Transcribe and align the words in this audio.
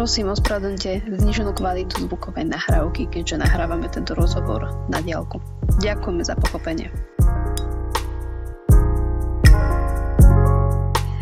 Prosím, 0.00 0.32
ospravedlňte 0.32 1.12
zniženú 1.20 1.52
kvalitu 1.52 2.08
zvukovej 2.08 2.48
nahrávky, 2.48 3.04
keďže 3.12 3.44
nahrávame 3.44 3.84
tento 3.84 4.16
rozhovor 4.16 4.64
na 4.88 4.96
diálku. 5.04 5.36
Ďakujeme 5.76 6.24
za 6.24 6.40
pochopenie. 6.40 6.88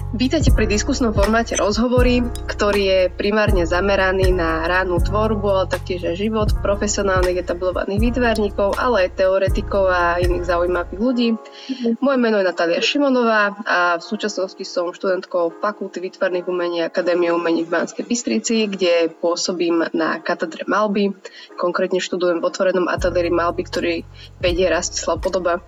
Vítajte 0.09 0.57
pri 0.57 0.65
diskusnom 0.65 1.13
formáte 1.13 1.53
rozhovory, 1.53 2.25
ktorý 2.49 2.81
je 2.81 3.01
primárne 3.13 3.69
zameraný 3.69 4.33
na 4.33 4.65
ránnu 4.65 5.05
tvorbu, 5.05 5.45
ale 5.45 5.69
taktiež 5.69 6.09
aj 6.09 6.17
život 6.17 6.49
profesionálnych 6.65 7.45
etablovaných 7.45 8.01
výtvarníkov, 8.01 8.81
ale 8.81 9.05
aj 9.05 9.21
teoretikov 9.21 9.85
a 9.93 10.17
iných 10.17 10.49
zaujímavých 10.49 10.97
ľudí. 10.97 11.29
Moje 12.01 12.19
meno 12.25 12.41
je 12.41 12.49
Natália 12.49 12.81
Šimonová 12.81 13.53
a 13.69 14.01
v 14.01 14.05
súčasnosti 14.09 14.65
som 14.65 14.97
študentkou 14.97 15.61
Fakulty 15.61 16.01
výtvarných 16.01 16.49
umení 16.49 16.89
Akadémie 16.89 17.29
umení 17.29 17.69
v 17.69 17.77
Banskej 17.77 18.09
Bystrici, 18.09 18.65
kde 18.65 19.13
pôsobím 19.13 19.93
na 19.93 20.25
katedre 20.25 20.65
malby. 20.65 21.13
Konkrétne 21.61 22.01
študujem 22.01 22.41
v 22.41 22.49
otvorenom 22.49 22.89
ateliéri 22.89 23.29
malby, 23.29 23.61
ktorý 23.61 23.95
vedie 24.41 24.73
Rastislav 24.73 25.21
Podoba. 25.21 25.61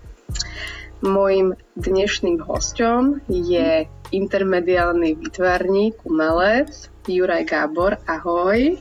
Mojím 1.04 1.60
dnešným 1.76 2.40
hostom 2.44 3.20
je 3.28 3.84
intermediálny 4.10 5.14
výtvarník, 5.14 6.06
umelec 6.06 6.90
Juraj 7.10 7.44
Gábor. 7.46 7.98
Ahoj. 8.06 8.78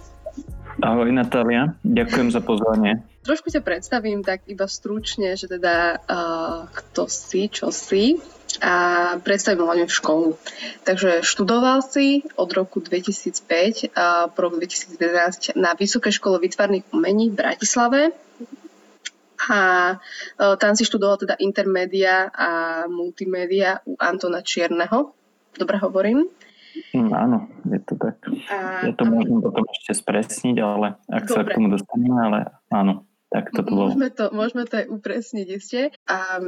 Ahoj 0.79 1.09
Natália, 1.11 1.75
ďakujem 1.81 2.29
za 2.29 2.39
pozvanie. 2.39 3.03
Trošku 3.25 3.51
ťa 3.51 3.61
predstavím 3.65 4.23
tak 4.23 4.47
iba 4.47 4.63
stručne, 4.69 5.35
že 5.35 5.51
teda 5.51 5.99
uh, 5.99 6.71
kto 6.71 7.09
si, 7.11 7.51
čo 7.51 7.67
si 7.73 8.15
a 8.63 8.73
predstavím 9.21 9.67
hlavne 9.67 9.85
v 9.85 9.93
školu. 9.93 10.29
Takže 10.87 11.21
študoval 11.21 11.83
si 11.83 12.23
od 12.39 12.49
roku 12.55 12.79
2005 12.79 13.93
a 13.93 14.31
po 14.31 14.39
roku 14.47 14.55
2011 14.57 15.59
na 15.59 15.75
Vysokej 15.75 16.15
škole 16.15 16.39
výtvarných 16.39 16.87
umení 16.95 17.29
v 17.29 17.37
Bratislave 17.37 18.01
a 19.51 19.61
uh, 19.95 20.55
tam 20.55 20.73
si 20.79 20.87
študoval 20.87 21.19
teda 21.19 21.35
intermédia 21.43 22.31
a 22.31 22.49
multimédia 22.87 23.83
u 23.83 23.99
Antona 23.99 24.39
Čierneho 24.39 25.18
Dobre 25.57 25.77
hovorím? 25.81 26.29
Mm, 26.93 27.11
áno, 27.11 27.37
je 27.65 27.79
to 27.81 27.93
tak. 27.97 28.21
A, 28.49 28.87
ja 28.89 28.93
to 28.93 29.03
a... 29.05 29.09
môžem 29.09 29.39
potom 29.41 29.65
ešte 29.69 29.97
spresniť, 29.97 30.55
ale 30.61 30.97
ak 31.09 31.23
Dobre. 31.25 31.33
sa 31.33 31.41
k 31.45 31.53
tomu 31.57 31.67
dostaneme, 31.73 32.19
ale 32.19 32.39
áno. 32.69 33.05
Tak 33.29 33.53
to 33.53 33.61
bolo. 33.61 33.93
Môžeme 33.93 34.09
to, 34.09 34.25
môžeme 34.33 34.65
to 34.65 34.73
aj 34.81 34.87
upresniť 34.89 35.47
ešte. 35.53 35.93
A 36.09 36.41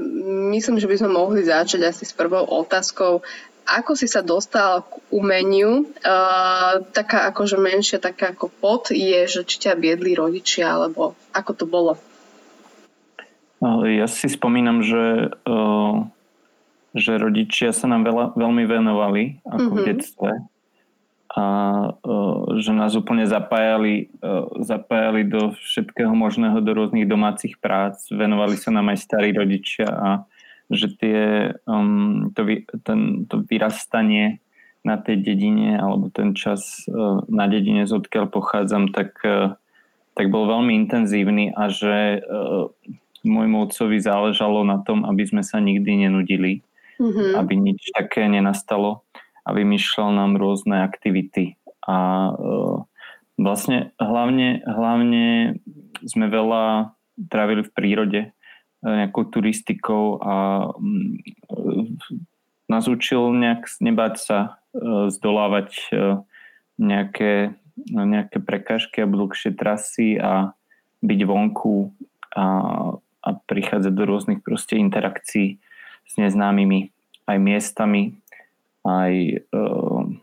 myslím, 0.49 0.81
že 0.81 0.89
by 0.89 0.95
sme 0.97 1.13
mohli 1.13 1.45
začať 1.45 1.85
asi 1.85 2.09
s 2.09 2.13
prvou 2.17 2.41
otázkou. 2.41 3.21
Ako 3.69 3.93
si 3.93 4.09
sa 4.09 4.25
dostal 4.25 4.81
k 4.89 4.97
umeniu? 5.13 5.85
Uh, 6.01 6.81
taká 6.89 7.29
akože 7.29 7.61
menšia, 7.61 8.01
taká 8.01 8.33
ako 8.33 8.49
pod 8.49 8.89
je, 8.89 9.29
že 9.29 9.45
či 9.45 9.61
ťa 9.61 9.77
viedli 9.77 10.17
rodičia, 10.17 10.73
alebo 10.73 11.13
ako 11.29 11.51
to 11.53 11.65
bolo? 11.69 12.01
Ja 13.85 14.09
si 14.09 14.25
spomínam, 14.25 14.81
že 14.81 15.29
uh, 15.29 16.09
že 16.91 17.15
rodičia 17.15 17.71
sa 17.71 17.87
nám 17.87 18.03
veľa, 18.03 18.25
veľmi 18.35 18.63
venovali 18.67 19.23
ako 19.47 19.57
mm-hmm. 19.57 19.75
v 19.75 19.79
mhm. 19.79 19.87
detstve 19.87 20.31
a 21.31 21.45
uh, 21.95 22.59
že 22.59 22.75
nás 22.75 22.91
úplne 22.99 23.23
zapájali, 23.23 24.11
uh, 24.19 24.51
zapájali 24.59 25.23
do 25.23 25.55
všetkého 25.55 26.11
možného, 26.11 26.59
do 26.59 26.75
rôznych 26.75 27.07
domácich 27.07 27.55
prác, 27.55 28.03
venovali 28.11 28.59
sa 28.59 28.75
nám 28.75 28.91
aj 28.91 28.99
starí 28.99 29.31
rodičia 29.31 29.87
a 29.87 30.09
že 30.71 30.91
tie, 30.99 31.21
um, 31.67 32.35
to, 32.35 32.43
ten, 32.83 33.27
to 33.31 33.47
vyrastanie 33.47 34.43
na 34.83 34.99
tej 34.99 35.23
dedine 35.23 35.79
alebo 35.79 36.11
ten 36.11 36.35
čas 36.35 36.83
uh, 36.91 37.23
na 37.31 37.47
dedine, 37.47 37.87
z 37.87 37.95
odkiaľ 37.95 38.27
pochádzam, 38.27 38.91
tak, 38.91 39.15
uh, 39.23 39.55
tak 40.19 40.27
bol 40.27 40.51
veľmi 40.51 40.75
intenzívny 40.83 41.55
a 41.55 41.71
že 41.71 42.19
uh, 42.19 42.67
môjmu 43.23 43.71
otcovi 43.71 44.03
záležalo 44.03 44.67
na 44.67 44.83
tom, 44.83 45.07
aby 45.07 45.23
sme 45.23 45.47
sa 45.47 45.63
nikdy 45.63 46.07
nenudili 46.07 46.59
mm-hmm. 47.01 47.33
aby 47.41 47.53
nič 47.57 47.89
také 47.97 48.29
nenastalo 48.29 49.01
a 49.41 49.57
vymýšľal 49.57 50.09
nám 50.13 50.37
rôzne 50.37 50.85
aktivity. 50.85 51.57
A 51.81 52.29
uh, 52.29 52.85
vlastne 53.41 53.97
hlavne, 53.97 54.61
hlavne 54.61 55.57
sme 56.05 56.29
veľa 56.29 56.93
trávili 57.25 57.65
v 57.65 57.73
prírode, 57.73 58.21
uh, 58.29 58.93
nejakou 59.01 59.25
turistikou 59.33 60.21
a 60.21 60.69
um, 60.77 61.17
nás 62.69 62.85
učil 62.85 63.33
nejak 63.33 63.65
nebáť 63.81 64.15
sa 64.21 64.37
uh, 64.77 65.09
zdolávať 65.09 65.73
nejaké, 66.81 67.53
nejaké 67.85 68.37
prekážky 68.41 69.01
alebo 69.01 69.25
dlhšie 69.25 69.53
trasy 69.53 70.17
a 70.17 70.53
byť 71.01 71.19
vonku 71.25 71.93
a, 72.33 72.45
a 72.97 73.29
prichádzať 73.45 73.93
do 73.93 74.03
rôznych 74.05 74.41
proste 74.41 74.81
interakcií 74.81 75.61
s 76.11 76.19
neznámymi 76.19 76.91
aj 77.31 77.37
miestami, 77.39 78.19
aj 78.83 79.13
e, 79.13 79.35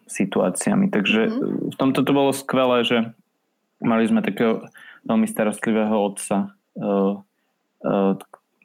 situáciami. 0.04 0.92
Takže 0.92 1.22
mm-hmm. 1.32 1.72
v 1.72 1.76
tomto 1.80 2.04
to 2.04 2.12
bolo 2.12 2.36
skvelé, 2.36 2.84
že 2.84 2.98
mali 3.80 4.04
sme 4.04 4.20
takého 4.20 4.68
veľmi 5.08 5.24
starostlivého 5.24 5.96
otca 5.96 6.52
e, 6.76 6.86
e, 7.86 7.92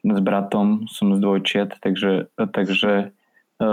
s 0.04 0.20
bratom, 0.20 0.84
som 0.90 1.16
z 1.16 1.18
dvojčiat, 1.22 1.80
takže, 1.80 2.28
takže 2.52 3.14
e, 3.56 3.66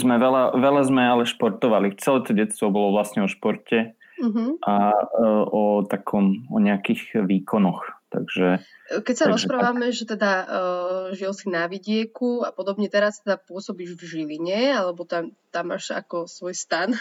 sme 0.00 0.14
veľa, 0.16 0.56
veľa 0.56 0.82
sme 0.88 1.02
ale 1.04 1.28
športovali. 1.28 2.00
Celé 2.00 2.18
to 2.24 2.32
detstvo 2.32 2.72
bolo 2.72 2.96
vlastne 2.96 3.26
o 3.26 3.28
športe 3.28 3.92
mm-hmm. 4.16 4.64
a 4.64 4.74
e, 4.96 5.04
o 5.52 5.84
takom, 5.84 6.48
o 6.48 6.58
nejakých 6.62 7.26
výkonoch. 7.26 7.97
Takže, 8.08 8.64
Keď 9.04 9.14
sa 9.14 9.26
takže 9.28 9.34
rozprávame, 9.36 9.92
tak. 9.92 9.96
že 10.00 10.04
teda 10.08 10.32
uh, 10.48 11.06
žil 11.12 11.36
si 11.36 11.52
na 11.52 11.68
vidieku 11.68 12.40
a 12.40 12.56
podobne, 12.56 12.88
teraz 12.88 13.20
teda 13.20 13.36
pôsobíš 13.36 14.00
v 14.00 14.02
Žiline, 14.08 14.72
alebo 14.72 15.04
tam, 15.04 15.36
tam 15.52 15.76
máš 15.76 15.92
ako 15.92 16.24
svoj 16.24 16.56
stan. 16.56 16.96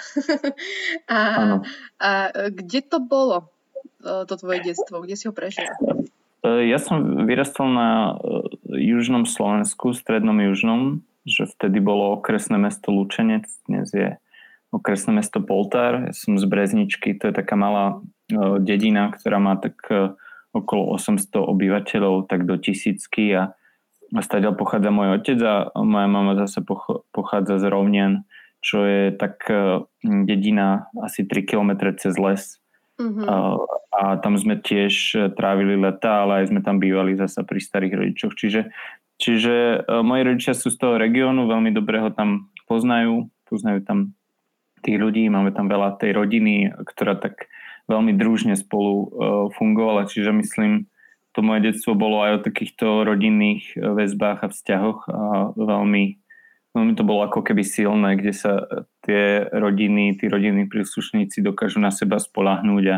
a, 1.07 1.19
a 1.95 2.09
kde 2.51 2.79
to 2.83 2.99
bolo, 2.99 3.47
uh, 4.03 4.27
to 4.27 4.35
tvoje 4.35 4.67
detstvo? 4.67 4.99
Kde 4.99 5.15
si 5.15 5.31
ho 5.31 5.33
prežil? 5.33 5.63
Ja 6.43 6.79
som 6.79 7.27
vyrastal 7.27 7.67
na 7.71 8.19
južnom 8.67 9.27
Slovensku, 9.27 9.91
strednom 9.91 10.37
južnom, 10.37 11.03
že 11.27 11.47
vtedy 11.47 11.83
bolo 11.83 12.15
okresné 12.19 12.55
mesto 12.55 12.91
Lučenec, 12.93 13.47
dnes 13.67 13.91
je 13.91 14.15
okresné 14.71 15.15
mesto 15.15 15.43
Poltár. 15.43 16.07
Ja 16.07 16.13
som 16.15 16.39
z 16.39 16.45
Brezničky, 16.47 17.15
to 17.19 17.31
je 17.31 17.33
taká 17.35 17.55
malá 17.59 17.99
dedina, 18.59 19.11
ktorá 19.11 19.39
má 19.39 19.55
tak 19.59 19.75
okolo 20.55 20.95
800 20.95 21.37
obyvateľov, 21.37 22.27
tak 22.31 22.47
do 22.47 22.55
tisícky 22.57 23.35
a, 23.35 23.53
a 24.15 24.19
stadiaľ 24.23 24.55
pochádza 24.55 24.89
môj 24.93 25.19
otec 25.19 25.39
a 25.43 25.55
moja 25.83 26.07
mama 26.07 26.33
zase 26.39 26.63
pochádza 27.11 27.59
z 27.59 27.65
Rovnian, 27.67 28.23
čo 28.63 28.83
je 28.83 29.13
tak 29.13 29.43
e, 29.47 29.83
dedina 30.25 30.89
asi 31.03 31.27
3 31.27 31.43
km 31.43 31.93
cez 31.95 32.15
les. 32.17 32.57
A, 33.29 33.35
a 33.93 34.01
tam 34.17 34.33
sme 34.41 34.57
tiež 34.57 34.93
trávili 35.37 35.77
leta, 35.77 36.25
ale 36.25 36.41
aj 36.41 36.49
sme 36.49 36.65
tam 36.65 36.81
bývali 36.81 37.13
zase 37.13 37.45
pri 37.45 37.61
starých 37.61 37.93
rodičoch. 37.93 38.33
Čiže, 38.33 38.61
čiže 39.21 39.55
e, 39.55 40.01
moji 40.01 40.21
rodičia 40.25 40.57
sú 40.57 40.73
z 40.73 40.77
toho 40.81 40.97
regiónu, 40.97 41.45
veľmi 41.45 41.69
dobre 41.69 42.01
ho 42.01 42.09
tam 42.09 42.49
poznajú, 42.65 43.29
poznajú 43.45 43.85
tam 43.85 44.17
tých 44.81 44.97
ľudí, 44.97 45.29
máme 45.29 45.53
tam 45.53 45.69
veľa 45.69 45.97
tej 46.01 46.17
rodiny, 46.17 46.73
ktorá 46.89 47.17
tak 47.17 47.49
veľmi 47.87 48.13
družne 48.19 48.55
spolu 48.59 48.93
uh, 48.93 49.07
fungovala, 49.55 50.07
čiže 50.07 50.35
myslím, 50.35 50.87
to 51.37 51.45
moje 51.45 51.69
detstvo 51.69 51.93
bolo 51.93 52.25
aj 52.25 52.41
o 52.41 52.43
takýchto 52.49 53.05
rodinných 53.05 53.77
e, 53.77 53.85
väzbách 53.93 54.41
a 54.41 54.49
vzťahoch 54.49 55.05
a 55.05 55.53
veľmi, 55.53 56.17
veľmi 56.73 56.93
to 56.97 57.05
bolo 57.05 57.29
ako 57.29 57.45
keby 57.45 57.61
silné, 57.61 58.17
kde 58.17 58.33
sa 58.33 58.65
tie 59.05 59.45
rodiny, 59.53 60.17
tí 60.17 60.33
rodinní 60.33 60.65
príslušníci 60.65 61.45
dokážu 61.45 61.77
na 61.77 61.93
seba 61.93 62.17
spolahnúť 62.17 62.85
a, 62.89 62.97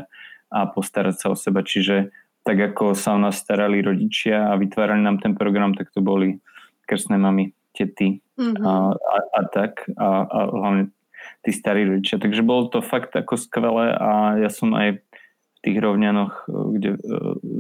a 0.55 0.59
postarať 0.71 1.19
sa 1.19 1.27
o 1.27 1.35
seba. 1.35 1.67
Čiže 1.67 2.15
tak 2.47 2.55
ako 2.55 2.95
sa 2.95 3.11
o 3.11 3.19
nás 3.19 3.35
starali 3.35 3.83
rodičia 3.83 4.47
a 4.47 4.55
vytvárali 4.55 5.03
nám 5.03 5.19
ten 5.19 5.35
program, 5.35 5.75
tak 5.75 5.91
to 5.91 5.99
boli 5.99 6.39
krstné 6.87 7.19
mami, 7.19 7.51
tety 7.75 8.23
mm-hmm. 8.39 8.63
a, 8.63 8.95
a, 8.95 9.15
a 9.35 9.41
tak. 9.51 9.83
A, 9.99 10.07
a 10.23 10.39
hlavne 10.47 10.95
tí 11.43 11.51
starí 11.55 11.87
rodičia. 11.87 12.19
Takže 12.19 12.43
bolo 12.43 12.67
to 12.67 12.83
fakt 12.83 13.15
ako 13.15 13.39
skvelé 13.39 13.95
a 13.95 14.39
ja 14.39 14.51
som 14.51 14.75
aj 14.75 14.99
v 14.99 15.59
tých 15.63 15.77
rovňanoch, 15.79 16.47
kde 16.47 16.89
e, 16.95 16.99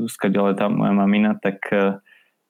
skadiala 0.07 0.55
tá 0.55 0.71
moja 0.71 0.95
mamina, 0.95 1.35
tak, 1.39 1.63
e, 1.71 1.99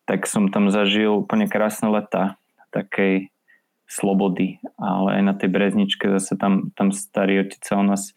tak 0.05 0.25
som 0.29 0.49
tam 0.49 0.69
zažil 0.69 1.25
úplne 1.25 1.49
krásne 1.49 1.89
leta 1.89 2.37
takej 2.69 3.33
slobody, 3.89 4.61
ale 4.77 5.17
aj 5.17 5.23
na 5.25 5.33
tej 5.33 5.49
brezničke 5.49 6.05
zase 6.13 6.37
tam, 6.37 6.69
tam 6.77 6.93
starý 6.93 7.41
otec 7.45 7.61
sa 7.65 7.81
o 7.81 7.85
nás 7.85 8.13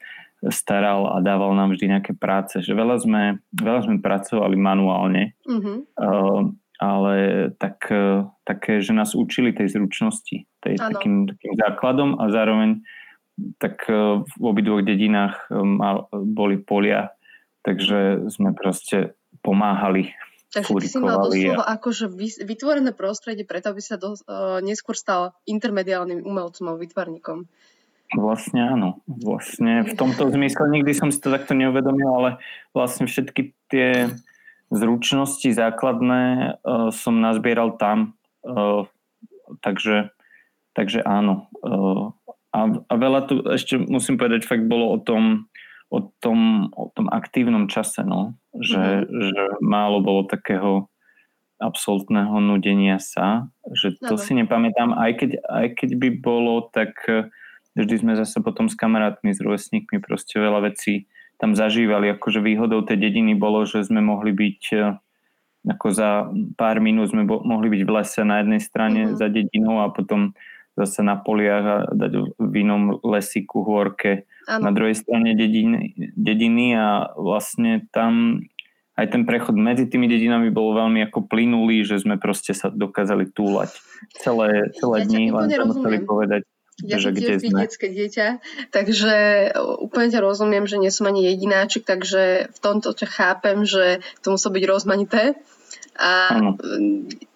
staral 0.52 1.08
a 1.08 1.24
dával 1.24 1.56
nám 1.56 1.72
vždy 1.72 1.96
nejaké 1.96 2.12
práce, 2.12 2.60
že 2.60 2.76
veľa 2.76 3.00
sme, 3.00 3.22
veľa 3.56 3.80
sme 3.88 3.96
pracovali 4.04 4.56
manuálne, 4.58 5.32
mm-hmm. 5.48 5.76
uh, 5.96 6.42
ale 6.82 7.14
tak, 7.62 7.86
také, 8.42 8.82
že 8.82 8.90
nás 8.90 9.14
učili 9.14 9.54
tej 9.54 9.70
zručnosti, 9.70 10.50
tej, 10.58 10.74
takým, 10.82 11.30
takým 11.30 11.54
základom 11.54 12.18
a 12.18 12.26
zároveň 12.26 12.82
tak 13.56 13.88
v 14.22 14.42
obidvoch 14.42 14.84
dedinách 14.84 15.48
boli 16.12 16.60
polia, 16.60 17.16
takže 17.64 18.28
sme 18.28 18.52
proste 18.52 19.16
pomáhali 19.40 20.12
Takže 20.52 20.72
ty 20.84 20.86
si 20.86 21.00
mal 21.00 21.16
doslova 21.16 21.64
akože 21.64 22.12
vytvorené 22.44 22.92
prostredie 22.92 23.48
preto, 23.48 23.72
aby 23.72 23.80
sa 23.80 23.96
do, 23.96 24.12
uh, 24.12 24.60
neskôr 24.60 24.92
stal 24.92 25.32
intermediálnym 25.48 26.20
umelcom 26.28 26.68
a 26.68 26.76
vytvarníkom. 26.76 27.48
Vlastne 28.12 28.60
áno. 28.60 29.00
Vlastne 29.08 29.88
v 29.88 29.96
tomto 29.96 30.28
zmysle 30.28 30.68
nikdy 30.68 30.92
som 30.92 31.08
si 31.08 31.16
to 31.24 31.32
takto 31.32 31.56
neuvedomil, 31.56 32.04
ale 32.12 32.30
vlastne 32.76 33.08
všetky 33.08 33.56
tie 33.72 34.12
zručnosti 34.68 35.48
základné 35.48 36.22
uh, 36.60 36.92
som 36.92 37.24
nazbieral 37.24 37.80
tam. 37.80 38.12
Uh, 38.44 38.84
takže, 39.64 40.12
takže 40.76 41.00
áno. 41.00 41.48
Uh, 41.64 42.12
a, 42.52 42.60
a 42.68 42.94
veľa 43.00 43.20
tu 43.26 43.40
ešte 43.48 43.80
musím 43.80 44.20
povedať, 44.20 44.44
fakt 44.44 44.68
bolo 44.68 44.92
o 44.92 44.98
tom, 45.00 45.48
o 45.88 46.00
tom, 46.20 46.68
o 46.76 46.92
tom 46.92 47.08
aktívnom 47.08 47.66
čase, 47.68 48.04
no 48.04 48.36
že, 48.52 48.78
mm-hmm. 48.78 49.20
že 49.32 49.42
málo 49.64 50.04
bolo 50.04 50.28
takého 50.28 50.92
absolútneho 51.62 52.42
nudenia 52.42 52.98
sa, 52.98 53.48
že 53.70 53.94
to 54.02 54.18
no. 54.18 54.20
si 54.20 54.34
nepamätám, 54.34 54.92
aj 54.98 55.12
keď, 55.14 55.30
aj 55.46 55.66
keď 55.78 55.90
by 55.94 56.08
bolo, 56.18 56.68
tak 56.74 56.92
eh, 57.06 57.30
vždy 57.78 58.02
sme 58.02 58.12
zase 58.18 58.42
potom 58.42 58.66
s 58.66 58.76
kamarátmi, 58.76 59.32
s 59.32 59.40
rovesníkmi 59.40 60.02
proste 60.02 60.36
veľa 60.42 60.68
vecí 60.68 61.06
tam 61.38 61.54
zažívali. 61.54 62.10
Akože 62.12 62.42
výhodou 62.42 62.82
tej 62.82 62.98
dediny 62.98 63.38
bolo, 63.38 63.62
že 63.62 63.86
sme 63.86 64.02
mohli 64.02 64.34
byť 64.34 64.62
eh, 64.74 64.98
ako 65.62 65.86
za 65.94 66.26
pár 66.58 66.82
minút 66.82 67.14
sme 67.14 67.22
bo, 67.22 67.38
mohli 67.46 67.70
byť 67.70 67.82
v 67.86 67.94
lese 67.94 68.22
na 68.26 68.42
jednej 68.42 68.58
strane 68.58 69.00
mm-hmm. 69.06 69.18
za 69.22 69.26
dedinou 69.30 69.86
a 69.86 69.94
potom 69.94 70.34
zase 70.72 71.04
na 71.04 71.20
poliach 71.20 71.64
a 71.64 71.76
dať 71.92 72.12
v 72.40 72.54
inom 72.64 72.98
lesíku, 73.04 73.60
hôrke 73.60 74.24
ano. 74.48 74.68
na 74.68 74.70
druhej 74.72 74.96
strane 74.96 75.36
dediny, 75.36 75.92
dediny 76.16 76.72
a 76.76 77.12
vlastne 77.12 77.84
tam 77.92 78.44
aj 78.96 79.06
ten 79.08 79.22
prechod 79.24 79.56
medzi 79.56 79.88
tými 79.88 80.04
dedinami 80.04 80.52
bol 80.52 80.76
veľmi 80.76 81.00
ako 81.08 81.24
plynulý, 81.28 81.84
že 81.84 82.00
sme 82.00 82.20
proste 82.20 82.52
sa 82.52 82.68
dokázali 82.68 83.32
túlať 83.32 83.72
celé, 84.20 84.72
celé 84.76 84.96
ja 85.00 85.06
dní, 85.08 85.24
len 85.32 85.48
sa 85.48 85.64
museli 85.64 85.98
povedať, 86.04 86.42
ja 86.80 86.96
že 86.96 87.12
kde 87.12 87.40
sme. 87.40 87.68
detské 87.68 87.88
dieťa, 87.92 88.26
takže 88.72 89.14
úplne 89.80 90.08
ťa 90.08 90.20
rozumiem, 90.24 90.64
že 90.64 90.80
nie 90.80 90.92
som 90.92 91.08
ani 91.08 91.24
jedináčik, 91.24 91.84
takže 91.84 92.52
v 92.52 92.58
tomto 92.60 92.96
ťa 92.96 93.08
chápem, 93.08 93.64
že 93.68 94.00
to 94.24 94.32
musí 94.32 94.48
byť 94.48 94.64
rozmanité. 94.68 95.36
A 95.98 96.40
ano. 96.40 96.56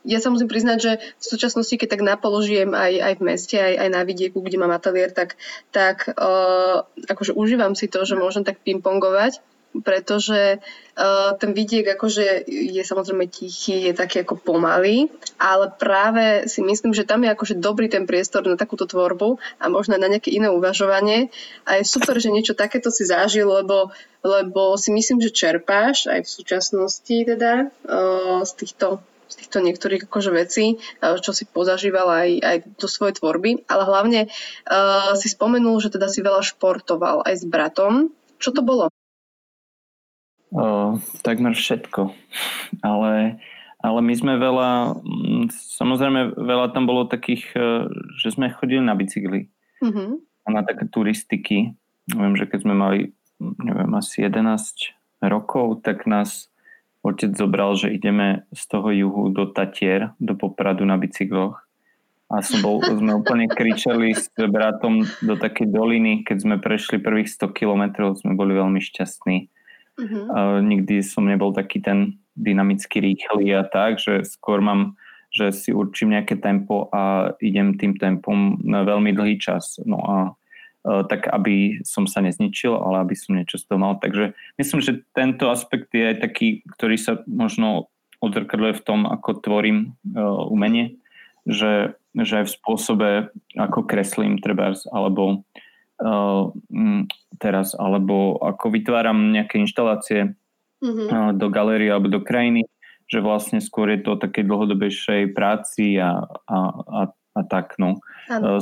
ja 0.08 0.18
sa 0.22 0.32
musím 0.32 0.48
priznať, 0.48 0.78
že 0.80 0.92
v 0.96 1.24
súčasnosti, 1.24 1.76
keď 1.76 1.88
tak 1.92 2.02
napoložijem 2.06 2.72
aj, 2.72 2.92
aj 3.00 3.12
v 3.20 3.22
meste, 3.22 3.56
aj, 3.60 3.74
aj 3.84 3.88
na 3.92 4.02
vidieku, 4.06 4.40
kde 4.40 4.56
mám 4.56 4.72
ateliér, 4.72 5.12
tak, 5.12 5.36
tak 5.74 6.08
uh, 6.16 6.88
akože 7.04 7.36
užívam 7.36 7.76
si 7.76 7.90
to, 7.90 8.00
že 8.08 8.16
môžem 8.16 8.48
tak 8.48 8.64
pingpongovať 8.64 9.44
pretože 9.82 10.60
uh, 10.60 11.32
ten 11.40 11.50
vidiek 11.52 11.84
akože 11.84 12.46
je 12.48 12.82
samozrejme 12.84 13.26
tichý, 13.28 13.90
je 13.90 13.94
taký 13.96 14.22
ako 14.22 14.40
pomalý, 14.40 15.08
ale 15.36 15.72
práve 15.74 16.48
si 16.48 16.62
myslím, 16.62 16.94
že 16.94 17.08
tam 17.08 17.24
je 17.24 17.32
akože 17.32 17.58
dobrý 17.58 17.90
ten 17.90 18.04
priestor 18.04 18.44
na 18.46 18.54
takúto 18.54 18.86
tvorbu 18.88 19.40
a 19.60 19.72
možno 19.72 19.98
na 19.98 20.08
nejaké 20.08 20.32
iné 20.32 20.52
uvažovanie 20.52 21.28
a 21.68 21.80
je 21.80 21.84
super, 21.84 22.16
že 22.20 22.32
niečo 22.32 22.54
takéto 22.54 22.88
si 22.88 23.04
zažil, 23.08 23.48
lebo, 23.48 23.90
lebo 24.22 24.76
si 24.78 24.94
myslím, 24.94 25.20
že 25.20 25.34
čerpáš 25.34 26.08
aj 26.08 26.24
v 26.24 26.32
súčasnosti 26.32 27.16
teda 27.26 27.72
uh, 27.88 28.44
z 28.46 28.52
týchto 28.64 29.02
z 29.26 29.34
týchto 29.42 29.58
niektorých 29.58 30.06
akože 30.06 30.30
vecí, 30.30 30.78
čo 31.02 31.34
si 31.34 31.50
pozažíval 31.50 32.06
aj, 32.06 32.30
aj 32.46 32.56
do 32.78 32.86
svojej 32.86 33.18
tvorby, 33.18 33.66
ale 33.66 33.82
hlavne 33.82 34.20
uh, 34.30 35.18
si 35.18 35.26
spomenul, 35.26 35.82
že 35.82 35.90
teda 35.90 36.06
si 36.06 36.22
veľa 36.22 36.46
športoval 36.46 37.26
aj 37.26 37.34
s 37.34 37.44
bratom. 37.44 38.14
Čo 38.38 38.54
to 38.54 38.62
bolo? 38.62 38.86
O, 40.56 40.96
takmer 41.20 41.52
všetko. 41.52 42.16
Ale, 42.80 43.36
ale 43.84 43.98
my 44.00 44.14
sme 44.16 44.40
veľa, 44.40 44.96
mm, 45.04 45.52
samozrejme 45.52 46.32
veľa 46.32 46.72
tam 46.72 46.88
bolo 46.88 47.04
takých, 47.04 47.44
e, 47.52 47.92
že 48.16 48.32
sme 48.32 48.56
chodili 48.56 48.80
na 48.80 48.96
bicykli. 48.96 49.52
Mm-hmm. 49.84 50.10
A 50.16 50.48
na 50.48 50.64
také 50.64 50.88
turistiky. 50.88 51.76
Viem, 52.08 52.34
že 52.40 52.48
keď 52.48 52.64
sme 52.64 52.72
mali, 52.72 53.12
neviem, 53.36 53.92
asi 53.92 54.24
11 54.24 54.96
rokov, 55.20 55.84
tak 55.84 56.08
nás 56.08 56.48
otec 57.04 57.36
zobral, 57.36 57.76
že 57.76 57.92
ideme 57.92 58.48
z 58.56 58.62
toho 58.64 58.88
juhu 58.96 59.28
do 59.36 59.52
Tatier, 59.52 60.16
do 60.16 60.32
Popradu 60.32 60.88
na 60.88 60.96
bicykloch. 60.96 61.60
A 62.32 62.40
som 62.40 62.64
bol, 62.64 62.80
sme 63.04 63.12
úplne 63.12 63.44
kričali 63.44 64.16
s 64.16 64.32
bratom 64.32 65.04
do 65.20 65.36
takej 65.36 65.68
doliny, 65.68 66.24
keď 66.24 66.36
sme 66.40 66.56
prešli 66.56 66.96
prvých 66.96 67.28
100 67.28 67.52
kilometrov, 67.52 68.16
sme 68.16 68.32
boli 68.32 68.56
veľmi 68.56 68.80
šťastní 68.80 69.52
Uh-huh. 69.96 70.28
Uh, 70.28 70.58
nikdy 70.60 71.00
som 71.00 71.24
nebol 71.24 71.56
taký 71.56 71.80
ten 71.80 72.20
dynamicky 72.36 73.00
rýchly 73.00 73.48
a 73.56 73.64
tak, 73.64 73.96
že 73.96 74.28
skôr 74.28 74.60
mám, 74.60 74.92
že 75.32 75.52
si 75.56 75.72
určím 75.72 76.12
nejaké 76.12 76.36
tempo 76.36 76.92
a 76.92 77.32
idem 77.40 77.80
tým 77.80 77.96
tempom 77.96 78.60
na 78.60 78.84
veľmi 78.84 79.16
dlhý 79.16 79.40
čas. 79.40 79.80
No 79.88 79.96
a 80.04 80.16
uh, 80.84 81.02
tak, 81.08 81.32
aby 81.32 81.80
som 81.80 82.04
sa 82.04 82.20
nezničil, 82.20 82.76
ale 82.76 83.08
aby 83.08 83.16
som 83.16 83.40
niečo 83.40 83.56
z 83.56 83.64
toho 83.64 83.80
mal. 83.80 83.96
Takže 83.96 84.36
myslím, 84.60 84.80
že 84.84 85.00
tento 85.16 85.48
aspekt 85.48 85.88
je 85.96 86.12
aj 86.12 86.16
taký, 86.20 86.60
ktorý 86.76 86.96
sa 87.00 87.24
možno 87.24 87.88
odzrkadluje 88.20 88.80
v 88.80 88.84
tom, 88.84 89.00
ako 89.08 89.40
tvorím 89.40 89.96
uh, 90.12 90.44
umenie, 90.48 91.00
že, 91.48 91.96
že 92.12 92.44
aj 92.44 92.52
v 92.52 92.54
spôsobe, 92.60 93.10
ako 93.56 93.88
kreslím 93.88 94.40
trebárs, 94.44 94.84
alebo 94.92 95.46
teraz, 97.40 97.72
alebo 97.72 98.36
ako 98.40 98.68
vytváram 98.72 99.32
nejaké 99.32 99.60
inštalácie 99.60 100.36
mm-hmm. 100.84 101.40
do 101.40 101.46
galérie 101.48 101.88
alebo 101.88 102.12
do 102.12 102.20
krajiny, 102.20 102.68
že 103.08 103.24
vlastne 103.24 103.62
skôr 103.62 103.88
je 103.94 104.02
to 104.02 104.20
také 104.20 104.44
dlhodobejšej 104.44 105.32
práci 105.32 105.96
a, 105.96 106.26
a, 106.50 106.58
a, 106.84 107.00
a 107.12 107.40
tak, 107.46 107.78
no. 107.78 108.02
Uh, 108.28 108.60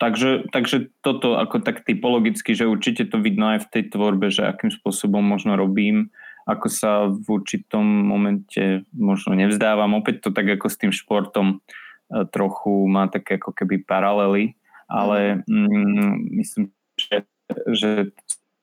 takže, 0.00 0.48
takže 0.50 0.90
toto 1.04 1.36
ako 1.36 1.60
tak 1.60 1.84
typologicky, 1.84 2.56
že 2.56 2.70
určite 2.70 3.06
to 3.06 3.20
vidno 3.20 3.54
aj 3.54 3.68
v 3.68 3.70
tej 3.78 3.84
tvorbe, 3.92 4.32
že 4.32 4.48
akým 4.48 4.72
spôsobom 4.72 5.20
možno 5.20 5.54
robím, 5.54 6.10
ako 6.48 6.66
sa 6.72 6.92
v 7.12 7.26
určitom 7.28 7.84
momente 7.84 8.88
možno 8.96 9.36
nevzdávam. 9.36 10.00
Opäť 10.00 10.24
to 10.24 10.30
tak 10.32 10.48
ako 10.48 10.66
s 10.72 10.80
tým 10.80 10.92
športom 10.96 11.60
trochu 12.32 12.88
má 12.88 13.12
také 13.12 13.36
ako 13.36 13.52
keby 13.52 13.84
paralely, 13.84 14.56
ale 14.88 15.44
mm, 15.44 16.32
myslím, 16.40 16.72
že, 16.96 17.28
že 17.70 17.90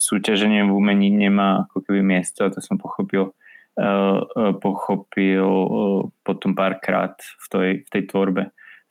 súťaženie 0.01 0.65
v 0.67 0.75
umení 0.75 1.13
nemá 1.13 1.70
ako 1.70 1.86
keby 1.86 2.01
miesto 2.01 2.44
a 2.44 2.51
to 2.51 2.60
som 2.60 2.77
pochopil 2.77 3.32
uh, 3.79 4.20
pochopil 4.60 5.46
uh, 5.46 6.01
potom 6.25 6.58
párkrát 6.58 7.15
v 7.17 7.46
tej, 7.50 7.72
v 7.86 7.89
tej 7.89 8.03
tvorbe. 8.10 8.44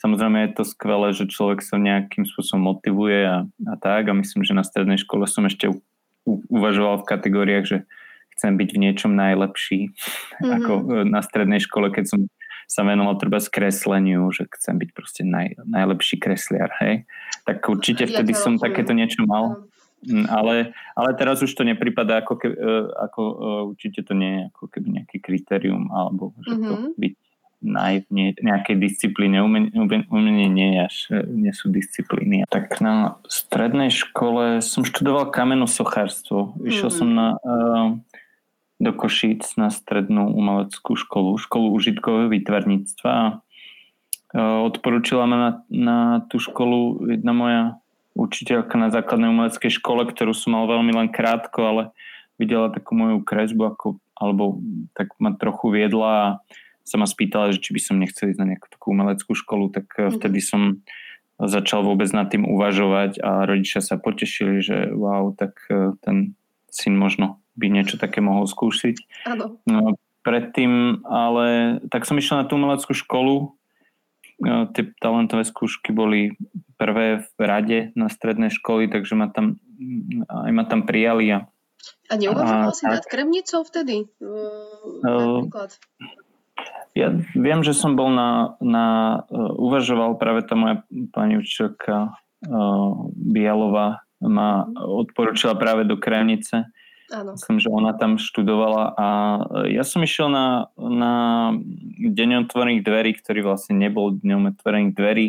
Samozrejme 0.02 0.36
je 0.44 0.52
to 0.58 0.64
skvelé, 0.68 1.16
že 1.16 1.30
človek 1.30 1.64
sa 1.64 1.80
nejakým 1.80 2.28
spôsobom 2.28 2.76
motivuje 2.76 3.24
a, 3.24 3.46
a 3.46 3.74
tak 3.78 4.10
a 4.10 4.18
myslím, 4.18 4.44
že 4.44 4.56
na 4.56 4.66
strednej 4.66 5.00
škole 5.00 5.24
som 5.24 5.46
ešte 5.48 5.70
u, 5.70 5.80
u, 6.28 6.42
uvažoval 6.50 7.02
v 7.02 7.08
kategóriách, 7.08 7.64
že 7.64 7.78
chcem 8.36 8.58
byť 8.58 8.68
v 8.74 8.80
niečom 8.82 9.12
najlepší 9.14 9.80
mm-hmm. 9.90 10.54
ako 10.60 10.72
na 11.06 11.20
strednej 11.22 11.62
škole, 11.62 11.88
keď 11.94 12.04
som 12.10 12.20
sa 12.68 12.82
venoval 12.82 13.16
treba 13.20 13.38
skresleniu, 13.42 14.28
že 14.34 14.48
chcem 14.58 14.80
byť 14.80 14.90
proste 14.92 15.22
naj, 15.22 15.60
najlepší 15.64 16.20
kresliar, 16.20 16.70
hej. 16.80 17.08
Tak 17.44 17.64
určite 17.68 18.08
vtedy 18.08 18.32
ja 18.32 18.40
som 18.40 18.56
takéto 18.56 18.96
niečo 18.96 19.24
mal. 19.24 19.68
Mm, 20.04 20.28
ale, 20.28 20.76
ale 20.92 21.10
teraz 21.16 21.40
už 21.40 21.48
to 21.56 21.64
nepripadá 21.64 22.20
ako, 22.20 22.36
ke, 22.36 22.52
e, 22.52 22.78
ako 22.92 23.20
uh, 23.24 23.62
určite 23.72 24.04
to 24.04 24.12
nie 24.12 24.36
je 24.36 24.40
ako 24.52 24.64
keby 24.68 25.00
nejaký 25.00 25.16
kritérium 25.16 25.88
alebo 25.88 26.36
že 26.44 26.60
mm-hmm. 26.60 26.68
to 26.68 26.74
mhm. 26.76 26.88
byť 27.00 27.14
naj, 27.64 27.94
nie, 28.12 28.36
nejakej 28.36 28.76
disciplíne. 28.76 29.40
Umenie, 29.40 29.72
umenie 30.12 30.48
nie, 30.52 30.76
až, 30.76 31.08
e, 31.08 31.24
nie 31.24 31.50
sú 31.56 31.72
disciplíny. 31.72 32.44
Tak 32.52 32.84
na 32.84 33.16
strednej 33.24 33.88
škole 33.88 34.60
som 34.60 34.84
študoval 34.84 35.32
kameno 35.32 35.64
sochárstvo. 35.64 36.52
Išiel 36.60 36.92
mm-hmm. 36.92 37.00
som 37.00 37.08
na 37.16 37.28
uh, 37.40 37.88
do 38.82 38.90
Košíc 38.90 39.54
na 39.54 39.70
strednú 39.70 40.30
umeleckú 40.34 40.98
školu, 40.98 41.38
školu 41.38 41.70
užitkového 41.74 42.28
výtvarníctva. 42.30 43.44
Odporúčila 44.66 45.30
ma 45.30 45.36
na, 45.36 45.50
na 45.70 45.98
tú 46.26 46.42
školu 46.42 47.06
jedna 47.14 47.32
moja 47.32 47.62
učiteľka 48.18 48.74
na 48.78 48.90
základnej 48.90 49.30
umeleckej 49.30 49.78
škole, 49.78 50.06
ktorú 50.06 50.34
som 50.34 50.54
mal 50.54 50.66
veľmi 50.66 50.90
len 50.94 51.08
krátko, 51.10 51.60
ale 51.66 51.82
videla 52.38 52.70
takú 52.70 52.98
moju 52.98 53.22
kresbu, 53.22 53.74
ako, 53.74 53.86
alebo 54.18 54.58
tak 54.94 55.14
ma 55.22 55.34
trochu 55.34 55.70
viedla 55.70 56.10
a 56.10 56.26
sa 56.84 56.98
ma 57.00 57.06
spýtala, 57.06 57.54
že 57.54 57.62
či 57.62 57.74
by 57.74 57.80
som 57.80 57.96
nechcel 57.98 58.30
ísť 58.30 58.40
na 58.42 58.54
nejakú 58.54 58.68
takú 58.70 58.92
umeleckú 58.92 59.32
školu, 59.32 59.72
tak 59.72 59.86
mm-hmm. 59.94 60.14
vtedy 60.18 60.38
som 60.42 60.84
začal 61.40 61.82
vôbec 61.82 62.06
nad 62.14 62.30
tým 62.30 62.46
uvažovať 62.46 63.18
a 63.18 63.42
rodičia 63.48 63.82
sa 63.82 63.98
potešili, 63.98 64.62
že 64.62 64.94
wow, 64.94 65.34
tak 65.34 65.58
e, 65.66 65.98
ten 65.98 66.38
syn 66.70 66.94
možno 66.94 67.42
by 67.54 67.66
niečo 67.70 67.96
také 67.96 68.18
mohol 68.18 68.46
skúsiť. 68.46 68.96
Áno. 69.30 69.62
No, 69.66 69.98
predtým, 70.26 71.04
ale 71.06 71.78
tak 71.88 72.06
som 72.06 72.18
išiel 72.18 72.42
na 72.42 72.48
tú 72.48 72.58
umeleckú 72.58 72.94
školu 72.94 73.54
tie 74.44 74.84
talentové 74.98 75.46
skúšky 75.46 75.94
boli 75.94 76.34
prvé 76.74 77.22
v 77.22 77.40
rade 77.40 77.78
na 77.94 78.10
strednej 78.10 78.50
školy, 78.50 78.90
takže 78.90 79.14
ma 79.14 79.30
tam, 79.30 79.62
aj 80.26 80.52
ma 80.52 80.64
tam 80.66 80.82
prijali. 80.84 81.30
A, 81.30 81.38
a 82.10 82.14
neuvažoval 82.18 82.72
si 82.74 82.84
nad 82.88 83.04
Kremnicou 83.06 83.62
vtedy? 83.62 84.10
Uh, 84.18 85.46
ja 86.94 87.14
viem, 87.34 87.60
že 87.62 87.76
som 87.76 87.94
bol 87.94 88.10
na, 88.10 88.58
na 88.58 88.86
uh, 89.30 89.54
uvažoval 89.54 90.18
práve 90.18 90.46
tá 90.46 90.58
moja 90.58 90.82
pani 91.14 91.38
učiteľka 91.38 92.10
uh, 92.10 92.90
Bialová 93.14 94.02
ma 94.24 94.64
odporúčila 94.74 95.52
práve 95.54 95.84
do 95.84 96.00
Kremnice 96.00 96.64
Áno. 97.12 97.36
Myslím, 97.36 97.60
že 97.60 97.68
ona 97.68 97.92
tam 97.92 98.16
študovala 98.16 98.96
a 98.96 99.06
ja 99.68 99.84
som 99.84 100.00
išiel 100.00 100.32
na, 100.32 100.72
na 100.80 101.12
deň 102.00 102.48
otvorených 102.48 102.80
dverí, 102.80 103.12
ktorý 103.20 103.44
vlastne 103.44 103.76
nebol 103.76 104.16
dňom 104.16 104.56
otvorených 104.56 104.96
dverí 104.96 105.26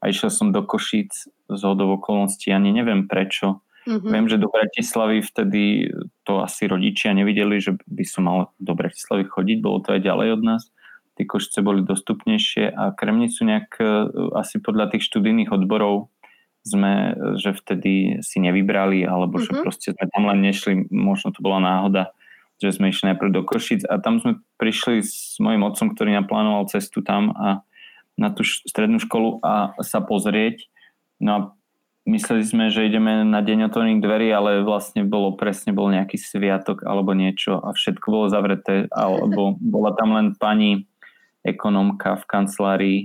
a 0.00 0.08
išiel 0.08 0.32
som 0.32 0.48
do 0.48 0.64
Košíc 0.64 1.28
z 1.28 1.60
hodov 1.60 2.00
okolností, 2.00 2.48
ani 2.48 2.72
neviem 2.72 3.04
prečo. 3.04 3.60
Mm-hmm. 3.84 4.12
Viem, 4.12 4.26
že 4.32 4.40
do 4.40 4.48
Bratislavy 4.48 5.20
vtedy 5.20 5.92
to 6.24 6.40
asi 6.40 6.68
rodičia 6.68 7.12
nevideli, 7.12 7.60
že 7.60 7.76
by 7.84 8.04
som 8.08 8.22
mal 8.24 8.38
do 8.56 8.72
Bratislavy 8.72 9.28
chodiť, 9.28 9.58
bolo 9.60 9.84
to 9.84 9.96
aj 9.96 10.00
ďalej 10.00 10.40
od 10.40 10.42
nás. 10.44 10.62
Tie 11.20 11.28
Košice 11.28 11.60
boli 11.60 11.84
dostupnejšie 11.84 12.72
a 12.72 12.96
Kremnicu 12.96 13.44
nejak 13.44 13.68
e, 13.76 13.84
asi 14.40 14.56
podľa 14.56 14.96
tých 14.96 15.04
študijných 15.04 15.52
odborov 15.52 16.08
sme, 16.60 17.16
že 17.40 17.56
vtedy 17.56 18.20
si 18.20 18.38
nevybrali, 18.38 19.04
alebo 19.04 19.40
že 19.40 19.50
mm-hmm. 19.50 19.64
proste 19.64 19.88
sme 19.96 20.06
tam 20.12 20.28
len 20.28 20.38
nešli, 20.44 20.72
možno 20.92 21.32
to 21.32 21.40
bola 21.40 21.60
náhoda, 21.60 22.12
že 22.60 22.76
sme 22.76 22.92
išli 22.92 23.12
najprv 23.12 23.30
do 23.32 23.42
Košic 23.42 23.88
a 23.88 23.96
tam 23.96 24.20
sme 24.20 24.44
prišli 24.60 25.00
s 25.00 25.40
mojim 25.40 25.64
otcom, 25.64 25.96
ktorý 25.96 26.12
naplánoval 26.20 26.68
cestu 26.68 27.00
tam 27.00 27.32
a 27.32 27.64
na 28.20 28.28
tú 28.28 28.44
strednú 28.44 29.00
školu 29.00 29.40
a 29.40 29.72
sa 29.80 30.04
pozrieť. 30.04 30.68
No 31.16 31.30
a 31.32 31.40
mysleli 32.04 32.44
sme, 32.44 32.68
že 32.68 32.84
ideme 32.84 33.24
na 33.24 33.40
deň 33.40 33.72
otvorených 33.72 34.04
dverí, 34.04 34.28
ale 34.28 34.60
vlastne 34.60 35.08
bolo 35.08 35.40
presne 35.40 35.72
bol 35.72 35.88
nejaký 35.88 36.20
sviatok 36.20 36.84
alebo 36.84 37.16
niečo 37.16 37.56
a 37.56 37.72
všetko 37.72 38.06
bolo 38.12 38.26
zavreté, 38.28 38.92
alebo 38.92 39.56
bola 39.74 39.96
tam 39.96 40.12
len 40.12 40.36
pani 40.36 40.84
ekonomka 41.40 42.20
v 42.20 42.24
kancelárii 42.28 43.00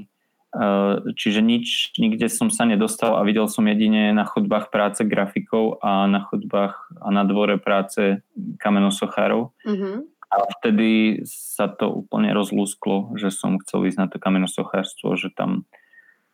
čiže 1.20 1.44
nič, 1.44 1.98
nikde 2.00 2.32
som 2.32 2.48
sa 2.48 2.64
nedostal 2.64 3.20
a 3.20 3.28
videl 3.28 3.52
som 3.52 3.68
jedine 3.68 4.16
na 4.16 4.24
chodbách 4.24 4.72
práce 4.72 5.04
grafikov 5.04 5.84
a 5.84 6.08
na 6.08 6.24
chodbách 6.24 6.76
a 7.04 7.08
na 7.12 7.28
dvore 7.28 7.60
práce 7.60 8.24
kamenosochárov. 8.60 9.52
Mm-hmm. 9.68 9.96
A 10.32 10.36
vtedy 10.60 11.22
sa 11.28 11.68
to 11.72 12.04
úplne 12.04 12.32
rozlúsklo, 12.36 13.16
že 13.16 13.32
som 13.32 13.60
chcel 13.64 13.88
ísť 13.88 14.00
na 14.00 14.08
to 14.08 14.18
kamenosochárstvo, 14.20 15.16
že 15.20 15.32
tam 15.32 15.64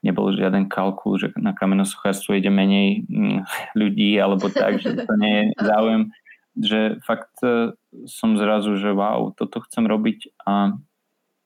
nebol 0.01 0.33
žiaden 0.33 0.65
kalkul, 0.65 1.21
že 1.21 1.29
na 1.37 1.53
kamenosochárstvo 1.53 2.33
ide 2.33 2.49
menej 2.49 3.05
mm, 3.05 3.45
ľudí 3.79 4.17
alebo 4.17 4.49
tak, 4.49 4.81
že 4.81 4.97
to 5.05 5.13
nie 5.17 5.33
je 5.33 5.45
záujem. 5.69 6.03
Že 6.51 6.79
fakt 7.05 7.35
eh, 7.41 7.73
som 8.05 8.35
zrazu, 8.35 8.75
že 8.77 8.91
wow, 8.91 9.33
toto 9.33 9.63
chcem 9.65 9.85
robiť 9.87 10.35
a 10.45 10.75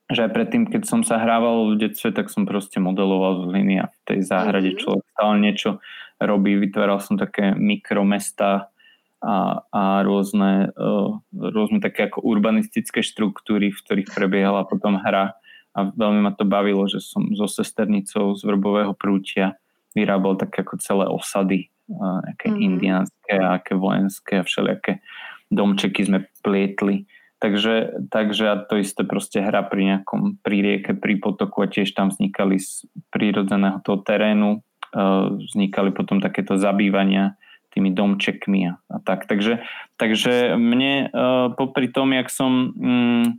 že 0.06 0.22
aj 0.22 0.30
predtým, 0.30 0.70
keď 0.70 0.82
som 0.86 1.02
sa 1.02 1.18
hrával 1.18 1.74
v 1.74 1.82
detstve, 1.82 2.14
tak 2.14 2.30
som 2.30 2.46
proste 2.46 2.78
modeloval 2.78 3.42
z 3.42 3.44
hliny 3.50 3.74
a 3.82 3.90
v 3.90 3.98
tej 4.06 4.20
záhrade 4.22 4.70
mm-hmm. 4.74 4.82
človek 4.86 5.04
stále 5.10 5.34
niečo 5.42 5.70
robí. 6.22 6.54
Vytváral 6.54 7.02
som 7.02 7.18
také 7.18 7.50
mikromesta 7.58 8.70
a, 9.18 9.66
a 9.66 9.82
rôzne, 10.06 10.70
uh, 10.78 11.18
rôzne 11.34 11.82
také 11.82 12.06
ako 12.06 12.22
urbanistické 12.22 13.02
štruktúry, 13.02 13.74
v 13.74 13.82
ktorých 13.82 14.14
prebiehala 14.14 14.62
potom 14.62 14.94
hra 14.94 15.34
a 15.74 15.78
veľmi 15.90 16.22
ma 16.22 16.32
to 16.32 16.46
bavilo, 16.46 16.86
že 16.86 17.02
som 17.02 17.34
so 17.34 17.50
sesternicou 17.50 18.38
z 18.38 18.46
Vrbového 18.46 18.94
prútia 18.94 19.58
vyrábal 19.92 20.38
také 20.38 20.62
ako 20.62 20.78
celé 20.78 21.10
osady, 21.10 21.74
uh, 21.90 22.22
aké 22.30 22.46
mm-hmm. 22.46 22.62
indiánske 22.62 23.32
a 23.34 23.58
aké 23.58 23.74
vojenské 23.74 24.38
a 24.38 24.46
všelijaké 24.46 25.02
domčeky 25.50 26.06
sme 26.06 26.30
plietli 26.46 27.10
Takže, 27.46 28.02
takže 28.10 28.44
a 28.50 28.58
to 28.58 28.82
isté 28.82 29.06
proste 29.06 29.38
hra 29.38 29.62
pri 29.62 29.94
nejakom 29.94 30.42
pri 30.42 30.66
rieke, 30.66 30.98
pri 30.98 31.14
potoku 31.22 31.62
a 31.62 31.70
tiež 31.70 31.94
tam 31.94 32.10
vznikali 32.10 32.58
z 32.58 32.90
prírodzeného 33.14 33.78
toho 33.86 34.02
terénu, 34.02 34.58
uh, 34.58 35.30
vznikali 35.30 35.94
potom 35.94 36.18
takéto 36.18 36.58
zabývania 36.58 37.38
tými 37.70 37.94
domčekmi 37.94 38.66
a, 38.66 38.82
a 38.90 38.98
tak. 38.98 39.30
Takže, 39.30 39.62
takže 39.94 40.58
mne 40.58 41.06
uh, 41.06 41.54
popri 41.54 41.86
tom, 41.86 42.18
jak 42.18 42.34
som, 42.34 42.74
um, 42.74 43.38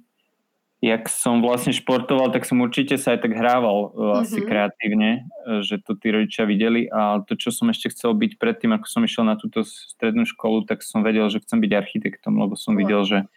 jak 0.79 1.11
som 1.11 1.43
vlastne 1.43 1.75
športoval, 1.75 2.31
tak 2.31 2.47
som 2.47 2.63
určite 2.63 2.95
sa 2.95 3.11
aj 3.11 3.27
tak 3.27 3.35
hrával 3.35 3.91
mm-hmm. 3.91 4.19
asi 4.23 4.39
kreatívne, 4.39 5.27
že 5.67 5.83
to 5.83 5.99
tí 5.99 6.15
rodičia 6.15 6.47
videli 6.47 6.87
a 6.87 7.19
to, 7.27 7.35
čo 7.35 7.51
som 7.51 7.67
ešte 7.75 7.91
chcel 7.91 8.15
byť 8.15 8.39
predtým, 8.39 8.71
ako 8.71 8.87
som 8.87 9.03
išiel 9.03 9.27
na 9.27 9.35
túto 9.35 9.67
strednú 9.67 10.23
školu, 10.23 10.63
tak 10.63 10.79
som 10.79 11.03
vedel, 11.03 11.27
že 11.27 11.43
chcem 11.43 11.59
byť 11.59 11.71
architektom, 11.75 12.39
lebo 12.39 12.55
som 12.55 12.79
videl, 12.79 13.03
že 13.03 13.27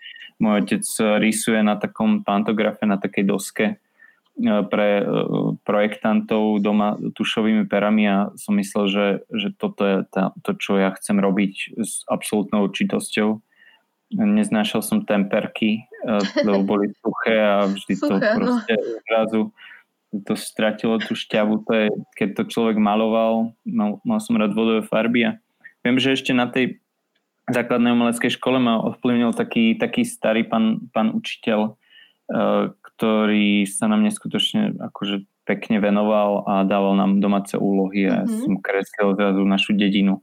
môj 0.40 0.64
otec 0.64 0.85
rysuje 1.20 1.61
na 1.61 1.76
takom 1.76 2.25
pantografe, 2.25 2.88
na 2.88 2.97
takej 2.97 3.25
doske 3.28 3.66
e, 3.70 3.75
pre 4.66 4.90
e, 5.00 5.04
projektantov 5.62 6.64
doma 6.64 6.97
tušovými 6.97 7.68
perami 7.68 8.09
a 8.09 8.16
som 8.40 8.56
myslel, 8.56 8.85
že, 8.88 9.06
že 9.28 9.49
toto 9.54 9.85
je 9.85 9.97
tá, 10.09 10.32
to, 10.40 10.56
čo 10.56 10.80
ja 10.80 10.90
chcem 10.97 11.20
robiť 11.20 11.76
s 11.76 12.02
absolútnou 12.09 12.66
určitosťou. 12.73 13.38
Neznášal 14.11 14.82
som 14.82 15.04
temperky, 15.04 15.85
e, 15.85 16.12
lebo 16.42 16.64
boli 16.64 16.90
suché 17.04 17.37
a 17.37 17.68
vždy 17.68 17.94
to 18.00 18.16
Suché, 18.16 18.28
proste 18.35 18.75
no. 18.75 18.99
zrazu 19.06 19.40
to 20.11 20.35
stratilo 20.35 20.99
tú 20.99 21.14
šťavu. 21.14 21.62
To 21.68 21.73
je, 21.76 21.87
keď 22.18 22.28
to 22.35 22.42
človek 22.50 22.76
maloval, 22.82 23.54
mal, 23.62 24.02
mal 24.02 24.18
som 24.18 24.35
rád 24.35 24.56
vodové 24.56 24.82
farby 24.82 25.30
a 25.30 25.38
viem, 25.87 25.97
že 26.02 26.18
ešte 26.18 26.35
na 26.35 26.50
tej 26.50 26.79
základnej 27.52 27.92
umeleckej 27.95 28.33
škole 28.38 28.59
ma 28.62 28.80
ovplyvnil 28.80 29.35
taký, 29.35 29.76
taký 29.76 30.07
starý 30.07 30.47
pán, 30.47 30.90
pán 30.90 31.14
učiteľ, 31.14 31.75
uh, 31.75 32.75
ktorý 32.75 33.64
sa 33.66 33.90
nám 33.90 34.07
neskutočne 34.07 34.76
akože 34.78 35.26
pekne 35.49 35.83
venoval 35.83 36.47
a 36.47 36.54
dával 36.62 36.95
nám 36.95 37.19
domáce 37.19 37.59
úlohy 37.59 38.07
mm-hmm. 38.07 38.47
som 38.47 38.54
kreslil 38.62 39.19
zrazu 39.19 39.42
našu 39.42 39.73
dedinu 39.75 40.23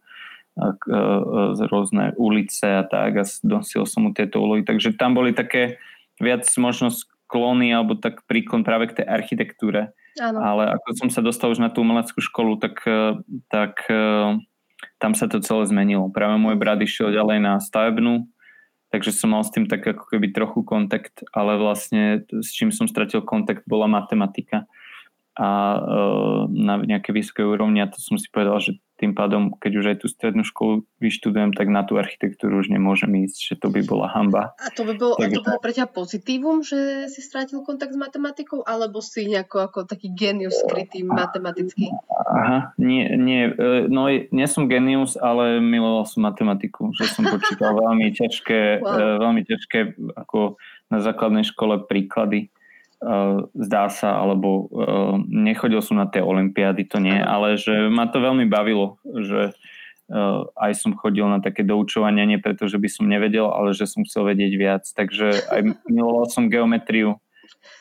uh, 0.55 0.72
uh, 0.72 1.67
rôzne 1.67 2.15
ulice 2.15 2.79
a 2.79 2.84
tak 2.88 3.12
a 3.19 3.24
dosil 3.43 3.84
som 3.84 4.07
mu 4.07 4.15
tieto 4.15 4.39
úlohy. 4.39 4.63
Takže 4.63 4.96
tam 4.96 5.17
boli 5.17 5.36
také 5.36 5.81
viac 6.17 6.48
možno 6.55 6.89
sklony 6.93 7.75
alebo 7.75 8.00
tak 8.00 8.24
príklon 8.25 8.63
práve 8.63 8.89
k 8.89 9.03
tej 9.03 9.05
architektúre. 9.05 9.91
Áno. 10.17 10.41
Ale 10.41 10.74
ako 10.74 10.88
som 10.98 11.10
sa 11.13 11.22
dostal 11.22 11.53
už 11.53 11.62
na 11.62 11.69
tú 11.69 11.86
umeleckú 11.86 12.17
školu, 12.17 12.57
tak, 12.57 12.81
tak 13.53 13.86
tam 14.97 15.13
sa 15.13 15.29
to 15.29 15.41
celé 15.41 15.69
zmenilo. 15.69 16.09
Práve 16.09 16.41
môj 16.41 16.57
brat 16.57 16.81
išiel 16.81 17.13
ďalej 17.13 17.37
na 17.41 17.53
stavebnú, 17.61 18.25
takže 18.89 19.13
som 19.13 19.33
mal 19.33 19.45
s 19.45 19.53
tým 19.53 19.69
tak 19.69 19.85
ako 19.85 20.09
keby 20.09 20.33
trochu 20.33 20.65
kontakt, 20.65 21.21
ale 21.33 21.57
vlastne 21.57 22.25
s 22.29 22.49
čím 22.53 22.73
som 22.73 22.89
stratil 22.89 23.21
kontakt 23.21 23.65
bola 23.69 23.85
matematika 23.85 24.65
a 25.37 25.47
e, 25.47 25.79
na 26.49 26.81
nejakej 26.81 27.13
vysokej 27.13 27.45
úrovni 27.45 27.85
a 27.85 27.91
to 27.91 28.01
som 28.01 28.17
si 28.17 28.25
povedal, 28.33 28.57
že 28.57 28.81
tým 28.97 29.13
pádom, 29.13 29.53
keď 29.61 29.71
už 29.77 29.85
aj 29.93 29.97
tú 30.01 30.07
strednú 30.09 30.41
školu 30.41 30.81
vyštudujem, 30.97 31.53
tak 31.53 31.69
na 31.69 31.85
tú 31.85 32.01
architektúru 32.01 32.65
už 32.65 32.73
nemôžem 32.73 33.13
ísť, 33.29 33.37
že 33.37 33.55
to 33.61 33.69
by 33.69 33.85
bola 33.85 34.09
hamba. 34.09 34.57
A 34.57 34.73
to 34.73 34.89
by 34.89 34.97
bolo, 34.97 35.13
Takže... 35.21 35.29
a 35.29 35.35
to 35.37 35.45
bolo 35.45 35.59
pre 35.61 35.73
ťa 35.77 35.85
pozitívum, 35.85 36.65
že 36.65 37.05
si 37.13 37.21
strátil 37.21 37.61
kontakt 37.61 37.93
s 37.93 37.99
matematikou, 38.01 38.65
alebo 38.65 38.97
si 39.05 39.29
nejako 39.29 39.69
ako 39.69 39.79
taký 39.85 40.09
genius 40.17 40.57
skrytý 40.65 41.05
matematický? 41.05 41.93
Aha, 42.09 42.73
nie, 42.81 43.05
nie, 43.21 43.53
e, 43.53 43.85
no 43.85 44.09
nie 44.09 44.47
som 44.49 44.65
genius, 44.65 45.13
ale 45.13 45.61
miloval 45.61 46.09
som 46.09 46.25
matematiku, 46.25 46.89
že 46.97 47.05
som 47.05 47.21
počítal 47.37 47.77
veľmi 47.77 48.09
ťažké, 48.17 48.81
wow. 48.81 48.97
E, 48.97 49.05
veľmi 49.21 49.41
ťažké 49.45 49.79
ako 50.17 50.57
na 50.89 50.97
základnej 51.05 51.45
škole 51.45 51.85
príklady 51.85 52.49
zdá 53.53 53.93
sa, 53.93 54.17
alebo 54.17 54.65
uh, 54.73 55.15
nechodil 55.29 55.85
som 55.85 56.01
na 56.01 56.09
tie 56.09 56.21
olympiády, 56.21 56.89
to 56.89 56.97
nie, 56.97 57.13
ale 57.13 57.53
že 57.55 57.93
ma 57.93 58.09
to 58.09 58.17
veľmi 58.17 58.49
bavilo, 58.49 58.97
že 59.05 59.53
uh, 59.53 60.41
aj 60.57 60.71
som 60.73 60.97
chodil 60.97 61.29
na 61.29 61.37
také 61.37 61.61
doučovania, 61.61 62.25
nie 62.25 62.41
preto, 62.41 62.65
že 62.65 62.81
by 62.81 62.89
som 62.89 63.05
nevedel, 63.05 63.53
ale 63.53 63.77
že 63.77 63.85
som 63.85 64.01
chcel 64.01 64.25
vedieť 64.33 64.53
viac, 64.57 64.83
takže 64.89 65.45
aj 65.45 65.61
miloval 65.93 66.25
som 66.29 66.49
geometriu 66.49 67.21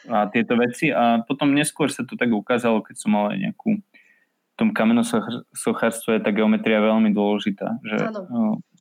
a 0.07 0.29
tieto 0.29 0.55
veci. 0.61 0.93
A 0.93 1.25
potom 1.25 1.57
neskôr 1.57 1.89
sa 1.89 2.05
to 2.05 2.15
tak 2.15 2.29
ukázalo, 2.29 2.85
keď 2.85 2.97
som 3.01 3.17
mal 3.17 3.33
aj 3.33 3.39
nejakú 3.41 3.71
v 3.77 4.55
tom 4.57 4.73
kamenosochárstve 4.73 6.17
je 6.17 6.25
tá 6.25 6.33
geometria 6.33 6.81
veľmi 6.81 7.13
dôležitá, 7.13 7.77
že 7.85 8.09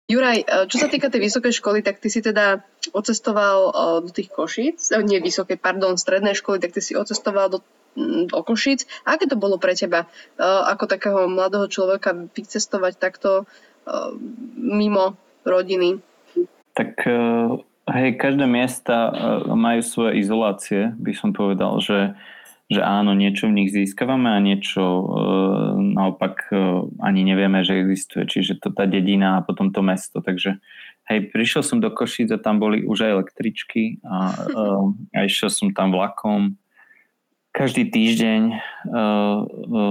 Juraj, 0.05 0.37
e, 0.37 0.45
čo 0.69 0.77
sa 0.77 0.85
týka 0.85 1.09
tej 1.09 1.25
vysokej 1.25 1.53
školy, 1.57 1.81
tak 1.81 1.97
ty 1.97 2.13
si 2.13 2.21
teda 2.21 2.61
ocestoval 2.93 3.57
e, 3.65 3.71
do 4.05 4.11
tých 4.13 4.29
Košíc, 4.29 4.93
e, 4.93 5.01
nie 5.01 5.17
vysokej, 5.17 5.57
pardon, 5.57 5.97
strednej 5.97 6.37
školy, 6.37 6.61
tak 6.61 6.77
ty 6.77 6.81
si 6.81 6.93
ocestoval 6.93 7.49
do, 7.49 7.59
do 8.29 8.39
Košíc. 8.45 8.85
Aké 9.01 9.25
to 9.25 9.33
bolo 9.33 9.57
pre 9.57 9.73
teba, 9.73 10.05
ako 10.37 10.85
takého 10.85 11.25
mladého 11.25 11.65
človeka, 11.65 12.13
vycestovať 12.13 13.01
takto 13.01 13.49
mimo 14.59 15.15
rodiny? 15.47 16.03
Tak 16.75 17.07
hej, 17.87 18.09
každé 18.19 18.45
miesta 18.51 19.15
majú 19.47 19.79
svoje 19.79 20.19
izolácie, 20.19 20.91
by 20.99 21.13
som 21.15 21.31
povedal, 21.31 21.79
že 21.79 22.19
že 22.65 22.81
áno, 22.81 23.13
niečo 23.13 23.45
v 23.45 23.61
nich 23.61 23.69
získavame 23.69 24.33
a 24.33 24.41
niečo 24.41 24.81
e, 24.81 25.05
naopak 25.93 26.49
e, 26.49 26.57
ani 26.97 27.21
nevieme, 27.21 27.61
že 27.61 27.77
existuje. 27.77 28.25
Čiže 28.25 28.57
to 28.57 28.73
tá 28.73 28.89
dedina 28.89 29.37
a 29.37 29.45
potom 29.45 29.69
to 29.69 29.85
mesto. 29.85 30.17
Takže 30.17 30.57
hej, 31.05 31.19
prišiel 31.29 31.61
som 31.61 31.77
do 31.77 31.93
Košic 31.93 32.33
a 32.33 32.41
tam 32.41 32.57
boli 32.57 32.81
už 32.81 33.05
aj 33.05 33.11
električky 33.21 34.01
a, 34.01 34.33
e, 34.33 34.65
a 35.13 35.19
išiel 35.29 35.53
som 35.53 35.69
tam 35.77 35.93
vlakom 35.93 36.57
každý 37.55 37.87
týždeň 37.87 38.41
e, 38.51 38.57
e, 38.57 39.83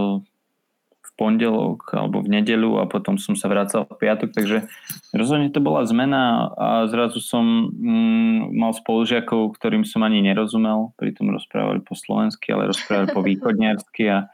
pondelok 1.14 1.94
alebo 1.94 2.26
v 2.26 2.38
nedelu 2.38 2.82
a 2.82 2.90
potom 2.90 3.14
som 3.16 3.38
sa 3.38 3.46
vracal 3.46 3.86
v 3.86 3.94
piatok, 4.02 4.34
takže 4.34 4.66
rozhodne 5.14 5.50
to 5.54 5.62
bola 5.62 5.86
zmena 5.86 6.50
a 6.58 6.68
zrazu 6.90 7.22
som 7.22 7.70
mm, 7.70 8.50
mal 8.50 8.74
spolužiakov, 8.74 9.54
ktorým 9.54 9.86
som 9.86 10.02
ani 10.02 10.22
nerozumel, 10.26 10.90
pritom 10.98 11.30
rozprávali 11.30 11.86
po 11.86 11.94
slovensky, 11.94 12.50
ale 12.50 12.74
rozprávali 12.74 13.14
po 13.14 13.22
východniarsky 13.30 14.10
a, 14.10 14.26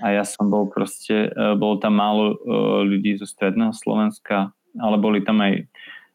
a 0.00 0.06
ja 0.08 0.24
som 0.24 0.48
bol 0.48 0.72
proste, 0.72 1.28
e, 1.28 1.54
bolo 1.56 1.76
tam 1.76 2.00
málo 2.00 2.24
e, 2.32 2.36
ľudí 2.88 3.20
zo 3.20 3.28
stredného 3.28 3.76
Slovenska, 3.76 4.56
ale 4.80 4.96
boli 4.96 5.20
tam 5.20 5.44
aj 5.44 5.68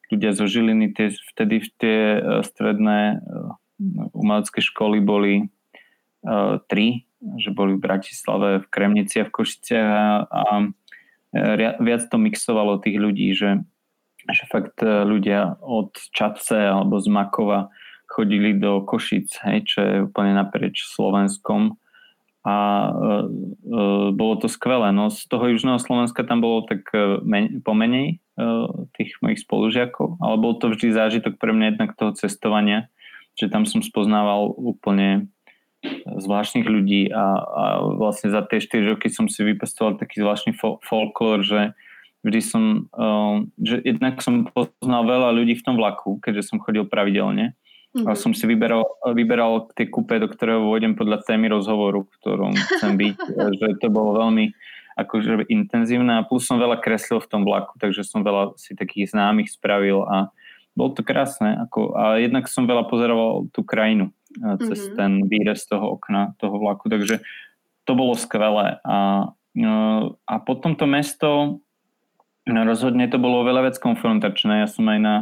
ľudia 0.09 0.33
zo 0.33 0.49
Žiliny, 0.49 0.97
tie, 0.97 1.13
vtedy 1.13 1.61
tie 1.77 1.97
e, 2.17 2.19
stredné 2.41 3.21
umelecké 4.17 4.57
školy 4.65 4.97
boli 5.05 5.53
tri 6.65 7.06
že 7.21 7.49
boli 7.49 7.75
v 7.75 7.83
Bratislave, 7.83 8.49
v 8.61 8.67
Kremnici 8.69 9.21
a 9.21 9.27
v 9.27 9.33
Košiciach 9.33 9.89
a, 9.89 10.03
a 10.27 10.43
viac 11.81 12.01
to 12.07 12.17
mixovalo 12.21 12.79
tých 12.79 12.97
ľudí, 12.97 13.33
že, 13.33 13.61
že 14.29 14.43
fakt 14.47 14.79
e, 14.81 15.05
ľudia 15.05 15.59
od 15.59 15.93
Čace 16.13 16.69
alebo 16.69 17.01
z 17.01 17.07
Makova 17.09 17.73
chodili 18.07 18.55
do 18.55 18.85
Košic, 18.85 19.43
hej, 19.43 19.59
čo 19.67 19.79
je 19.83 19.95
úplne 20.07 20.37
naprieč 20.37 20.87
Slovenskom 20.87 21.75
a 22.47 22.55
e, 22.55 22.91
e, 22.95 23.81
bolo 24.15 24.39
to 24.39 24.47
skvelé. 24.47 24.95
No 24.95 25.11
z 25.11 25.27
toho 25.27 25.51
južného 25.51 25.83
Slovenska 25.83 26.23
tam 26.23 26.39
bolo 26.39 26.63
tak 26.63 26.87
e, 26.95 27.19
men, 27.27 27.59
pomenej 27.59 28.07
e, 28.15 28.45
tých 28.95 29.19
mojich 29.19 29.43
spolužiakov, 29.43 30.21
ale 30.23 30.35
bol 30.39 30.55
to 30.55 30.71
vždy 30.71 30.95
zážitok 30.95 31.35
pre 31.35 31.51
mňa 31.51 31.75
jednak 31.75 31.91
toho 31.99 32.15
cestovania, 32.15 32.87
že 33.35 33.51
tam 33.51 33.67
som 33.67 33.83
spoznával 33.83 34.55
úplne 34.55 35.27
zvláštnych 36.17 36.65
ľudí 36.65 37.13
a, 37.13 37.25
a 37.37 37.63
vlastne 37.95 38.33
za 38.33 38.41
tie 38.45 38.57
4 38.57 38.97
roky 38.97 39.07
som 39.13 39.29
si 39.29 39.45
vypestoval 39.45 40.01
taký 40.01 40.25
zvláštny 40.25 40.57
fol- 40.57 40.81
folklór, 40.81 41.45
že 41.45 41.77
vždy 42.25 42.41
som, 42.41 42.63
uh, 42.97 43.45
že 43.61 43.85
jednak 43.85 44.19
som 44.19 44.49
poznal 44.49 45.05
veľa 45.05 45.29
ľudí 45.37 45.53
v 45.55 45.65
tom 45.65 45.75
vlaku, 45.77 46.17
keďže 46.19 46.49
som 46.49 46.57
chodil 46.57 46.89
pravidelne 46.89 47.53
mm-hmm. 47.93 48.09
a 48.09 48.17
som 48.17 48.33
si 48.33 48.49
vyberal, 48.49 48.83
vyberal 49.13 49.69
tie 49.77 49.85
kúpe, 49.85 50.17
do 50.17 50.27
ktorého 50.27 50.65
vôjdem 50.65 50.97
podľa 50.97 51.21
témy 51.23 51.53
rozhovoru, 51.53 52.09
ktorom 52.19 52.57
chcem 52.77 52.97
byť, 52.97 53.17
že 53.61 53.67
to 53.77 53.87
bolo 53.93 54.17
veľmi 54.17 54.51
akože 54.97 55.45
intenzívne 55.53 56.17
a 56.17 56.25
plus 56.25 56.49
som 56.49 56.57
veľa 56.57 56.81
kreslil 56.81 57.21
v 57.21 57.29
tom 57.29 57.45
vlaku, 57.45 57.77
takže 57.77 58.01
som 58.01 58.25
veľa 58.25 58.57
si 58.57 58.73
takých 58.73 59.13
známych 59.13 59.53
spravil 59.53 60.01
a 60.09 60.33
bolo 60.73 60.97
to 60.97 61.05
krásne. 61.05 61.53
Ako, 61.69 61.93
a 61.93 62.17
jednak 62.17 62.49
som 62.49 62.65
veľa 62.65 62.89
pozeroval 62.89 63.53
tú 63.53 63.61
krajinu 63.61 64.09
cez 64.35 64.79
mm-hmm. 64.87 64.97
ten 64.97 65.11
výrez 65.27 65.63
toho 65.65 65.95
okna, 65.97 66.35
toho 66.37 66.59
vlaku, 66.59 66.91
takže 66.91 67.23
to 67.87 67.91
bolo 67.95 68.13
skvelé. 68.19 68.83
A, 68.83 69.29
no, 69.55 69.75
a 70.27 70.35
potom 70.43 70.75
to 70.75 70.83
mesto, 70.83 71.63
no 72.47 72.59
rozhodne 72.67 73.07
to 73.07 73.19
bolo 73.19 73.47
veľa 73.47 73.71
vec 73.71 73.75
konfrontačné. 73.79 74.63
Ja 74.63 74.67
som 74.67 74.87
aj 74.87 74.99
na, 74.99 75.15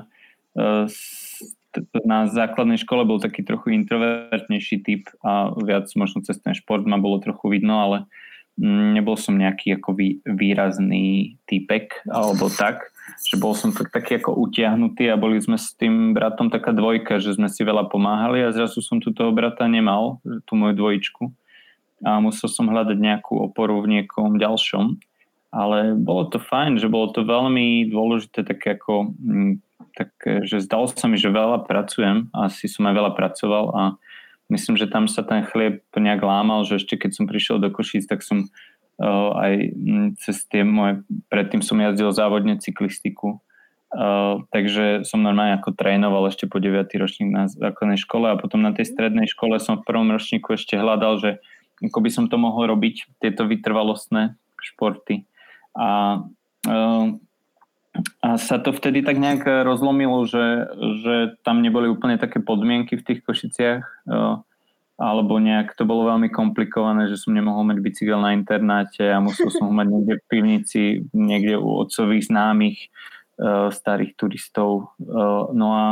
e, 0.57 0.89
na 2.05 2.25
základnej 2.25 2.81
škole 2.81 3.05
bol 3.05 3.21
taký 3.21 3.45
trochu 3.45 3.77
introvertnejší 3.77 4.81
typ 4.81 5.03
a 5.21 5.53
viac 5.61 5.89
možno 5.93 6.25
cez 6.25 6.41
ten 6.41 6.57
šport 6.57 6.85
ma 6.89 6.97
bolo 6.97 7.21
trochu 7.21 7.53
vidno, 7.53 7.77
ale 7.81 7.97
mm, 8.57 8.97
nebol 8.97 9.13
som 9.13 9.37
nejaký 9.37 9.77
ako 9.77 9.93
výrazný 10.25 11.37
typek 11.45 12.05
alebo 12.09 12.49
tak 12.49 12.94
že 13.25 13.37
bol 13.37 13.53
som 13.53 13.69
tak, 13.71 13.93
taký 13.93 14.17
ako 14.17 14.37
utiahnutý 14.49 15.09
a 15.09 15.19
boli 15.19 15.37
sme 15.37 15.55
s 15.55 15.77
tým 15.77 16.13
bratom 16.13 16.49
taká 16.49 16.73
dvojka, 16.73 17.21
že 17.21 17.37
sme 17.37 17.49
si 17.49 17.61
veľa 17.61 17.87
pomáhali 17.89 18.41
a 18.41 18.53
zrazu 18.53 18.81
som 18.81 18.97
tu 18.97 19.13
toho 19.13 19.29
brata 19.29 19.69
nemal, 19.69 20.21
tú 20.49 20.57
moju 20.57 20.73
dvojičku 20.73 21.23
a 22.03 22.19
musel 22.19 22.51
som 22.51 22.67
hľadať 22.67 22.97
nejakú 22.99 23.39
oporu 23.39 23.79
v 23.81 23.99
niekom 23.99 24.35
ďalšom. 24.35 24.99
Ale 25.55 25.95
bolo 25.95 26.27
to 26.27 26.35
fajn, 26.35 26.83
že 26.83 26.91
bolo 26.91 27.15
to 27.15 27.23
veľmi 27.23 27.87
dôležité 27.87 28.43
také 28.43 28.75
ako, 28.75 29.15
mm, 29.15 29.63
tak, 29.95 30.11
že 30.43 30.59
zdalo 30.59 30.91
sa 30.91 31.07
mi, 31.07 31.15
že 31.15 31.31
veľa 31.31 31.63
pracujem 31.63 32.27
asi 32.35 32.67
som 32.67 32.83
aj 32.83 32.95
veľa 32.99 33.11
pracoval 33.15 33.65
a 33.71 33.83
myslím, 34.51 34.75
že 34.75 34.91
tam 34.91 35.07
sa 35.07 35.23
ten 35.23 35.47
chlieb 35.47 35.79
nejak 35.95 36.19
lámal, 36.19 36.67
že 36.67 36.83
ešte 36.83 36.99
keď 36.99 37.11
som 37.15 37.25
prišiel 37.31 37.63
do 37.63 37.71
Košíc, 37.71 38.03
tak 38.03 38.19
som 38.19 38.51
aj 39.01 39.53
cez 40.23 40.47
tie 40.47 40.63
moje, 40.63 41.03
predtým 41.27 41.59
som 41.59 41.75
jazdil 41.79 42.15
závodne 42.15 42.55
cyklistiku, 42.55 43.43
takže 44.51 45.07
som 45.07 45.23
normálne 45.23 45.55
ako 45.59 45.75
trénoval 45.75 46.27
ešte 46.27 46.47
po 46.47 46.59
9. 46.59 46.87
ročník 46.99 47.31
na 47.31 47.47
základnej 47.47 47.99
škole 47.99 48.31
a 48.31 48.39
potom 48.39 48.63
na 48.63 48.71
tej 48.71 48.87
strednej 48.87 49.27
škole 49.27 49.59
som 49.59 49.79
v 49.79 49.87
prvom 49.87 50.11
ročníku 50.11 50.55
ešte 50.55 50.79
hľadal, 50.79 51.19
že 51.19 51.31
ako 51.83 51.99
by 51.99 52.09
som 52.11 52.25
to 52.31 52.39
mohol 52.39 52.67
robiť, 52.71 53.19
tieto 53.19 53.43
vytrvalostné 53.43 54.39
športy. 54.63 55.27
A, 55.75 56.23
a 58.23 58.27
sa 58.39 58.57
to 58.63 58.71
vtedy 58.71 59.03
tak 59.03 59.19
nejak 59.19 59.43
rozlomilo, 59.67 60.23
že, 60.23 60.71
že 61.03 61.15
tam 61.43 61.59
neboli 61.59 61.91
úplne 61.91 62.15
také 62.15 62.39
podmienky 62.39 62.95
v 62.95 63.05
tých 63.05 63.19
Košiciach 63.27 64.07
alebo 64.95 65.43
nejak 65.43 65.75
to 65.75 65.83
bolo 65.83 66.07
veľmi 66.07 66.31
komplikované, 66.31 67.11
že 67.11 67.19
som 67.19 67.35
nemohol 67.35 67.67
mať 67.67 67.83
bicykel 67.83 68.15
na 68.15 68.31
internáte 68.31 69.03
a 69.03 69.19
musel 69.19 69.51
som 69.51 69.67
ho 69.67 69.73
mať 69.75 69.87
niekde 69.91 70.13
v 70.15 70.27
pivnici, 70.31 70.83
niekde 71.11 71.59
u 71.59 71.83
otcových 71.83 72.31
známych 72.31 72.77
uh, 73.39 73.67
starých 73.75 74.15
turistov. 74.15 74.95
Uh, 75.03 75.51
no 75.51 75.67
a 75.75 75.85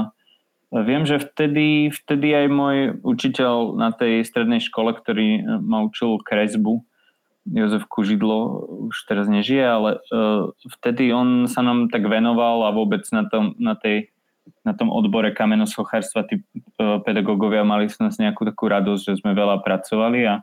viem, 0.72 1.04
že 1.04 1.20
vtedy, 1.20 1.92
vtedy 1.92 2.32
aj 2.32 2.48
môj 2.48 2.78
učiteľ 3.04 3.76
na 3.76 3.92
tej 3.92 4.24
strednej 4.24 4.64
škole, 4.64 4.96
ktorý 4.96 5.60
ma 5.60 5.84
učil 5.84 6.24
kresbu, 6.24 6.88
Jozef 7.44 7.84
Kužidlo, 7.92 8.64
už 8.88 9.04
teraz 9.04 9.28
nežije, 9.28 9.68
ale 9.68 10.00
uh, 10.00 10.56
vtedy 10.80 11.12
on 11.12 11.52
sa 11.52 11.60
nám 11.60 11.92
tak 11.92 12.08
venoval 12.08 12.64
a 12.64 12.72
vôbec 12.72 13.04
na, 13.12 13.28
tom, 13.28 13.52
na 13.60 13.76
tej 13.76 14.13
na 14.64 14.72
tom 14.76 14.92
odbore 14.92 15.36
kamenosochárstva 15.36 16.28
tí 16.28 16.40
e, 16.40 16.44
pedagógovia 17.04 17.68
mali 17.68 17.92
s 17.92 18.00
nás 18.00 18.16
nejakú 18.16 18.48
takú 18.48 18.72
radosť, 18.72 19.04
že 19.12 19.20
sme 19.20 19.36
veľa 19.36 19.60
pracovali 19.60 20.20
a, 20.28 20.36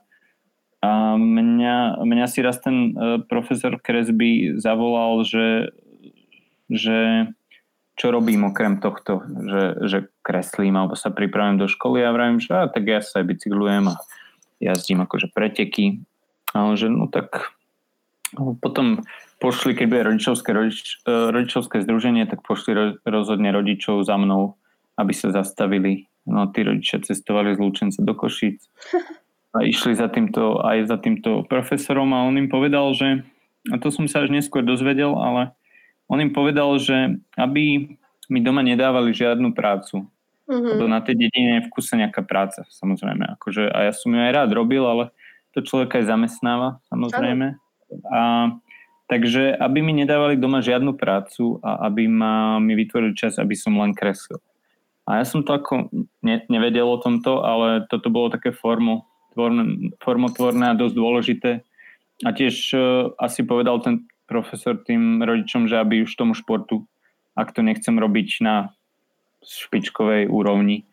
a 0.85 0.91
mňa, 1.17 2.05
mňa 2.05 2.27
si 2.29 2.41
raz 2.45 2.61
ten 2.61 2.93
e, 2.93 3.21
profesor 3.25 3.81
Kresby 3.81 4.61
zavolal, 4.61 5.25
že, 5.25 5.73
že 6.69 7.29
čo 8.01 8.13
robím 8.13 8.49
okrem 8.49 8.81
tohto, 8.81 9.25
že, 9.25 9.65
že 9.89 9.99
kreslím 10.25 10.77
alebo 10.77 10.97
sa 10.97 11.13
pripravím 11.13 11.61
do 11.61 11.69
školy 11.69 12.01
a 12.01 12.13
vravím, 12.13 12.41
že 12.41 12.53
a, 12.57 12.69
tak 12.69 12.89
ja 12.89 13.01
sa 13.05 13.21
aj 13.21 13.29
bicyklujem 13.29 13.93
a 13.93 14.01
jazdím 14.61 15.05
akože 15.05 15.33
preteky. 15.33 16.01
A 16.57 16.65
on, 16.65 16.77
že 16.77 16.89
no 16.89 17.09
tak 17.09 17.53
potom 18.65 19.05
pošli, 19.41 19.73
keď 19.73 19.87
bude 19.89 20.03
rodičovské, 20.15 20.51
rodič, 20.53 21.01
e, 21.09 21.33
rodičovské 21.33 21.81
združenie, 21.83 22.29
tak 22.29 22.45
pošli 22.45 23.01
rozhodne 23.03 23.51
rodičov 23.51 24.05
za 24.05 24.21
mnou, 24.21 24.61
aby 25.01 25.17
sa 25.17 25.33
zastavili. 25.33 26.07
No 26.29 26.53
tí 26.53 26.61
rodičia 26.63 27.01
cestovali 27.01 27.57
z 27.57 27.59
Lučenca 27.59 28.05
do 28.05 28.13
Košíc 28.13 28.61
a 29.57 29.65
išli 29.65 29.97
za 29.97 30.13
týmto, 30.13 30.61
aj 30.61 30.87
za 30.87 31.01
týmto 31.01 31.49
profesorom 31.49 32.13
a 32.13 32.29
on 32.29 32.37
im 32.37 32.53
povedal, 32.53 32.93
že, 32.93 33.25
a 33.73 33.81
to 33.81 33.89
som 33.89 34.05
sa 34.05 34.23
až 34.23 34.31
neskôr 34.31 34.61
dozvedel, 34.61 35.17
ale 35.17 35.57
on 36.07 36.21
im 36.21 36.31
povedal, 36.31 36.77
že 36.77 37.17
aby 37.41 37.97
mi 38.31 38.41
doma 38.45 38.63
nedávali 38.63 39.11
žiadnu 39.11 39.57
prácu. 39.57 40.07
Mm-hmm. 40.51 40.71
Lebo 40.75 40.85
na 40.91 40.99
tej 40.99 41.15
dedine 41.15 41.63
je 41.63 41.65
v 41.67 41.73
kuse 41.75 41.95
nejaká 41.95 42.27
práca, 42.27 42.67
samozrejme. 42.67 43.39
Akože, 43.39 43.71
a 43.71 43.87
ja 43.87 43.93
som 43.95 44.11
ju 44.11 44.19
aj 44.19 44.35
rád 44.35 44.51
robil, 44.51 44.83
ale 44.83 45.15
to 45.55 45.63
človeka 45.63 46.03
aj 46.03 46.11
zamestnáva, 46.11 46.83
samozrejme. 46.91 47.55
A 48.11 48.21
Takže 49.11 49.59
aby 49.59 49.83
mi 49.83 49.91
nedávali 49.91 50.39
doma 50.39 50.63
žiadnu 50.63 50.95
prácu 50.95 51.59
a 51.67 51.91
aby 51.91 52.07
ma, 52.07 52.63
mi 52.63 52.79
vytvorili 52.79 53.19
čas, 53.19 53.43
aby 53.43 53.59
som 53.59 53.75
len 53.75 53.91
kreslil. 53.91 54.39
A 55.03 55.19
ja 55.19 55.27
som 55.27 55.43
to 55.43 55.51
ako 55.51 55.91
ne, 56.23 56.47
nevedel 56.47 56.87
o 56.87 57.03
tomto, 57.03 57.43
ale 57.43 57.91
toto 57.91 58.07
bolo 58.07 58.31
také 58.31 58.55
formo, 58.55 59.11
tvorné, 59.35 59.91
formotvorné 59.99 60.71
a 60.71 60.79
dosť 60.79 60.95
dôležité. 60.95 61.51
A 62.23 62.31
tiež 62.31 62.55
uh, 62.79 63.11
asi 63.19 63.43
povedal 63.43 63.83
ten 63.83 64.07
profesor 64.31 64.79
tým 64.79 65.19
rodičom, 65.27 65.67
že 65.67 65.83
aby 65.83 66.07
už 66.07 66.15
tomu 66.15 66.39
športu, 66.39 66.87
ak 67.35 67.51
to 67.51 67.67
nechcem 67.67 67.99
robiť 67.99 68.47
na 68.47 68.71
špičkovej 69.43 70.31
úrovni 70.31 70.87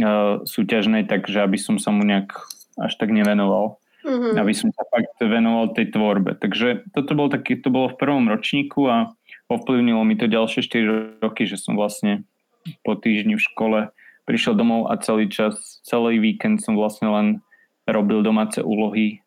uh, 0.00 0.40
súťažnej, 0.48 1.04
takže 1.04 1.44
aby 1.44 1.60
som 1.60 1.76
sa 1.76 1.92
mu 1.92 2.00
nejak 2.00 2.32
až 2.80 2.96
tak 2.96 3.12
nevenoval 3.12 3.81
mm-hmm. 4.02 4.34
aby 4.38 4.52
som 4.52 4.68
sa 4.74 4.82
fakt 4.90 5.16
venoval 5.22 5.74
tej 5.74 5.94
tvorbe. 5.94 6.38
Takže 6.38 6.90
toto 6.94 7.12
bol 7.14 7.30
taký, 7.30 7.58
to 7.58 7.70
bolo 7.70 7.90
v 7.90 7.98
prvom 7.98 8.26
ročníku 8.28 8.86
a 8.90 9.14
ovplyvnilo 9.50 10.02
mi 10.02 10.14
to 10.18 10.30
ďalšie 10.30 10.62
4 10.66 11.22
roky, 11.24 11.46
že 11.46 11.58
som 11.58 11.74
vlastne 11.78 12.26
po 12.86 12.94
týždni 12.94 13.38
v 13.38 13.42
škole 13.42 13.78
prišiel 14.22 14.54
domov 14.54 14.90
a 14.90 14.98
celý 15.02 15.26
čas, 15.26 15.82
celý 15.82 16.22
víkend 16.22 16.62
som 16.62 16.78
vlastne 16.78 17.10
len 17.10 17.26
robil 17.90 18.22
domáce 18.22 18.62
úlohy 18.62 19.26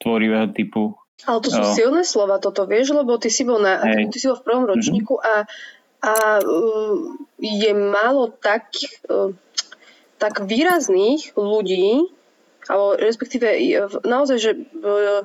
tvorivého 0.00 0.48
typu. 0.56 0.96
Ale 1.28 1.44
to 1.44 1.52
sú 1.52 1.60
uh, 1.60 1.72
silné 1.76 2.02
slova 2.08 2.40
toto, 2.40 2.64
vieš, 2.64 2.96
lebo 2.96 3.20
ty 3.20 3.28
si 3.28 3.44
bol, 3.44 3.60
na, 3.60 3.84
ty 3.84 4.16
si 4.16 4.24
bol 4.24 4.40
v 4.40 4.46
prvom 4.48 4.64
mhm. 4.64 4.70
ročníku 4.72 5.14
mm-hmm. 5.20 5.28
a, 5.28 5.36
a 6.00 6.12
uh, 6.40 6.96
je 7.36 7.72
málo 7.76 8.32
tak, 8.32 8.72
uh, 9.12 9.36
tak 10.16 10.40
výrazných 10.40 11.36
ľudí, 11.36 12.08
alebo 12.68 12.98
respektíve 12.98 13.46
naozaj, 14.04 14.36
že 14.36 14.50
uh, 14.58 15.24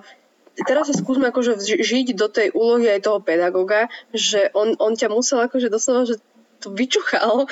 teraz 0.64 0.88
sa 0.88 0.96
skúsme 0.96 1.28
akože 1.28 1.60
žiť 1.84 2.16
do 2.16 2.32
tej 2.32 2.56
úlohy 2.56 2.88
aj 2.88 3.04
toho 3.04 3.20
pedagóga, 3.20 3.92
že 4.16 4.48
on, 4.56 4.80
on 4.80 4.96
ťa 4.96 5.12
musel 5.12 5.44
akože 5.44 5.68
doslova, 5.68 6.08
že 6.08 6.24
to 6.64 6.72
vyčuchal 6.72 7.44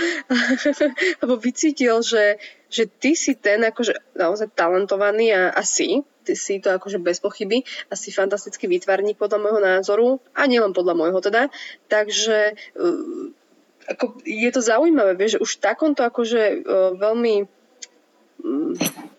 alebo 1.20 1.36
vycítil, 1.36 2.00
že, 2.00 2.40
že 2.72 2.88
ty 2.88 3.20
si 3.20 3.36
ten 3.36 3.60
akože 3.60 4.16
naozaj 4.16 4.56
talentovaný 4.56 5.36
a, 5.36 5.52
a 5.52 5.62
si, 5.68 6.08
ty 6.24 6.40
si 6.40 6.64
to 6.64 6.72
akože 6.72 7.04
bez 7.04 7.20
pochyby 7.20 7.68
a 7.92 8.00
si 8.00 8.16
fantastický 8.16 8.72
výtvarník 8.72 9.20
podľa 9.20 9.40
môjho 9.44 9.60
názoru 9.60 10.10
a 10.32 10.48
nielen 10.48 10.72
podľa 10.72 10.96
môjho 10.96 11.20
teda. 11.20 11.52
Takže 11.92 12.56
uh, 12.80 13.36
ako 13.84 14.24
je 14.24 14.48
to 14.48 14.64
zaujímavé, 14.64 15.20
vieš, 15.20 15.36
že 15.36 15.44
už 15.44 15.52
takomto 15.60 16.08
akože 16.08 16.64
veľmi 16.96 17.36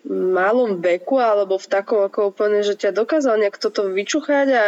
malom 0.05 0.77
veku 0.85 1.17
alebo 1.17 1.57
v 1.57 1.65
takom 1.65 2.05
ako 2.05 2.29
úplne, 2.29 2.61
že 2.61 2.77
ťa 2.77 2.93
dokázal 2.93 3.41
nejak 3.41 3.57
toto 3.57 3.89
vyčuchať 3.89 4.47
a 4.53 4.63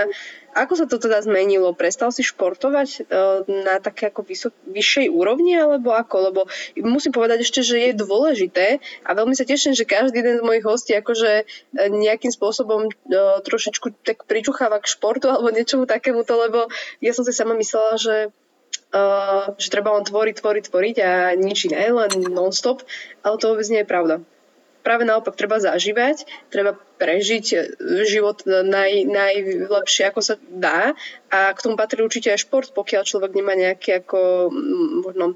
ako 0.57 0.73
sa 0.73 0.85
to 0.89 0.97
teda 0.97 1.21
zmenilo? 1.21 1.77
Prestal 1.77 2.09
si 2.09 2.25
športovať 2.25 2.89
e, 2.89 2.99
na 3.45 3.77
také 3.77 4.09
ako 4.09 4.25
vysok, 4.25 4.53
vyššej 4.65 5.13
úrovni 5.13 5.53
alebo 5.53 5.93
ako? 5.93 6.33
Lebo 6.33 6.41
musím 6.81 7.13
povedať 7.13 7.45
ešte, 7.45 7.61
že 7.61 7.77
je 7.77 8.01
dôležité 8.01 8.81
a 9.05 9.13
veľmi 9.13 9.37
sa 9.37 9.45
teším, 9.45 9.77
že 9.77 9.85
každý 9.85 10.25
jeden 10.25 10.41
z 10.41 10.47
mojich 10.47 10.65
hostí 10.65 10.97
akože 10.97 11.31
e, 11.37 11.83
nejakým 11.93 12.33
spôsobom 12.33 12.89
e, 12.89 12.91
trošičku 13.45 14.01
tak 14.01 14.25
pričucháva 14.25 14.81
k 14.81 14.89
športu 14.89 15.29
alebo 15.29 15.53
niečomu 15.53 15.85
takémuto, 15.85 16.33
lebo 16.33 16.65
ja 17.05 17.13
som 17.13 17.21
si 17.21 17.29
sama 17.29 17.53
myslela, 17.53 18.01
že 18.01 18.33
že 19.59 19.67
treba 19.67 19.99
len 19.99 20.07
tvoriť, 20.07 20.39
tvoriť, 20.39 20.63
tvoriť 20.71 20.95
a 21.03 21.11
nič 21.35 21.67
iné, 21.67 21.91
len 21.91 22.07
non-stop, 22.31 22.87
ale 23.19 23.35
to 23.35 23.51
vôbec 23.51 23.67
nie 23.67 23.83
je 23.83 23.91
pravda 23.91 24.23
práve 24.87 25.03
naopak 25.03 25.35
treba 25.35 25.59
zažívať, 25.59 26.23
treba 26.47 26.79
prežiť 26.95 27.75
život 28.07 28.47
naj, 28.47 29.03
najlepšie, 29.03 30.07
ako 30.07 30.23
sa 30.23 30.39
dá 30.47 30.95
a 31.27 31.51
k 31.51 31.59
tomu 31.59 31.75
patrí 31.75 31.99
určite 31.99 32.31
aj 32.31 32.47
šport, 32.47 32.71
pokiaľ 32.71 33.03
človek 33.03 33.35
nemá 33.35 33.59
nejaký 33.59 33.99
ako 33.99 34.47
mm, 34.47 34.89
možno 35.03 35.25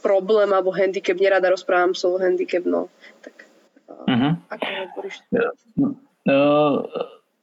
problém 0.00 0.48
alebo 0.48 0.72
handicap, 0.72 1.20
nerada 1.20 1.52
rozprávam 1.52 1.92
slovo 1.92 2.24
handicap, 2.24 2.64
no 2.64 2.88
tak 3.20 3.44
uh-huh. 4.08 4.40
ako 4.48 4.64
hovoríš? 4.64 5.16
Uh, 6.24 6.88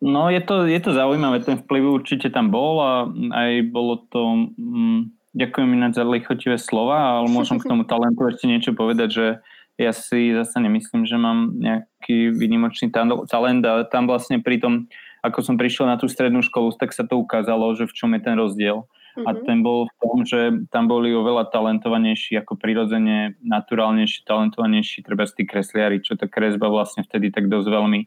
no 0.02 0.34
je 0.34 0.42
to, 0.42 0.66
je 0.66 0.82
to 0.82 0.90
zaujímavé, 0.90 1.46
ten 1.46 1.62
vplyv 1.62 2.02
určite 2.02 2.34
tam 2.34 2.50
bol 2.50 2.82
a 2.82 3.06
aj 3.46 3.52
bolo 3.70 4.02
to, 4.10 4.50
um, 4.58 5.14
ďakujem 5.38 5.70
ináč 5.70 6.02
za 6.02 6.06
lichotivé 6.08 6.58
slova, 6.58 7.22
ale 7.22 7.30
môžem 7.30 7.62
k 7.62 7.70
tomu 7.70 7.86
talentu 7.86 8.26
ešte 8.26 8.50
niečo 8.50 8.74
povedať, 8.74 9.10
že 9.14 9.28
ja 9.76 9.92
si 9.92 10.32
zase 10.32 10.58
nemyslím, 10.60 11.04
že 11.04 11.20
mám 11.20 11.56
nejaký 11.56 12.32
výnimočný 12.32 12.92
talent 13.28 13.64
a 13.68 13.84
tam 13.88 14.08
vlastne 14.08 14.40
pri 14.40 14.64
tom, 14.64 14.74
ako 15.20 15.44
som 15.44 15.56
prišiel 15.60 15.90
na 15.90 16.00
tú 16.00 16.08
strednú 16.08 16.40
školu, 16.40 16.76
tak 16.80 16.96
sa 16.96 17.04
to 17.04 17.20
ukázalo, 17.20 17.76
že 17.76 17.90
v 17.90 17.96
čom 17.96 18.10
je 18.16 18.22
ten 18.24 18.36
rozdiel. 18.40 18.86
Mm-hmm. 18.86 19.28
A 19.28 19.30
mhm. 19.32 19.42
ten 19.48 19.58
bol 19.64 19.88
v 19.88 19.96
tom, 20.04 20.18
že 20.28 20.40
tam 20.76 20.92
boli 20.92 21.16
oveľa 21.16 21.48
talentovanejší, 21.48 22.36
ako 22.44 22.60
prirodzene, 22.60 23.40
naturálnejší, 23.40 24.28
talentovanejší, 24.28 25.08
treba 25.08 25.24
tí 25.24 25.48
kresliari, 25.48 26.04
čo 26.04 26.20
tá 26.20 26.28
kresba 26.28 26.68
vlastne 26.68 27.08
vtedy 27.08 27.32
tak 27.32 27.48
dosť 27.48 27.68
veľmi 27.72 28.02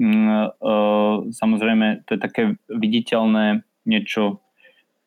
mm, 0.00 0.26
uh, 0.60 1.16
samozrejme, 1.28 2.08
to 2.08 2.16
je 2.16 2.20
také 2.20 2.42
viditeľné 2.72 3.62
niečo 3.84 4.40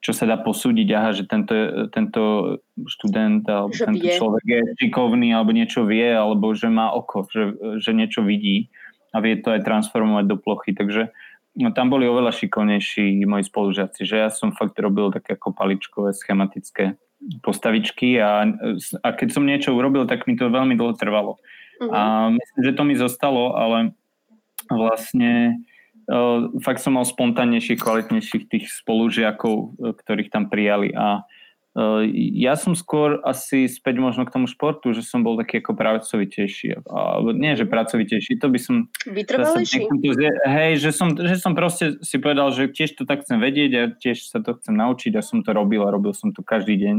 čo 0.04 0.12
sa 0.12 0.28
dá 0.28 0.36
posúdiť, 0.36 0.88
aha, 0.92 1.16
že 1.16 1.24
tento, 1.24 1.56
tento 1.88 2.22
študent 2.76 3.48
alebo 3.48 3.72
že 3.72 3.88
tento 3.88 4.04
vie. 4.04 4.20
človek 4.20 4.44
je 4.44 4.62
šikovný 4.84 5.32
alebo 5.32 5.56
niečo 5.56 5.88
vie, 5.88 6.12
alebo 6.12 6.52
že 6.52 6.68
má 6.68 6.92
oko, 6.92 7.24
že, 7.32 7.56
že 7.80 7.96
niečo 7.96 8.20
vidí 8.20 8.68
a 9.16 9.24
vie 9.24 9.40
to 9.40 9.56
aj 9.56 9.64
transformovať 9.64 10.28
do 10.28 10.36
plochy. 10.36 10.76
Takže 10.76 11.08
no, 11.56 11.72
tam 11.72 11.88
boli 11.88 12.04
oveľa 12.04 12.36
šikovnejší 12.36 13.24
moji 13.24 13.48
spolužiaci, 13.48 14.04
že 14.04 14.28
ja 14.28 14.28
som 14.28 14.52
fakt 14.52 14.76
robil 14.76 15.08
také 15.16 15.40
ako 15.40 15.56
paličkové, 15.56 16.12
schematické 16.12 17.00
postavičky 17.40 18.20
a, 18.20 18.44
a 19.00 19.08
keď 19.16 19.28
som 19.32 19.48
niečo 19.48 19.72
urobil, 19.72 20.04
tak 20.04 20.28
mi 20.28 20.36
to 20.36 20.52
veľmi 20.52 20.76
dlho 20.76 21.00
trvalo. 21.00 21.40
Uh-huh. 21.80 21.96
A 21.96 22.28
myslím, 22.28 22.62
že 22.68 22.76
to 22.76 22.84
mi 22.84 23.00
zostalo, 23.00 23.56
ale 23.56 23.96
vlastne 24.68 25.64
fakt 26.60 26.84
som 26.84 27.00
mal 27.00 27.08
spontánnejších, 27.08 27.80
kvalitnejších 27.80 28.52
tých 28.52 28.66
spolužiakov, 28.84 29.56
e, 29.56 29.96
ktorých 29.96 30.30
tam 30.34 30.52
prijali 30.52 30.92
a 30.92 31.24
uh, 31.24 31.34
ja 32.38 32.54
som 32.54 32.78
skôr 32.78 33.18
asi 33.26 33.66
späť 33.66 33.98
možno 33.98 34.30
k 34.30 34.34
tomu 34.34 34.46
športu, 34.46 34.94
že 34.94 35.02
som 35.02 35.26
bol 35.26 35.34
taký 35.42 35.58
ako 35.58 35.74
pracovitejší. 35.74 36.86
A, 36.86 37.18
nie, 37.34 37.58
že 37.58 37.66
pracovitejší, 37.66 38.38
to 38.38 38.54
by 38.54 38.60
som... 38.62 38.76
Vytrvalejší? 39.10 39.90
Hej, 40.46 40.86
že 40.86 40.92
som, 40.94 41.18
že 41.18 41.34
som 41.42 41.58
proste 41.58 41.98
si 42.06 42.22
povedal, 42.22 42.54
že 42.54 42.70
tiež 42.70 42.94
to 42.94 43.10
tak 43.10 43.26
chcem 43.26 43.42
vedieť 43.42 43.72
a 43.74 43.84
tiež 43.90 44.30
sa 44.30 44.38
to 44.46 44.54
chcem 44.62 44.78
naučiť 44.78 45.18
a 45.18 45.26
som 45.26 45.42
to 45.42 45.50
robil 45.50 45.82
a 45.90 45.94
robil 45.94 46.14
som 46.14 46.30
to 46.30 46.46
každý 46.46 46.78
deň. 46.78 46.96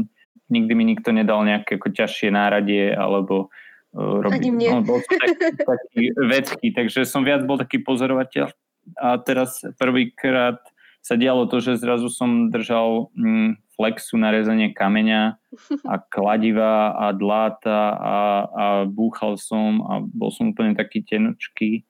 Nikdy 0.51 0.71
mi 0.75 0.83
nikto 0.83 1.15
nedal 1.15 1.47
nejaké 1.47 1.79
ako 1.79 1.95
ťažšie 1.95 2.35
náradie 2.35 2.91
alebo 2.91 3.47
uh, 3.95 4.19
robiť. 4.27 4.43
No, 4.59 4.83
bol 4.83 4.99
som 4.99 5.15
taký, 5.23 5.55
taký 5.71 6.03
vecký, 6.19 6.67
takže 6.75 7.07
som 7.07 7.23
viac 7.23 7.47
bol 7.47 7.55
taký 7.55 7.79
pozorovateľ 7.79 8.51
a 8.99 9.17
teraz 9.17 9.61
prvýkrát 9.79 10.61
sa 11.05 11.13
dialo 11.13 11.45
to, 11.45 11.61
že 11.61 11.77
zrazu 11.77 12.09
som 12.09 12.49
držal 12.49 13.13
mm, 13.13 13.61
flexu 13.77 14.17
na 14.17 14.33
rezanie 14.33 14.73
kameňa 14.73 15.37
a 15.85 15.95
kladiva 16.13 16.97
a 16.97 17.13
dláta 17.13 17.93
a, 17.93 18.17
a 18.49 18.65
búchal 18.89 19.37
som 19.37 19.85
a 19.85 20.01
bol 20.01 20.33
som 20.33 20.49
úplne 20.49 20.73
taký 20.73 21.05
tenočký, 21.05 21.71
e, 21.77 21.81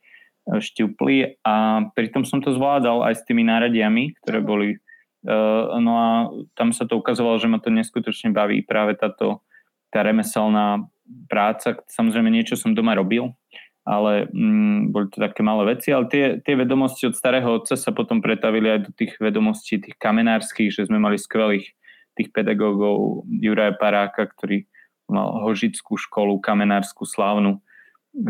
štiuplý 0.59 1.39
a 1.47 1.87
pritom 1.95 2.27
som 2.27 2.43
to 2.43 2.51
zvládal 2.51 3.07
aj 3.07 3.23
s 3.23 3.25
tými 3.29 3.47
náradiami, 3.47 4.19
ktoré 4.19 4.43
boli. 4.43 4.69
Uh, 5.25 5.81
no 5.81 5.91
a 5.97 6.09
tam 6.53 6.69
sa 6.69 6.85
to 6.85 7.01
ukazovalo, 7.01 7.41
že 7.41 7.49
ma 7.49 7.57
to 7.57 7.73
neskutočne 7.73 8.29
baví. 8.29 8.61
Práve 8.61 8.93
táto 8.93 9.41
tá 9.89 10.05
remeselná 10.05 10.85
práca. 11.25 11.81
Samozrejme 11.89 12.29
niečo 12.29 12.53
som 12.53 12.77
doma 12.77 12.93
robil, 12.93 13.33
ale 13.85 14.25
mm, 14.33 14.89
boli 14.89 15.05
to 15.13 15.21
také 15.21 15.45
malé 15.45 15.77
veci, 15.77 15.93
ale 15.93 16.09
tie, 16.09 16.41
tie 16.41 16.57
vedomosti 16.57 17.05
od 17.05 17.13
starého 17.13 17.61
otca 17.61 17.77
sa 17.77 17.93
potom 17.93 18.17
pretavili 18.17 18.73
aj 18.73 18.79
do 18.89 18.91
tých 18.97 19.13
vedomostí 19.21 19.77
tých 19.77 19.93
kamenárskych, 20.01 20.73
že 20.73 20.89
sme 20.89 20.97
mali 20.97 21.21
skvelých 21.21 21.69
tých 22.17 22.33
pedagógov 22.33 23.29
Juraja 23.29 23.77
Paráka, 23.77 24.25
ktorý 24.25 24.65
mal 25.05 25.45
hožickú 25.45 26.01
školu 26.01 26.41
kamenárskú 26.41 27.05
slávnu, 27.05 27.61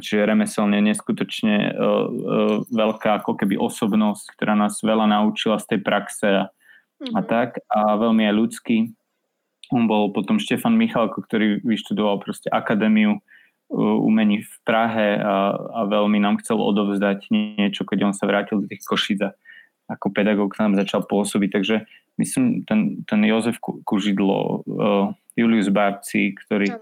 čiže 0.04 0.28
remeselne 0.28 0.84
neskutočne 0.84 1.72
uh, 1.72 1.72
uh, 1.72 2.56
veľká 2.68 3.24
ako 3.24 3.39
keby 3.39 3.56
osobnosť, 3.56 4.36
ktorá 4.36 4.60
nás 4.60 4.84
veľa 4.84 5.08
naučila 5.08 5.56
z 5.56 5.72
tej 5.72 5.80
praxe 5.88 6.28
a, 6.28 6.44
mm-hmm. 6.52 7.15
a 7.15 7.20
mhm. 7.24 7.28
tak 7.32 7.50
a 7.72 7.96
veľmi 7.96 8.28
aj 8.28 8.36
ľudský. 8.36 8.78
On 9.72 9.88
bol 9.88 10.12
potom 10.12 10.38
Štefan 10.38 10.76
Michalko, 10.76 11.24
ktorý 11.24 11.63
vyštudoval 11.63 12.22
proste 12.22 12.52
akadémiu 12.52 13.24
umení 13.73 14.45
v 14.45 14.54
Prahe 14.62 15.17
a, 15.17 15.58
a 15.58 15.82
veľmi 15.89 16.21
nám 16.21 16.38
chcel 16.41 16.62
odovzdať 16.62 17.34
niečo, 17.34 17.82
keď 17.84 18.12
on 18.12 18.13
sa 18.13 18.30
vrátil 18.30 18.62
do 18.62 18.69
tých 18.69 18.86
Košic 18.86 19.19
a 19.25 19.30
ako 19.89 20.13
pedagóg 20.13 20.54
nám 20.58 20.78
začal 20.78 21.06
pôsobiť. 21.06 21.49
Takže 21.49 21.75
myslím, 22.17 22.65
ten, 22.65 23.06
ten 23.06 23.21
Jozef 23.25 23.62
Kužidlo, 23.62 24.65
uh, 24.65 25.13
Julius 25.38 25.69
Barci, 25.69 26.34
ktorý 26.34 26.73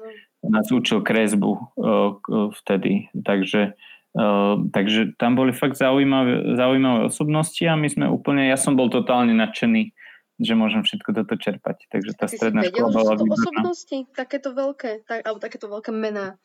nás 0.43 0.67
učil 0.71 1.03
kresbu 1.03 1.51
uh, 1.55 2.19
vtedy. 2.63 3.11
Takže, 3.15 3.75
uh, 4.15 4.55
takže 4.71 5.15
tam 5.19 5.35
boli 5.35 5.51
fakt 5.51 5.75
zaujímavé, 5.75 6.55
zaujímavé 6.55 7.11
osobnosti 7.11 7.63
a 7.67 7.75
my 7.75 7.87
sme 7.91 8.05
úplne, 8.07 8.47
ja 8.47 8.59
som 8.59 8.75
bol 8.75 8.91
totálne 8.91 9.35
nadšený 9.35 9.95
že 10.41 10.57
môžem 10.57 10.81
všetko 10.81 11.13
toto 11.13 11.37
čerpať. 11.37 11.85
Takže 11.93 12.11
tá 12.17 12.25
stredná 12.25 12.65
škola 12.65 12.89
bola 12.89 13.11
osobnosti, 13.21 13.97
takéto 14.17 14.51
veľké, 14.57 15.05
tak, 15.05 15.29
alebo 15.29 15.37
takéto 15.37 15.69
veľké 15.69 15.93
mená 15.93 16.41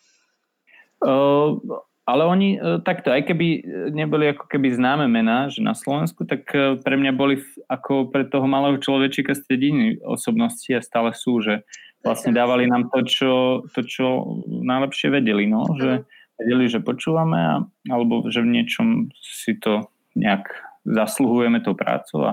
ale 2.09 2.23
oni 2.25 2.57
uh, 2.57 2.81
takto, 2.81 3.13
aj 3.13 3.29
keby 3.29 3.49
neboli 3.93 4.33
ako 4.33 4.49
keby 4.49 4.73
známe 4.73 5.05
mená, 5.13 5.53
že 5.53 5.61
na 5.61 5.77
Slovensku, 5.77 6.25
tak 6.25 6.49
uh, 6.57 6.81
pre 6.81 6.97
mňa 6.97 7.13
boli 7.13 7.45
ako 7.69 8.09
pre 8.09 8.25
toho 8.25 8.49
malého 8.49 8.81
človečika 8.81 9.37
z 9.37 9.45
dediny 9.45 10.01
osobnosti 10.01 10.73
a 10.73 10.81
stále 10.81 11.13
sú, 11.13 11.45
že 11.45 11.63
vlastne 12.01 12.33
dávali 12.33 12.65
nám 12.65 12.89
to, 12.89 13.05
čo, 13.05 13.33
to, 13.77 13.85
čo 13.85 14.07
najlepšie 14.49 15.13
vedeli, 15.13 15.45
no, 15.45 15.69
že 15.77 16.09
vedeli, 16.41 16.71
že 16.71 16.81
počúvame 16.81 17.39
a, 17.39 17.55
alebo 17.91 18.25
že 18.31 18.41
v 18.41 18.57
niečom 18.57 19.13
si 19.19 19.59
to 19.59 19.91
nejak 20.17 20.49
zasluhujeme 20.89 21.61
tou 21.61 21.77
prácou 21.77 22.25
a 22.25 22.33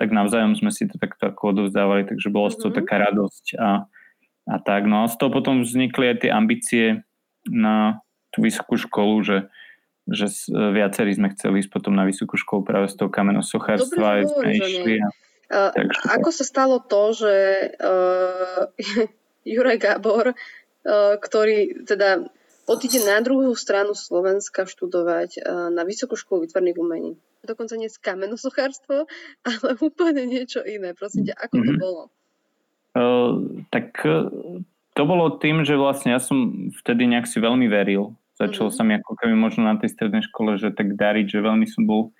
tak 0.00 0.10
navzájom 0.10 0.58
sme 0.58 0.74
si 0.74 0.88
to 0.90 0.98
takto 0.98 1.30
ako 1.30 1.54
odovzdávali, 1.54 2.08
takže 2.08 2.32
bola 2.32 2.50
mm-hmm. 2.50 2.74
taká 2.74 2.94
radosť 3.06 3.44
a, 3.54 3.86
a 4.50 4.56
tak. 4.58 4.90
No 4.90 5.06
a 5.06 5.12
z 5.12 5.14
toho 5.14 5.30
potom 5.30 5.62
vznikli 5.62 6.10
aj 6.10 6.26
tie 6.26 6.30
ambície 6.34 6.84
na 7.46 8.01
tú 8.32 8.42
vysokú 8.42 8.80
školu, 8.80 9.20
že 9.22 9.36
že 10.10 10.26
viacerí 10.50 11.14
sme 11.14 11.30
chceli 11.30 11.62
ísť 11.62 11.70
potom 11.70 11.94
na 11.94 12.02
vysokú 12.02 12.34
školu 12.34 12.66
práve 12.66 12.90
z 12.90 12.98
toho 12.98 13.10
kamenosochárstva. 13.12 14.26
Dobre, 14.26 14.26
sme 14.26 14.50
išli. 14.58 14.94
A, 14.98 15.70
uh, 15.70 15.70
takže... 15.70 15.98
Ako 16.18 16.30
sa 16.34 16.44
stalo 16.44 16.82
to, 16.82 17.14
že 17.14 17.34
uh, 17.78 18.66
Juraj 19.52 19.78
Gábor, 19.78 20.34
uh, 20.34 21.14
ktorý 21.22 21.86
teda 21.86 22.26
odíde 22.66 23.06
na 23.06 23.22
druhú 23.22 23.54
stranu 23.54 23.94
Slovenska 23.94 24.66
študovať 24.66 25.30
uh, 25.38 25.70
na 25.70 25.86
Vysokú 25.86 26.18
školu 26.18 26.50
výtvarných 26.50 26.78
umení. 26.82 27.12
Dokonca 27.46 27.78
nie 27.78 27.90
kamenosochárstvo, 27.90 29.06
ale 29.46 29.68
úplne 29.78 30.26
niečo 30.26 30.66
iné. 30.66 30.98
Prosím 30.98 31.30
ťa, 31.30 31.34
ako 31.46 31.54
mm-hmm. 31.54 31.68
to 31.68 31.72
mhm. 31.78 31.82
bolo? 31.82 32.02
Uh, 32.92 33.32
tak 33.72 34.04
to 34.92 35.02
bolo 35.08 35.40
tým, 35.40 35.64
že 35.64 35.78
vlastne 35.78 36.12
ja 36.12 36.20
som 36.20 36.68
vtedy 36.82 37.08
nejak 37.08 37.24
si 37.24 37.40
veľmi 37.40 37.70
veril 37.70 38.12
Začalo 38.42 38.74
mm-hmm. 38.74 38.82
sa 38.82 38.82
mi 38.82 38.92
ako 38.98 39.12
keby 39.14 39.34
možno 39.38 39.70
na 39.70 39.78
tej 39.78 39.94
strednej 39.94 40.26
škole, 40.26 40.58
že 40.58 40.74
tak 40.74 40.98
dariť, 40.98 41.26
že 41.30 41.38
veľmi 41.38 41.66
som 41.70 41.86
bol 41.86 42.10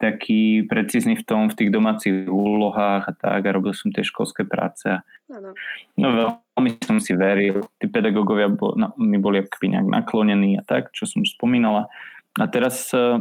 taký 0.00 0.64
precízny 0.64 1.12
v 1.20 1.24
tom, 1.28 1.52
v 1.52 1.56
tých 1.60 1.68
domácich 1.68 2.24
úlohách 2.24 3.04
a 3.04 3.12
tak 3.12 3.44
a 3.44 3.52
robil 3.52 3.76
som 3.76 3.92
tie 3.92 4.00
školské 4.00 4.48
práce. 4.48 4.88
Ano. 5.28 5.52
No 6.00 6.06
veľmi 6.56 6.80
som 6.80 6.96
si 6.96 7.12
veril. 7.12 7.60
Tí 7.76 7.84
pedagógovia 7.92 8.48
bol, 8.48 8.80
no, 8.80 8.96
mi 8.96 9.20
boli 9.20 9.44
akoby 9.44 9.76
nejak 9.76 9.88
naklonení 9.92 10.56
a 10.56 10.64
tak, 10.64 10.96
čo 10.96 11.04
som 11.04 11.20
už 11.20 11.36
spomínala. 11.36 11.92
A 12.40 12.48
teraz 12.48 12.88
uh, 12.96 13.20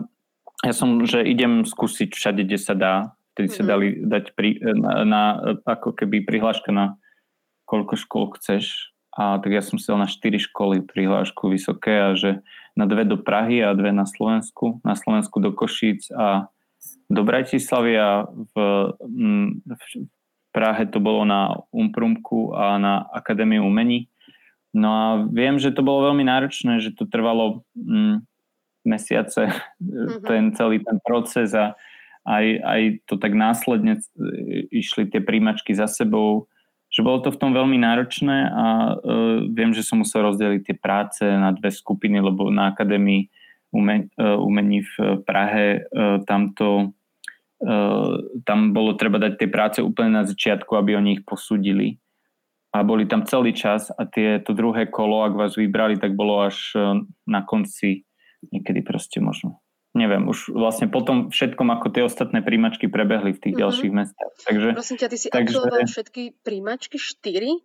ja 0.64 0.72
som, 0.72 1.04
že 1.04 1.28
idem 1.28 1.68
skúsiť 1.68 2.16
všade, 2.16 2.48
kde 2.48 2.56
sa 2.56 2.72
dá. 2.72 3.12
Vtedy 3.36 3.52
mm-hmm. 3.52 3.60
sa 3.60 3.64
mhm. 3.68 3.70
dali 3.70 3.88
dať 4.00 4.26
pri, 4.40 4.50
na, 4.64 4.92
na, 5.04 5.24
ako 5.68 6.00
keby 6.00 6.24
prihláška 6.24 6.72
na 6.72 6.96
koľko 7.68 7.94
škôl 8.00 8.26
chceš 8.40 8.89
a 9.14 9.42
tak 9.42 9.52
ja 9.52 9.64
som 9.66 9.82
si 9.82 9.90
dal 9.90 10.00
na 10.00 10.10
4 10.10 10.38
školy 10.50 10.86
prihlášku 10.86 11.50
vysoké 11.50 11.98
a 11.98 12.14
že 12.14 12.40
na 12.78 12.86
dve 12.86 13.04
do 13.04 13.18
Prahy 13.18 13.66
a 13.66 13.74
dve 13.74 13.90
na 13.92 14.06
Slovensku. 14.06 14.80
Na 14.86 14.94
Slovensku 14.94 15.42
do 15.42 15.52
Košíc 15.52 16.14
a 16.14 16.48
do 17.10 17.22
Bratislavy 17.26 17.98
a 17.98 18.30
v, 18.30 18.56
mm, 19.02 19.48
v 19.66 19.84
Prahe 20.54 20.86
to 20.88 21.02
bolo 21.02 21.26
na 21.26 21.58
Umprumku 21.74 22.54
a 22.54 22.78
na 22.78 23.06
Akadémiu 23.12 23.66
umení. 23.66 24.08
No 24.70 24.90
a 24.94 25.06
viem, 25.26 25.58
že 25.58 25.74
to 25.74 25.82
bolo 25.82 26.14
veľmi 26.14 26.22
náročné, 26.22 26.78
že 26.78 26.94
to 26.94 27.10
trvalo 27.10 27.66
mm, 27.74 28.22
mesiace, 28.86 29.50
mm-hmm. 29.82 30.26
ten 30.26 30.54
celý 30.54 30.80
ten 30.86 31.02
proces 31.02 31.58
a 31.58 31.74
aj, 32.30 32.46
aj 32.62 32.82
to 33.10 33.18
tak 33.18 33.34
následne 33.34 33.98
išli 34.70 35.10
tie 35.10 35.22
príjmačky 35.22 35.74
za 35.74 35.90
sebou 35.90 36.46
že 36.90 37.06
bolo 37.06 37.22
to 37.22 37.30
v 37.30 37.40
tom 37.40 37.54
veľmi 37.54 37.78
náročné 37.78 38.50
a 38.50 38.66
uh, 38.98 39.46
viem, 39.46 39.72
že 39.72 39.86
som 39.86 40.02
musel 40.02 40.26
rozdeliť 40.26 40.62
tie 40.66 40.76
práce 40.78 41.22
na 41.22 41.54
dve 41.54 41.70
skupiny, 41.70 42.18
lebo 42.18 42.50
na 42.50 42.74
Akadémii 42.74 43.30
ume, 43.70 44.10
uh, 44.18 44.42
umení 44.42 44.82
v 44.82 45.22
Prahe 45.22 45.86
uh, 45.86 46.18
tamto, 46.26 46.90
uh, 47.62 48.14
tam 48.42 48.74
bolo 48.74 48.98
treba 48.98 49.22
dať 49.22 49.34
tie 49.38 49.50
práce 49.50 49.80
úplne 49.86 50.18
na 50.18 50.24
začiatku, 50.26 50.74
aby 50.74 50.98
oni 50.98 51.22
ich 51.22 51.24
posúdili. 51.24 52.02
A 52.70 52.86
boli 52.86 53.10
tam 53.10 53.26
celý 53.26 53.54
čas 53.54 53.90
a 53.90 54.06
tie, 54.06 54.38
to 54.42 54.54
druhé 54.54 54.90
kolo, 54.90 55.26
ak 55.26 55.34
vás 55.34 55.58
vybrali, 55.58 55.98
tak 55.98 56.14
bolo 56.14 56.46
až 56.46 56.78
na 57.26 57.42
konci, 57.42 58.06
niekedy 58.54 58.86
proste 58.86 59.18
možno 59.18 59.58
neviem, 60.00 60.24
už 60.32 60.56
vlastne 60.56 60.88
potom 60.88 61.28
všetkom, 61.28 61.68
ako 61.76 61.92
tie 61.92 62.08
ostatné 62.08 62.40
príjmačky 62.40 62.88
prebehli 62.88 63.36
v 63.36 63.40
tých 63.44 63.60
mm-hmm. 63.60 63.64
ďalších 63.68 63.92
mestách. 63.92 64.34
Takže, 64.48 64.68
Prosím 64.72 64.98
ťa, 64.98 65.08
ty 65.12 65.18
si 65.20 65.28
takže, 65.28 65.60
absolvoval 65.60 65.84
všetky 65.84 66.24
príjmačky, 66.40 66.96
štyri? 66.96 67.60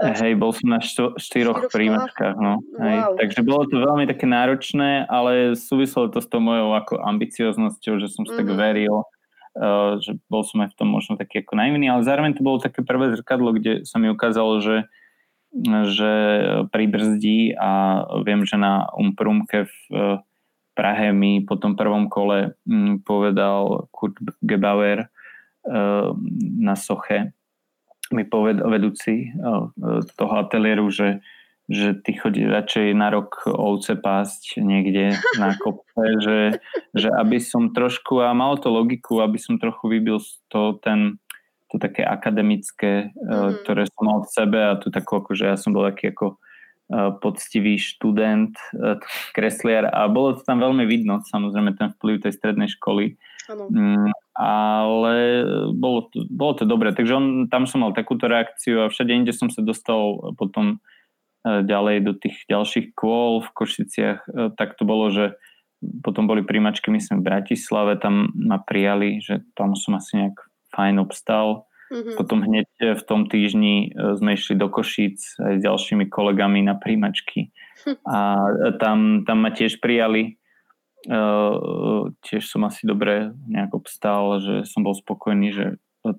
Hej, 0.00 0.38
bol 0.38 0.54
som 0.54 0.70
na 0.70 0.80
što, 0.80 1.18
štyroch 1.18 1.66
príjmačkách, 1.72 2.36
no. 2.38 2.62
Wow. 2.62 2.84
Hej, 2.84 2.98
takže 3.20 3.40
bolo 3.42 3.66
to 3.66 3.82
veľmi 3.82 4.06
také 4.06 4.24
náročné, 4.28 5.04
ale 5.10 5.58
súviselo 5.58 6.12
to 6.12 6.22
s 6.22 6.28
tou 6.30 6.38
mojou 6.38 6.76
ako 6.78 7.02
ambicioznosťou, 7.02 7.98
že 7.98 8.06
som 8.06 8.22
si 8.22 8.32
mm-hmm. 8.32 8.38
tak 8.38 8.48
mhm. 8.48 8.58
veril, 8.60 8.96
uh, 9.02 9.98
že 9.98 10.20
bol 10.30 10.46
som 10.46 10.62
aj 10.62 10.72
v 10.72 10.78
tom 10.78 10.88
možno 10.92 11.18
taký 11.18 11.42
ako 11.42 11.58
naivný, 11.58 11.90
ale 11.90 12.06
zároveň 12.06 12.38
to 12.38 12.46
bolo 12.46 12.62
také 12.62 12.86
prvé 12.86 13.12
zrkadlo, 13.18 13.56
kde 13.56 13.82
sa 13.82 13.98
mi 13.98 14.12
ukázalo, 14.12 14.60
že 14.62 14.86
že 15.90 16.12
pribrzdí 16.70 17.58
a 17.58 18.02
viem, 18.22 18.46
že 18.46 18.54
na 18.54 18.86
Umprumke 18.94 19.66
v 19.66 20.22
Prahe 20.74 21.12
mi 21.12 21.42
po 21.42 21.58
tom 21.58 21.74
prvom 21.74 22.06
kole 22.06 22.54
mm, 22.64 23.02
povedal 23.02 23.90
Kurt 23.90 24.16
Gebauer 24.40 25.06
eh, 25.06 26.08
na 26.56 26.74
Soche, 26.78 27.34
mi 28.10 28.26
povedal 28.26 28.70
vedúci 28.70 29.30
eh, 29.30 29.64
toho 30.14 30.34
ateliéru, 30.38 30.90
že, 30.90 31.22
že 31.66 31.98
ty 31.98 32.14
chodí 32.18 32.46
radšej 32.46 32.94
na 32.94 33.10
rok 33.10 33.46
ovce 33.46 33.98
pásť 33.98 34.62
niekde 34.62 35.18
na 35.38 35.54
kopce, 35.62 36.04
že, 36.22 36.38
že 36.94 37.08
aby 37.18 37.42
som 37.42 37.74
trošku, 37.74 38.22
a 38.22 38.34
malo 38.34 38.58
to 38.58 38.70
logiku, 38.70 39.22
aby 39.22 39.38
som 39.38 39.58
trochu 39.58 39.90
vybil 39.90 40.18
to 40.50 40.78
ten 40.82 41.18
to 41.70 41.78
také 41.78 42.02
akademické, 42.02 43.14
mm. 43.14 43.62
ktoré 43.62 43.86
som 43.86 44.02
mal 44.02 44.18
v 44.26 44.30
sebe 44.34 44.58
a 44.58 44.74
tu 44.74 44.90
takú, 44.90 45.22
akože 45.22 45.54
ja 45.54 45.54
som 45.54 45.70
bol 45.70 45.86
taký 45.86 46.10
ako 46.10 46.42
poctivý 47.22 47.78
študent, 47.78 48.58
eh, 48.74 48.98
kresliar 49.30 49.86
a 49.86 50.10
bolo 50.10 50.34
to 50.34 50.42
tam 50.42 50.58
veľmi 50.58 50.84
vidno, 50.90 51.22
samozrejme 51.22 51.78
ten 51.78 51.94
vplyv 51.94 52.26
tej 52.26 52.32
strednej 52.34 52.66
školy. 52.66 53.14
Ano. 53.50 53.66
Mm, 53.70 54.10
ale 54.38 55.16
bolo 55.74 56.06
to, 56.10 56.22
bolo 56.30 56.54
to 56.54 56.64
dobré, 56.66 56.94
takže 56.94 57.14
on, 57.14 57.26
tam 57.50 57.66
som 57.66 57.82
mal 57.82 57.94
takúto 57.94 58.30
reakciu 58.30 58.86
a 58.86 58.90
všade 58.90 59.10
inde 59.10 59.34
som 59.34 59.50
sa 59.50 59.62
dostal 59.62 60.18
potom 60.34 60.82
eh, 61.46 61.62
ďalej 61.62 61.96
do 62.06 62.12
tých 62.18 62.46
ďalších 62.50 62.94
kôl 62.98 63.42
v 63.42 63.50
Košiciach, 63.54 64.54
tak 64.58 64.74
to 64.74 64.82
bolo, 64.82 65.10
že 65.14 65.38
potom 66.04 66.28
boli 66.28 66.44
príjmačky, 66.44 66.92
myslím, 66.92 67.24
v 67.24 67.28
Bratislave, 67.32 67.96
tam 67.96 68.34
ma 68.36 68.60
prijali, 68.60 69.22
že 69.24 69.40
tam 69.56 69.72
som 69.72 69.96
asi 69.96 70.20
nejak 70.20 70.36
fajn 70.76 71.00
obstal 71.00 71.69
Mm-hmm. 71.90 72.14
Potom 72.14 72.38
hneď 72.46 72.68
e, 72.78 72.94
v 72.94 73.02
tom 73.02 73.26
týždni 73.26 73.90
e, 73.90 74.14
sme 74.14 74.38
išli 74.38 74.54
do 74.54 74.70
Košíc 74.70 75.34
aj 75.42 75.58
s 75.58 75.62
ďalšími 75.66 76.06
kolegami 76.06 76.62
na 76.62 76.78
príjmačky. 76.78 77.50
A 78.06 78.18
tam, 78.78 79.26
tam 79.26 79.38
ma 79.42 79.50
tiež 79.50 79.80
prijali. 79.80 80.36
Uh, 81.08 82.12
tiež 82.28 82.44
som 82.44 82.60
asi 82.68 82.84
dobre 82.84 83.32
nejak 83.48 83.72
obstal, 83.72 84.36
že 84.36 84.68
som 84.68 84.84
bol 84.84 84.92
spokojný, 84.92 85.48
že 85.48 85.66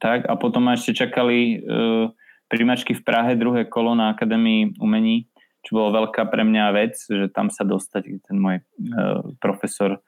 tak. 0.01 0.25
A 0.25 0.33
potom 0.33 0.65
ma 0.65 0.73
ešte 0.73 1.05
čakali 1.05 1.61
uh, 1.61 2.09
príjmačky 2.49 2.97
v 2.97 3.05
Prahe, 3.05 3.37
druhé 3.37 3.69
kolo 3.69 3.93
na 3.93 4.09
Akadémii 4.09 4.81
umení, 4.81 5.29
čo 5.61 5.77
bolo 5.77 6.01
veľká 6.01 6.25
pre 6.33 6.41
mňa 6.41 6.65
vec, 6.73 6.97
že 6.97 7.29
tam 7.29 7.53
sa 7.53 7.61
dostať, 7.61 8.25
ten 8.25 8.41
môj 8.41 8.65
uh, 8.65 9.21
profesor 9.37 10.01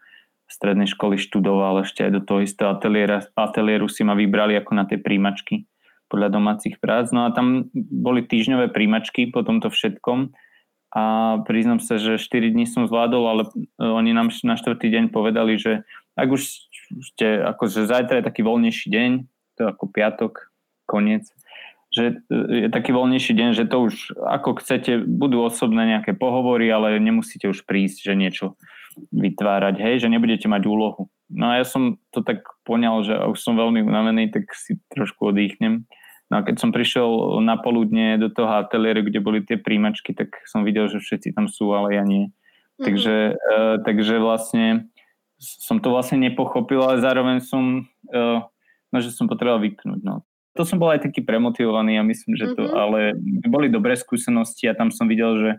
strednej 0.47 0.89
školy 0.89 1.17
študoval 1.17 1.84
ešte 1.84 2.06
aj 2.06 2.12
do 2.13 2.21
toho 2.21 2.39
istého 2.43 2.69
ateliéra, 2.71 3.25
ateliéru 3.34 3.89
si 3.89 4.06
ma 4.06 4.13
vybrali 4.13 4.53
ako 4.60 4.71
na 4.75 4.84
tie 4.86 5.01
príjmačky 5.01 5.65
podľa 6.12 6.29
domácich 6.29 6.77
prác. 6.77 7.10
No 7.10 7.25
a 7.25 7.34
tam 7.34 7.73
boli 7.73 8.21
týždňové 8.21 8.69
príjmačky 8.69 9.34
po 9.34 9.41
tomto 9.41 9.73
všetkom 9.73 10.29
a 10.93 11.03
priznám 11.49 11.82
sa, 11.82 11.97
že 11.97 12.21
4 12.21 12.53
dní 12.53 12.69
som 12.69 12.86
zvládol, 12.86 13.23
ale 13.25 13.43
e, 13.49 13.49
oni 13.82 14.13
nám 14.13 14.29
na 14.45 14.53
4. 14.53 14.77
deň 14.77 15.10
povedali, 15.10 15.58
že 15.58 15.82
ak 16.13 16.29
už 16.29 16.41
ste, 17.01 17.41
akože 17.41 17.89
zajtra 17.89 18.21
je 18.21 18.27
taký 18.29 18.45
voľnejší 18.45 18.88
deň, 18.93 19.12
to 19.58 19.60
je 19.65 19.67
ako 19.73 19.86
piatok, 19.89 20.53
koniec, 20.86 21.25
že 21.89 22.21
e, 22.29 22.65
je 22.65 22.67
taký 22.69 22.93
voľnejší 22.93 23.34
deň, 23.34 23.49
že 23.58 23.65
to 23.65 23.89
už 23.89 24.13
ako 24.21 24.62
chcete, 24.62 25.01
budú 25.01 25.41
osobné 25.41 25.97
nejaké 25.97 26.13
pohovory, 26.13 26.69
ale 26.69 27.01
nemusíte 27.01 27.49
už 27.49 27.65
prísť, 27.65 28.06
že 28.06 28.13
niečo 28.13 28.45
vytvárať, 29.12 29.75
hej, 29.82 29.95
že 30.06 30.12
nebudete 30.12 30.45
mať 30.49 30.63
úlohu. 30.65 31.10
No 31.34 31.49
a 31.49 31.62
ja 31.62 31.65
som 31.65 31.97
to 32.13 32.21
tak 32.21 32.45
poňal, 32.67 33.01
že 33.03 33.15
už 33.17 33.39
som 33.41 33.58
veľmi 33.58 33.82
unavený, 33.82 34.29
tak 34.29 34.51
si 34.53 34.77
trošku 34.93 35.34
odýchnem. 35.34 35.89
No 36.32 36.41
a 36.41 36.45
keď 36.45 36.56
som 36.62 36.73
prišiel 36.73 37.41
na 37.45 37.62
poludne 37.62 38.17
do 38.17 38.29
toho 38.29 38.49
ateliéru, 38.49 39.06
kde 39.06 39.19
boli 39.21 39.39
tie 39.45 39.58
príjmačky, 39.60 40.17
tak 40.17 40.34
som 40.49 40.65
videl, 40.65 40.89
že 40.89 40.97
všetci 40.97 41.34
tam 41.38 41.45
sú, 41.45 41.69
ale 41.73 41.93
ja 41.93 42.03
nie. 42.06 42.29
Mm-hmm. 42.29 42.86
Takže, 42.86 43.15
uh, 43.38 43.75
takže 43.86 44.15
vlastne 44.17 44.65
som 45.38 45.77
to 45.77 45.93
vlastne 45.93 46.17
nepochopil, 46.23 46.82
ale 46.82 47.03
zároveň 47.03 47.43
som, 47.43 47.86
uh, 48.10 48.39
no, 48.89 48.97
že 48.97 49.13
som 49.13 49.29
potreboval 49.29 49.62
vypnúť. 49.62 50.01
No. 50.01 50.25
To 50.58 50.65
som 50.65 50.77
bol 50.77 50.93
aj 50.93 51.06
taký 51.06 51.25
premotivovaný 51.25 51.97
a 51.97 52.06
myslím, 52.06 52.34
že 52.38 52.53
to, 52.53 52.65
mm-hmm. 52.65 52.82
ale 52.82 52.99
boli 53.49 53.69
dobré 53.69 53.97
skúsenosti 53.97 54.69
a 54.69 54.77
tam 54.77 54.89
som 54.89 55.10
videl, 55.10 55.38
že 55.38 55.51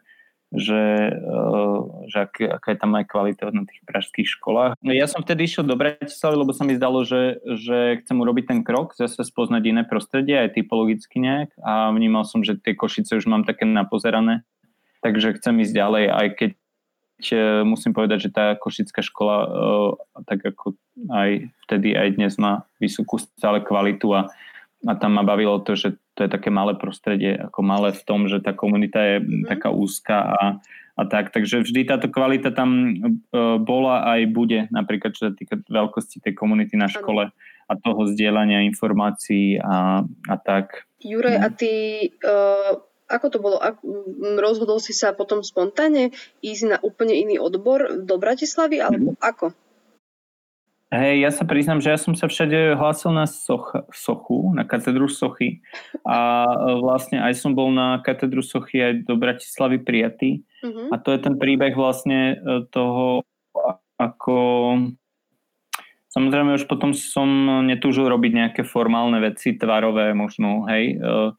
že, 0.54 0.82
eh, 1.10 1.78
že 2.06 2.18
ak, 2.30 2.34
aká 2.62 2.68
je 2.72 2.78
tam 2.78 2.94
aj 2.94 3.04
kvalita 3.10 3.50
na 3.50 3.66
tých 3.66 3.82
pražských 3.82 4.28
školách. 4.38 4.78
No 4.80 4.94
ja 4.94 5.10
som 5.10 5.20
vtedy 5.20 5.50
išiel 5.50 5.66
do 5.66 5.74
Bratislavy, 5.74 6.36
lebo 6.38 6.54
sa 6.54 6.62
mi 6.62 6.78
zdalo, 6.78 7.02
že, 7.02 7.42
že 7.42 8.00
chcem 8.02 8.16
urobiť 8.16 8.44
ten 8.54 8.60
krok, 8.62 8.94
zase 8.94 9.18
spoznať 9.18 9.62
iné 9.66 9.82
prostredie, 9.82 10.38
aj 10.38 10.54
typologicky 10.54 11.18
nejak 11.18 11.50
a 11.60 11.90
vnímal 11.90 12.22
som, 12.22 12.46
že 12.46 12.54
tie 12.54 12.78
Košice 12.78 13.18
už 13.18 13.26
mám 13.26 13.42
také 13.42 13.66
napozerané, 13.66 14.46
takže 15.02 15.34
chcem 15.42 15.58
ísť 15.66 15.74
ďalej, 15.74 16.04
aj 16.08 16.28
keď 16.38 16.52
eh, 17.34 17.62
musím 17.66 17.90
povedať, 17.90 18.30
že 18.30 18.34
tá 18.34 18.54
košická 18.54 19.02
škola 19.02 19.36
eh, 19.42 19.90
tak 20.22 20.40
ako 20.54 20.78
aj 21.10 21.50
vtedy 21.66 21.98
aj 21.98 22.14
dnes 22.14 22.38
má 22.38 22.62
vysokú 22.78 23.18
stále 23.18 23.58
kvalitu 23.58 24.14
a 24.14 24.30
a 24.84 24.92
tam 24.94 25.16
ma 25.16 25.24
bavilo 25.24 25.60
to, 25.64 25.74
že 25.74 25.96
to 26.14 26.26
je 26.26 26.30
také 26.30 26.52
malé 26.52 26.76
prostredie, 26.76 27.36
ako 27.36 27.60
malé 27.64 27.90
v 27.96 28.02
tom, 28.04 28.28
že 28.28 28.40
tá 28.44 28.52
komunita 28.52 29.00
je 29.00 29.16
mm-hmm. 29.20 29.44
taká 29.48 29.72
úzka 29.72 30.16
a, 30.36 30.42
a 30.94 31.02
tak. 31.08 31.32
Takže 31.32 31.64
vždy 31.64 31.88
táto 31.88 32.12
kvalita 32.12 32.52
tam 32.52 33.00
bola 33.64 34.04
aj 34.14 34.20
bude, 34.30 34.68
napríklad 34.70 35.16
čo 35.16 35.28
sa 35.28 35.32
týka 35.32 35.60
veľkosti 35.66 36.20
tej 36.20 36.36
komunity 36.36 36.76
na 36.76 36.86
škole 36.86 37.32
a 37.64 37.72
toho 37.80 38.02
zdieľania 38.12 38.68
informácií 38.68 39.56
a, 39.56 40.04
a 40.04 40.34
tak. 40.36 40.84
Juraj, 41.00 41.36
a 41.40 41.48
ty 41.48 41.72
uh, 42.20 42.76
ako 43.08 43.26
to 43.28 43.38
bolo? 43.40 43.56
Rozhodol 44.40 44.80
si 44.80 44.96
sa 44.96 45.12
potom 45.12 45.44
spontánne 45.44 46.12
ísť 46.40 46.62
na 46.64 46.76
úplne 46.80 47.12
iný 47.12 47.36
odbor 47.36 48.00
do 48.00 48.16
Bratislavy, 48.16 48.80
alebo 48.80 49.12
ako? 49.20 49.52
Hej, 50.94 51.26
ja 51.26 51.30
sa 51.34 51.42
priznám, 51.42 51.82
že 51.82 51.90
ja 51.90 51.98
som 51.98 52.14
sa 52.14 52.30
všade 52.30 52.78
hlásil 52.78 53.10
na 53.10 53.26
soch, 53.26 53.74
sochu, 53.90 54.54
na 54.54 54.62
katedru 54.62 55.10
sochy 55.10 55.58
a 56.06 56.46
vlastne 56.78 57.18
aj 57.18 57.34
som 57.34 57.58
bol 57.58 57.74
na 57.74 57.98
katedru 57.98 58.46
sochy 58.46 58.78
aj 58.78 58.92
do 59.02 59.18
Bratislavy 59.18 59.82
prijatý 59.82 60.46
uh-huh. 60.62 60.94
a 60.94 61.02
to 61.02 61.10
je 61.10 61.18
ten 61.18 61.34
príbeh 61.34 61.74
vlastne 61.74 62.38
e, 62.38 62.64
toho, 62.70 63.26
ako 63.98 64.36
samozrejme 66.14 66.62
už 66.62 66.70
potom 66.70 66.94
som 66.94 67.26
netúžil 67.66 68.06
robiť 68.06 68.32
nejaké 68.32 68.62
formálne 68.62 69.18
veci, 69.18 69.58
tvarové 69.58 70.14
možno, 70.14 70.70
hej, 70.70 70.94
e, 70.94 71.34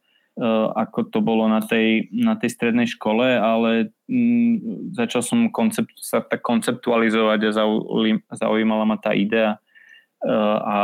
ako 0.76 1.08
to 1.08 1.24
bolo 1.24 1.48
na 1.48 1.64
tej, 1.64 2.12
na 2.12 2.36
tej 2.36 2.52
strednej 2.52 2.84
škole, 2.84 3.24
ale 3.24 3.96
mm, 4.04 4.92
začal 4.92 5.24
som 5.24 5.48
koncept, 5.48 5.96
sa 5.96 6.20
tak 6.20 6.44
konceptualizovať 6.44 7.40
a 7.48 7.56
zaujímala 8.36 8.84
ma 8.84 9.00
tá 9.00 9.16
idea 9.16 9.56
a 10.60 10.76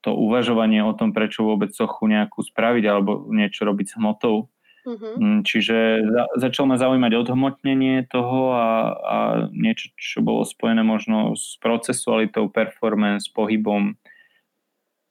to 0.00 0.16
uvažovanie 0.16 0.80
o 0.80 0.96
tom, 0.96 1.12
prečo 1.12 1.44
vôbec 1.44 1.72
sochu 1.72 2.08
nejakú 2.08 2.40
spraviť 2.40 2.84
alebo 2.88 3.28
niečo 3.28 3.68
robiť 3.68 3.86
s 3.92 3.96
hmotou. 4.00 4.48
Uh-huh. 4.80 5.44
Čiže 5.44 5.76
za, 6.08 6.24
začal 6.40 6.64
ma 6.64 6.80
zaujímať 6.80 7.12
odhmotnenie 7.20 8.08
toho 8.08 8.56
a, 8.56 8.68
a 8.96 9.16
niečo, 9.52 9.92
čo 10.00 10.24
bolo 10.24 10.48
spojené 10.48 10.80
možno 10.80 11.36
s 11.36 11.60
procesualitou, 11.60 12.48
performance, 12.48 13.28
pohybom, 13.28 14.00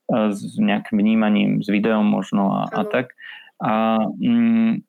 s 0.09 0.57
nejakým 0.57 0.97
vnímaním, 0.97 1.51
s 1.62 1.69
videom 1.69 2.01
možno 2.01 2.49
a, 2.49 2.62
a 2.73 2.81
tak. 2.81 3.13
A, 3.60 4.00
mm, 4.00 4.82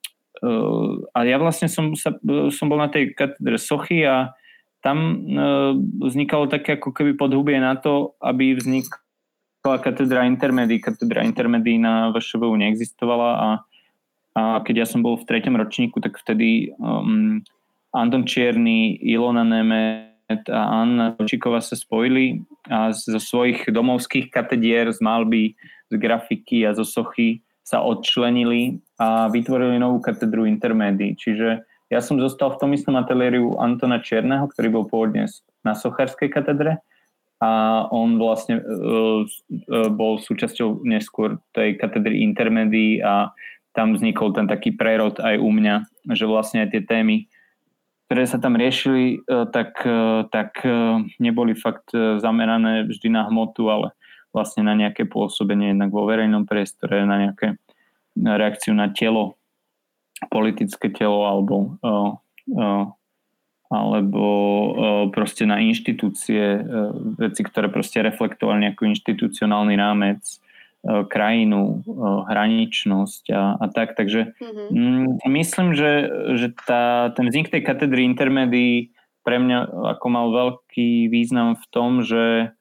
a 1.12 1.18
ja 1.26 1.36
vlastne 1.36 1.68
som, 1.68 1.92
sa, 1.98 2.14
som 2.54 2.66
bol 2.70 2.78
na 2.80 2.88
tej 2.88 3.12
katedre 3.12 3.58
Sochy 3.60 4.06
a 4.06 4.32
tam 4.80 5.28
uh, 5.36 5.76
vznikalo 6.00 6.48
také 6.48 6.80
ako 6.80 6.96
keby 6.96 7.12
podhubie 7.12 7.60
na 7.60 7.76
to, 7.76 8.16
aby 8.24 8.56
vznikla 8.56 9.76
katedra 9.84 10.24
intermedí. 10.24 10.80
Katedra 10.80 11.20
intermedí 11.20 11.76
na 11.76 12.08
VŠVU 12.16 12.56
neexistovala 12.56 13.30
a, 13.36 13.48
a 14.32 14.42
keď 14.64 14.74
ja 14.84 14.86
som 14.88 15.04
bol 15.04 15.20
v 15.20 15.28
treťom 15.28 15.52
ročníku, 15.60 16.00
tak 16.00 16.16
vtedy 16.16 16.72
um, 16.80 17.44
Anton 17.92 18.24
Čierny, 18.24 18.96
Ilona 19.04 19.44
Nemet 19.44 20.48
a 20.48 20.80
Anna 20.80 21.12
Číková 21.20 21.60
sa 21.60 21.76
spojili 21.76 22.40
a 22.70 22.94
zo 22.94 23.20
svojich 23.20 23.68
domovských 23.68 24.32
katedier 24.32 24.88
z 24.88 25.02
malby, 25.04 25.52
z 25.90 25.94
grafiky 26.00 26.64
a 26.64 26.72
zo 26.72 26.88
sochy 26.88 27.44
sa 27.70 27.86
odčlenili 27.86 28.82
a 28.98 29.30
vytvorili 29.30 29.78
novú 29.78 30.02
katedru 30.02 30.42
intermédií. 30.42 31.14
Čiže 31.14 31.62
ja 31.86 32.02
som 32.02 32.18
zostal 32.18 32.50
v 32.54 32.58
tom 32.58 32.70
istom 32.74 32.98
ateliéru 32.98 33.54
Antona 33.62 34.02
Čierneho, 34.02 34.50
ktorý 34.50 34.74
bol 34.74 34.84
pôvodne 34.90 35.30
na 35.62 35.78
Sochárskej 35.78 36.34
katedre 36.34 36.82
a 37.38 37.86
on 37.94 38.18
vlastne 38.18 38.58
uh, 38.58 39.22
uh, 39.22 39.88
bol 39.88 40.18
súčasťou 40.18 40.82
neskôr 40.82 41.38
tej 41.54 41.78
katedry 41.78 42.26
intermédií 42.26 42.98
a 43.06 43.30
tam 43.70 43.94
vznikol 43.94 44.34
ten 44.34 44.50
taký 44.50 44.74
prerod 44.74 45.22
aj 45.22 45.38
u 45.38 45.50
mňa, 45.54 45.86
že 46.10 46.26
vlastne 46.26 46.66
aj 46.66 46.74
tie 46.74 46.82
témy, 46.82 47.30
ktoré 48.10 48.26
sa 48.26 48.42
tam 48.42 48.58
riešili, 48.58 49.22
uh, 49.30 49.46
tak, 49.46 49.78
tak 50.34 50.58
neboli 51.22 51.54
fakt 51.54 51.94
zamerané 51.94 52.90
vždy 52.90 53.14
na 53.14 53.30
hmotu, 53.30 53.70
ale 53.70 53.94
vlastne 54.30 54.62
na 54.62 54.78
nejaké 54.78 55.06
pôsobenie 55.06 55.74
jednak 55.74 55.90
vo 55.90 56.06
verejnom 56.06 56.46
priestore, 56.46 57.02
na 57.02 57.28
nejaké 57.28 57.58
na 58.18 58.36
reakciu 58.36 58.74
na 58.74 58.90
telo 58.90 59.38
politické 60.28 60.92
telo 60.92 61.24
alebo, 61.24 61.80
uh, 61.80 62.12
uh, 62.52 62.84
alebo 63.72 64.24
uh, 64.26 65.04
proste 65.14 65.48
na 65.48 65.62
inštitúcie, 65.64 66.60
uh, 66.60 66.92
veci, 67.16 67.40
ktoré 67.40 67.72
proste 67.72 68.04
reflektovali 68.04 68.68
nejakú 68.68 68.84
inštitucionálny 68.84 69.74
rámec, 69.80 70.20
uh, 70.20 71.08
krajinu, 71.08 71.80
uh, 71.88 72.28
hraničnosť 72.28 73.32
a, 73.32 73.56
a 73.56 73.66
tak. 73.72 73.96
Takže 73.96 74.36
mm-hmm. 74.36 74.68
mm, 74.68 75.08
myslím, 75.32 75.72
že, 75.72 75.92
že 76.36 76.52
tá, 76.68 77.14
ten 77.16 77.32
vznik 77.32 77.48
tej 77.48 77.64
katedry 77.64 78.04
intermédií 78.04 78.92
pre 79.24 79.40
mňa 79.40 79.88
ako 79.96 80.06
mal 80.12 80.26
veľký 80.32 81.08
význam 81.08 81.56
v 81.56 81.64
tom, 81.72 82.04
že 82.04 82.52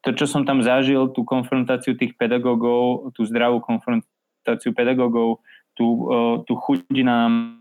to, 0.00 0.16
čo 0.16 0.24
som 0.24 0.48
tam 0.48 0.64
zažil, 0.64 1.12
tú 1.12 1.24
konfrontáciu 1.24 1.96
tých 1.96 2.16
pedagógov, 2.16 3.12
tú 3.12 3.24
zdravú 3.28 3.60
konfrontáciu 3.60 4.72
pedagógov 4.72 5.44
tú, 5.80 6.08
tú 6.44 6.52
chuť 6.56 6.88
nám 7.04 7.60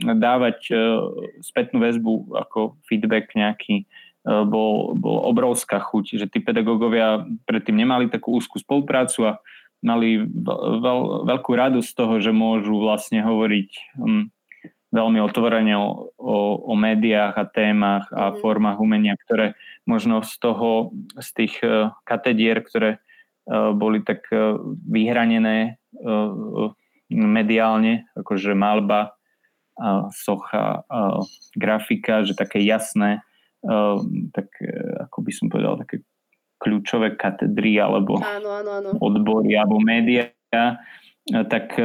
dávať 0.00 0.72
spätnú 1.40 1.80
väzbu 1.80 2.36
ako 2.36 2.76
feedback 2.84 3.32
nejaký 3.32 3.88
bol, 4.22 4.94
bol 4.94 5.18
obrovská 5.26 5.82
chuť, 5.82 6.22
že 6.22 6.26
tí 6.30 6.38
pedagógovia 6.38 7.26
predtým 7.48 7.82
nemali 7.82 8.06
takú 8.06 8.38
úzkú 8.38 8.60
spoluprácu 8.62 9.34
a 9.34 9.42
mali 9.82 10.22
veľ, 10.22 11.26
veľkú 11.26 11.50
radosť 11.50 11.88
z 11.90 11.96
toho, 11.98 12.14
že 12.22 12.30
môžu 12.30 12.78
vlastne 12.78 13.18
hovoriť 13.18 13.98
um, 13.98 14.30
veľmi 14.94 15.18
otvorene 15.26 15.74
o, 15.74 16.14
o, 16.14 16.36
o 16.70 16.74
médiách 16.78 17.34
a 17.34 17.50
témach 17.50 18.06
a 18.14 18.30
mm. 18.30 18.38
formách 18.38 18.78
umenia, 18.78 19.18
ktoré 19.26 19.58
možno 19.86 20.22
z 20.22 20.34
toho, 20.38 20.94
z 21.18 21.28
tých 21.34 21.54
uh, 21.62 21.90
katedier, 22.06 22.62
ktoré 22.62 22.90
uh, 22.98 23.74
boli 23.74 24.02
tak 24.02 24.26
uh, 24.30 24.58
vyhranené 24.86 25.78
mediálne, 27.12 28.08
akože 28.16 28.56
malba, 28.56 29.12
socha, 30.16 30.80
grafika, 31.52 32.24
že 32.24 32.32
také 32.32 32.64
jasné, 32.64 33.20
tak 34.32 34.48
ako 34.96 35.18
by 35.20 35.32
som 35.36 35.52
povedal, 35.52 35.76
také 35.84 36.00
kľúčové 36.56 37.12
katedry 37.20 37.76
alebo 37.76 38.16
áno, 38.24 38.48
áno, 38.64 38.70
áno. 38.80 38.90
odbory 39.04 39.52
alebo 39.52 39.84
médiá, 39.84 40.32
tak, 41.28 41.76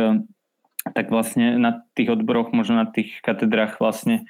tak 0.96 1.06
vlastne 1.12 1.60
na 1.60 1.84
tých 1.92 2.16
odboroch, 2.16 2.56
možno 2.56 2.80
na 2.80 2.88
tých 2.88 3.20
katedrách 3.20 3.84
vlastne 3.84 4.24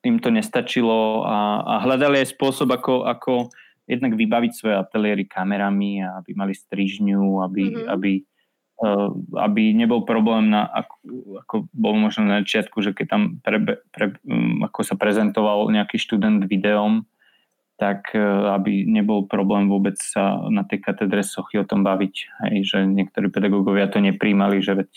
im 0.00 0.16
to 0.22 0.28
nestačilo 0.32 1.28
a, 1.28 1.60
a 1.60 1.74
hľadali 1.84 2.24
aj 2.24 2.32
spôsob, 2.32 2.72
ako, 2.72 3.04
ako 3.04 3.52
jednak 3.84 4.16
vybaviť 4.16 4.52
svoje 4.56 4.76
ateliéry 4.80 5.28
kamerami, 5.28 6.00
aby 6.00 6.30
mali 6.32 6.56
strižňu, 6.56 7.44
aby, 7.44 7.62
mm-hmm. 7.68 7.88
aby 7.92 8.10
Eh, 8.74 9.10
aby 9.38 9.70
nebol 9.70 10.02
problém, 10.02 10.50
na, 10.50 10.66
ako, 10.66 10.96
ako 11.46 11.54
bol 11.70 11.94
možno 11.94 12.26
na 12.26 12.42
začiatku, 12.42 12.82
že 12.82 12.90
keď 12.90 13.06
tam 13.06 13.22
pre, 13.38 13.78
pre, 13.94 14.18
um, 14.26 14.66
ako 14.66 14.82
sa 14.82 14.98
prezentoval 14.98 15.70
nejaký 15.70 15.94
študent 15.94 16.42
videom, 16.50 17.06
tak 17.78 18.10
uh, 18.18 18.50
aby 18.58 18.82
nebol 18.82 19.30
problém 19.30 19.70
vôbec 19.70 19.94
sa 20.02 20.42
na 20.50 20.66
tej 20.66 20.82
katedre 20.82 21.22
sochy 21.22 21.62
o 21.62 21.66
tom 21.66 21.86
baviť. 21.86 22.14
Hej, 22.50 22.56
že 22.66 22.78
niektorí 22.82 23.30
pedagógovia 23.30 23.86
to 23.86 24.02
nepríjmali, 24.02 24.58
že 24.58 24.74
veď 24.74 24.90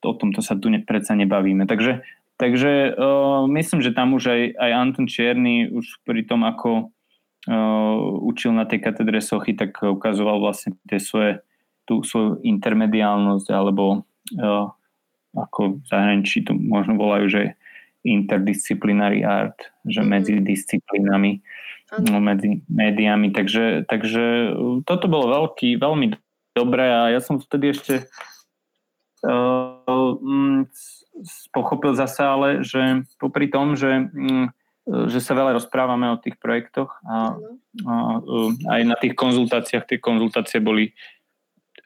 o 0.00 0.16
tomto 0.16 0.40
sa 0.40 0.56
tu 0.56 0.72
ne, 0.72 0.80
predsa 0.80 1.12
nebavíme. 1.12 1.68
Takže, 1.68 2.00
takže 2.36 2.94
uh, 2.94 3.46
myslím, 3.50 3.80
že 3.82 3.94
tam 3.94 4.14
už 4.14 4.24
aj, 4.30 4.42
aj 4.58 4.70
Anton 4.72 5.06
Čierny 5.06 5.70
už 5.70 6.02
pri 6.06 6.26
tom, 6.26 6.42
ako 6.42 6.90
uh, 7.48 7.96
učil 8.24 8.52
na 8.52 8.64
tej 8.64 8.82
katedre 8.82 9.20
sochy, 9.22 9.54
tak 9.54 9.76
ukazoval 9.80 10.40
vlastne 10.40 10.74
tie 10.88 10.98
svoje 10.98 11.44
tú 11.84 12.00
svoju 12.00 12.40
intermediálnosť 12.40 13.48
alebo 13.52 14.08
uh, 14.40 14.66
ako 15.36 15.82
v 15.82 15.84
zahraničí 15.84 16.46
to 16.46 16.56
možno 16.56 16.96
volajú, 16.96 17.26
že 17.28 17.42
interdisciplinary 18.04 19.24
art, 19.24 19.56
že 19.88 20.00
mm-hmm. 20.00 20.12
medzi 20.12 20.32
disciplinami, 20.40 21.32
no, 22.04 22.20
medzi 22.20 22.60
médiami. 22.68 23.32
Takže, 23.32 23.88
takže 23.88 24.54
toto 24.84 25.06
bolo 25.08 25.32
veľký, 25.32 25.80
veľmi 25.80 26.14
dobré 26.54 26.86
a 26.86 27.10
ja 27.10 27.20
som 27.24 27.40
vtedy 27.40 27.74
ešte 27.74 27.94
uh, 29.26 29.73
pochopil 31.54 31.94
zase 31.94 32.20
ale, 32.24 32.48
že 32.66 33.06
popri 33.22 33.46
tom, 33.46 33.78
že, 33.78 34.10
um, 34.10 34.50
že 34.84 35.22
sa 35.22 35.38
veľa 35.38 35.56
rozprávame 35.56 36.10
o 36.10 36.20
tých 36.20 36.36
projektoch 36.42 36.90
a, 37.06 37.38
a, 37.86 37.94
a 37.94 37.94
aj 38.74 38.82
na 38.84 38.96
tých 38.98 39.14
konzultáciách, 39.14 39.86
tie 39.86 39.98
konzultácie 40.02 40.58
boli 40.58 40.92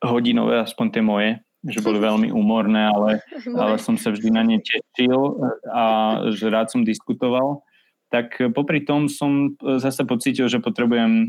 hodinové, 0.02 0.62
aspoň 0.62 0.86
tie 0.90 1.02
moje, 1.02 1.30
že 1.66 1.82
boli 1.82 1.98
veľmi 1.98 2.28
úmorné, 2.30 2.86
ale, 2.86 3.10
ale 3.50 3.82
som 3.82 3.98
sa 3.98 4.14
vždy 4.14 4.30
na 4.30 4.46
ne 4.46 4.62
tešil 4.62 5.42
a 5.74 5.84
že 6.30 6.46
rád 6.48 6.70
som 6.70 6.86
diskutoval. 6.86 7.66
Tak 8.08 8.54
popri 8.56 8.86
tom 8.86 9.10
som 9.10 9.58
zase 9.60 10.06
pocítil, 10.08 10.48
že 10.48 10.64
potrebujem 10.64 11.28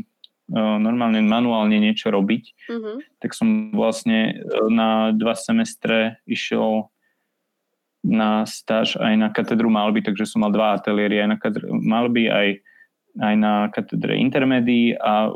normálne 0.52 1.22
manuálne 1.22 1.78
niečo 1.78 2.10
robiť. 2.10 2.44
Uh-huh. 2.66 2.98
Tak 3.22 3.30
som 3.38 3.70
vlastne 3.70 4.34
e, 4.34 4.56
na 4.70 5.14
dva 5.14 5.38
semestre 5.38 6.18
išiel 6.26 6.90
na 8.02 8.48
stáž 8.48 8.96
aj 8.96 9.14
na 9.14 9.28
katedru 9.30 9.68
malby, 9.68 10.00
takže 10.02 10.26
som 10.26 10.42
mal 10.42 10.50
dva 10.50 10.74
ateliéry, 10.74 11.20
aj 11.20 11.28
na 11.28 11.38
katedru 11.38 11.76
malby, 11.76 12.32
aj, 12.32 12.48
aj 13.20 13.34
na 13.36 13.68
katedre 13.68 14.16
intermédií 14.16 14.96
a 14.96 15.28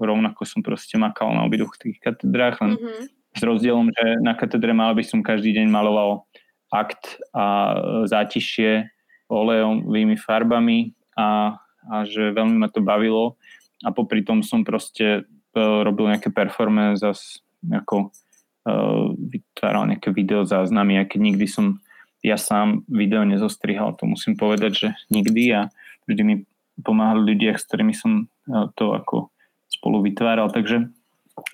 rovnako 0.00 0.48
som 0.48 0.64
proste 0.64 0.96
makal 0.96 1.30
na 1.36 1.44
obidvoch 1.44 1.76
tých 1.76 2.00
katedrách, 2.00 2.56
len 2.64 2.80
mm-hmm. 2.80 3.04
s 3.36 3.40
rozdielom, 3.44 3.92
že 3.92 4.06
na 4.24 4.32
katedre 4.32 4.72
malby 4.72 5.04
som 5.04 5.20
každý 5.20 5.52
deň 5.60 5.68
maloval 5.68 6.24
akt 6.72 7.20
a 7.36 7.76
zátišie 8.08 8.88
olejovými 9.28 10.16
farbami 10.16 10.96
a, 11.20 11.60
a 11.86 11.94
že 12.08 12.32
veľmi 12.32 12.56
ma 12.56 12.72
to 12.72 12.80
bavilo 12.80 13.36
a 13.84 13.88
popri 13.90 14.24
tom 14.24 14.44
som 14.44 14.64
proste 14.64 15.06
e, 15.06 15.60
robil 15.60 16.12
nejaké 16.12 16.28
performance 16.32 17.00
a 17.00 17.12
ako 17.60 18.08
uh, 18.08 19.12
vytváral 19.12 19.84
nejaké 19.84 20.08
videozáznamy, 20.16 20.96
aj 20.96 21.12
keď 21.12 21.20
nikdy 21.20 21.44
som 21.44 21.76
ja 22.24 22.40
sám 22.40 22.88
video 22.88 23.24
nezostrihal, 23.24 23.96
to 23.96 24.08
musím 24.08 24.36
povedať, 24.36 24.72
že 24.72 24.88
nikdy. 25.12 25.44
A 25.56 25.60
vždy 26.08 26.22
mi 26.24 26.34
pomáhali 26.80 27.36
ľudia, 27.36 27.56
s 27.56 27.68
ktorými 27.68 27.92
som 27.92 28.24
e, 28.24 28.66
to 28.76 28.96
ako 28.96 29.28
spolu 29.68 30.02
vytváral, 30.02 30.48
takže 30.50 30.88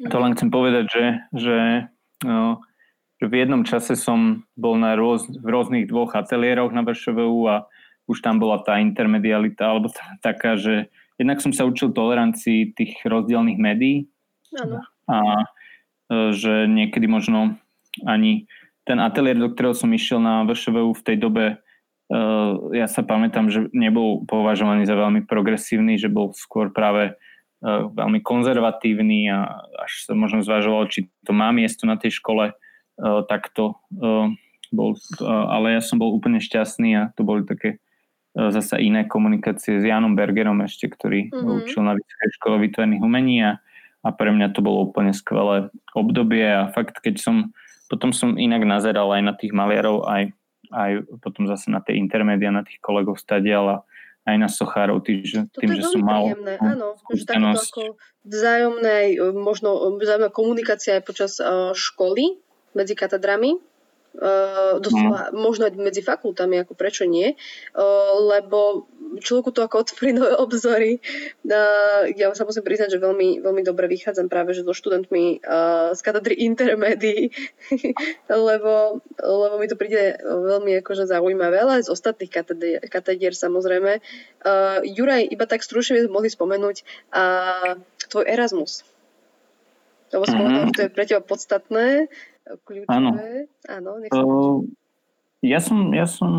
to 0.09 0.17
len 0.17 0.35
chcem 0.39 0.49
povedať, 0.49 0.85
že, 0.89 1.05
že, 1.35 1.59
e, 2.23 2.37
že 3.19 3.25
v 3.27 3.35
jednom 3.35 3.63
čase 3.67 3.99
som 3.99 4.47
bol 4.55 4.79
na 4.79 4.95
rôz, 4.95 5.27
v 5.27 5.47
rôznych 5.47 5.91
dvoch 5.91 6.15
ateliéroch 6.15 6.71
na 6.71 6.87
VŠVU 6.87 7.41
a 7.51 7.57
už 8.07 8.23
tam 8.23 8.39
bola 8.39 8.63
tá 8.63 8.79
intermedialita, 8.79 9.67
alebo 9.67 9.91
tá, 9.91 10.15
taká, 10.23 10.55
že 10.55 10.89
jednak 11.17 11.41
som 11.41 11.53
sa 11.53 11.65
učil 11.65 11.93
tolerancii 11.93 12.77
tých 12.77 13.01
rozdielných 13.05 13.59
médií 13.61 13.97
ano. 14.57 14.85
a 15.09 15.19
e, 15.43 15.45
že 16.37 16.69
niekedy 16.69 17.09
možno 17.09 17.57
ani 18.05 18.49
ten 18.87 19.03
ateliér, 19.03 19.41
do 19.41 19.51
ktorého 19.51 19.75
som 19.75 19.91
išiel 19.91 20.23
na 20.23 20.47
VŠVU 20.47 20.95
v 20.95 21.03
tej 21.03 21.17
dobe, 21.19 21.45
uh, 21.59 22.71
ja 22.71 22.87
sa 22.87 23.03
pamätám, 23.03 23.51
že 23.51 23.67
nebol 23.75 24.23
považovaný 24.31 24.87
za 24.87 24.95
veľmi 24.95 25.27
progresívny, 25.27 25.99
že 25.99 26.07
bol 26.07 26.31
skôr 26.39 26.71
práve 26.71 27.11
uh, 27.11 27.91
veľmi 27.91 28.23
konzervatívny 28.23 29.27
a 29.27 29.59
až 29.83 30.07
sa 30.07 30.15
možno 30.15 30.47
zvažoval, 30.47 30.87
či 30.87 31.11
to 31.27 31.35
má 31.35 31.51
miesto 31.51 31.83
na 31.83 31.99
tej 31.99 32.15
škole 32.15 32.55
takto. 33.29 33.77
Bol, 34.73 34.97
ale 35.21 35.77
ja 35.77 35.83
som 35.85 36.01
bol 36.01 36.17
úplne 36.17 36.41
šťastný 36.41 36.97
a 36.97 37.03
to 37.13 37.29
boli 37.29 37.45
také 37.45 37.77
uh, 38.37 38.53
zase 38.53 38.79
iné 38.85 39.09
komunikácie 39.09 39.81
s 39.81 39.85
Janom 39.85 40.13
Bergerom 40.13 40.61
ešte, 40.61 40.93
ktorý 40.93 41.33
mm-hmm. 41.33 41.65
učil 41.65 41.81
na 41.81 41.97
Vysokej 41.97 42.31
škole 42.37 42.57
výtvarných 42.61 43.03
umení 43.03 43.43
a, 43.43 43.53
a 44.05 44.09
pre 44.13 44.31
mňa 44.31 44.53
to 44.53 44.61
bolo 44.61 44.87
úplne 44.93 45.17
skvelé 45.17 45.73
obdobie. 45.97 46.45
A 46.45 46.69
fakt, 46.69 47.01
keď 47.01 47.19
som 47.19 47.37
potom 47.87 48.11
som 48.11 48.35
inak 48.35 48.67
nazeral 48.67 49.11
aj 49.15 49.23
na 49.23 49.35
tých 49.35 49.55
maliarov, 49.55 50.07
aj, 50.11 50.35
aj 50.75 50.91
potom 51.23 51.47
zase 51.47 51.71
na 51.71 51.79
tie 51.79 51.95
intermédia, 51.95 52.51
na 52.51 52.67
tých 52.67 52.83
kolegov 52.83 53.19
stadiala, 53.19 53.87
aj 54.27 54.37
na 54.43 54.49
sochárov, 54.51 55.07
tým, 55.07 55.23
že, 55.23 55.47
tým, 55.55 55.71
že 55.79 55.87
som 55.87 56.03
mal 56.03 56.35
príjemné, 56.35 56.59
áno, 56.59 56.99
že 57.15 57.23
takto 57.23 57.55
ako 57.55 57.83
vzájomnej, 58.27 59.23
možno 59.39 59.79
vzájomná 60.03 60.35
komunikácia 60.35 60.99
aj 60.99 61.03
počas 61.07 61.39
školy 61.79 62.43
medzi 62.75 62.99
katedrami, 62.99 63.63
Uh, 64.17 64.81
doslova, 64.81 65.29
mm. 65.29 65.37
možno 65.37 65.69
aj 65.69 65.77
medzi 65.77 66.01
fakultami, 66.01 66.57
ako 66.65 66.73
prečo 66.73 67.05
nie, 67.05 67.37
uh, 67.37 68.17
lebo 68.17 68.89
človeku 69.21 69.53
to 69.53 69.61
ako 69.61 69.85
otvorí 69.85 70.17
nové 70.17 70.33
obzory. 70.45 71.05
Uh, 71.45 72.09
ja 72.17 72.33
sa 72.33 72.49
musím 72.49 72.65
priznať, 72.65 72.97
že 72.97 73.03
veľmi, 73.03 73.45
veľmi 73.45 73.63
dobre 73.63 73.93
vychádzam 73.93 74.33
práve 74.33 74.57
že 74.57 74.65
so 74.65 74.73
študentmi 74.73 75.45
uh, 75.45 75.93
z 75.93 76.01
katedry 76.01 76.33
intermédií, 76.49 77.29
lebo, 78.49 79.05
lebo 79.21 79.55
mi 79.61 79.69
to 79.69 79.77
príde 79.77 80.17
veľmi 80.25 80.81
akože 80.81 81.05
zaujímavé, 81.05 81.61
ale 81.61 81.85
aj 81.85 81.93
z 81.93 81.93
ostatných 81.93 82.33
katedier, 82.33 82.81
katedier 82.89 83.37
samozrejme. 83.37 84.01
Uh, 84.41 84.81
Juraj, 84.81 85.29
iba 85.29 85.45
tak 85.45 85.61
stručne 85.61 86.01
mohli 86.09 86.33
spomenúť 86.33 86.77
uh, 87.13 87.77
tvoj 88.09 88.25
Erasmus. 88.25 88.81
Lebo 90.15 90.23
že 90.25 90.33
to 90.73 90.81
je 90.87 90.95
pre 90.95 91.05
teba 91.05 91.19
podstatné 91.19 92.07
kľúčové. 92.65 92.91
Áno. 92.91 93.11
Áno, 93.67 93.91
nech 93.99 94.11
sa 94.15 94.23
uh, 94.23 94.63
ja 95.45 95.61
som, 95.63 95.93
ja 95.93 96.09
som, 96.09 96.31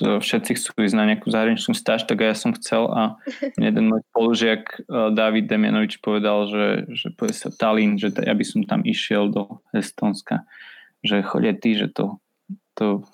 všetci 0.00 0.58
chcú 0.58 0.70
ísť 0.80 0.96
na 0.96 1.06
nejakú 1.06 1.28
zahraničnú 1.28 1.76
stáž, 1.76 2.08
tak 2.08 2.24
ja 2.24 2.34
som 2.34 2.56
chcel 2.56 2.90
a 2.90 3.20
jeden 3.60 3.92
môj 3.92 4.02
spolužiak 4.12 4.88
uh, 4.88 5.14
David 5.14 5.46
Demianovič 5.46 6.00
povedal, 6.00 6.50
že, 6.50 6.66
že 6.90 7.12
povie 7.14 7.36
sa 7.36 7.52
Tallinn, 7.52 8.00
že 8.00 8.10
ja 8.16 8.34
by 8.34 8.44
som 8.44 8.60
tam 8.64 8.80
išiel 8.82 9.28
do 9.30 9.62
Estonska, 9.76 10.48
že 11.04 11.20
chodia 11.20 11.54
ty, 11.54 11.76
že 11.76 11.92
to, 11.92 12.18
to 12.74 13.06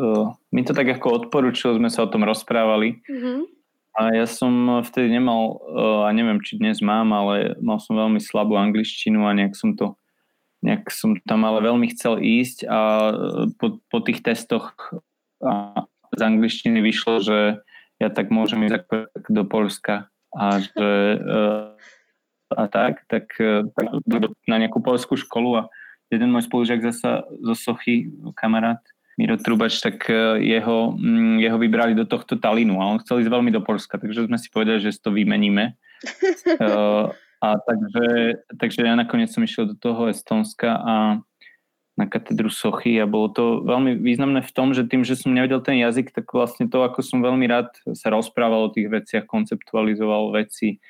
uh, 0.00 0.32
mi 0.50 0.66
to 0.66 0.72
tak 0.72 0.90
ako 0.90 1.28
odporúčil, 1.28 1.78
sme 1.78 1.92
sa 1.92 2.08
o 2.08 2.10
tom 2.10 2.26
rozprávali 2.26 3.04
mm-hmm. 3.04 3.38
a 4.00 4.00
ja 4.16 4.26
som 4.26 4.82
vtedy 4.82 5.12
nemal, 5.12 5.60
uh, 5.60 6.08
a 6.08 6.10
neviem, 6.10 6.40
či 6.40 6.58
dnes 6.58 6.80
mám, 6.80 7.14
ale 7.14 7.54
mal 7.60 7.78
som 7.78 7.94
veľmi 7.94 8.18
slabú 8.18 8.56
angličtinu 8.56 9.28
a 9.28 9.36
nejak 9.36 9.54
som 9.54 9.76
to 9.76 9.94
nejak 10.62 10.88
som 10.94 11.18
tam 11.26 11.42
ale 11.42 11.66
veľmi 11.66 11.90
chcel 11.92 12.22
ísť 12.22 12.70
a 12.70 12.80
e, 12.80 13.14
po, 13.58 13.82
po 13.90 13.98
tých 14.00 14.22
testoch 14.22 14.72
z 16.14 16.20
angličtiny 16.22 16.78
vyšlo, 16.78 17.18
že 17.18 17.38
ja 17.98 18.08
tak 18.14 18.30
môžem 18.30 18.62
ísť 18.70 18.86
do 19.26 19.42
Polska 19.42 20.06
a 20.30 20.62
že 20.62 20.88
e, 21.18 21.18
a 22.52 22.64
tak, 22.70 23.02
tak, 23.10 23.26
e, 23.42 23.66
na 24.46 24.56
nejakú 24.62 24.78
polskú 24.78 25.18
školu 25.18 25.66
a 25.66 25.68
jeden 26.14 26.30
môj 26.30 26.46
spolužiak 26.46 26.86
zasa 26.94 27.26
zo 27.26 27.54
Sochy, 27.58 28.14
kamarát 28.38 28.78
Miro 29.18 29.36
Trubač, 29.36 29.82
tak 29.82 30.08
jeho, 30.40 30.96
mm, 30.96 31.42
jeho 31.42 31.58
vybrali 31.60 31.92
do 31.92 32.08
tohto 32.08 32.38
Talinu 32.40 32.80
a 32.80 32.88
on 32.88 33.02
chcel 33.02 33.20
ísť 33.20 33.28
veľmi 33.28 33.50
do 33.52 33.60
Polska, 33.60 34.00
takže 34.00 34.24
sme 34.30 34.38
si 34.40 34.48
povedali, 34.48 34.80
že 34.80 34.94
si 34.94 35.00
to 35.02 35.12
vymeníme. 35.12 35.74
A 37.42 37.58
takže, 37.58 38.38
takže 38.54 38.86
ja 38.86 38.94
nakoniec 38.94 39.34
som 39.34 39.42
išiel 39.42 39.74
do 39.74 39.76
toho 39.76 40.06
Estonska 40.06 40.78
a 40.78 40.94
na 41.92 42.06
katedru 42.08 42.48
Sochy 42.48 42.96
a 42.96 43.04
bolo 43.04 43.28
to 43.28 43.44
veľmi 43.68 44.00
významné 44.00 44.40
v 44.40 44.54
tom, 44.54 44.72
že 44.72 44.88
tým, 44.88 45.04
že 45.04 45.18
som 45.18 45.34
nevedel 45.34 45.60
ten 45.60 45.76
jazyk, 45.82 46.14
tak 46.14 46.30
vlastne 46.32 46.70
to, 46.70 46.80
ako 46.80 47.04
som 47.04 47.20
veľmi 47.20 47.44
rád 47.44 47.68
sa 47.92 48.08
rozprával 48.08 48.70
o 48.70 48.72
tých 48.72 48.88
veciach, 48.88 49.28
konceptualizoval 49.28 50.32
veci, 50.32 50.80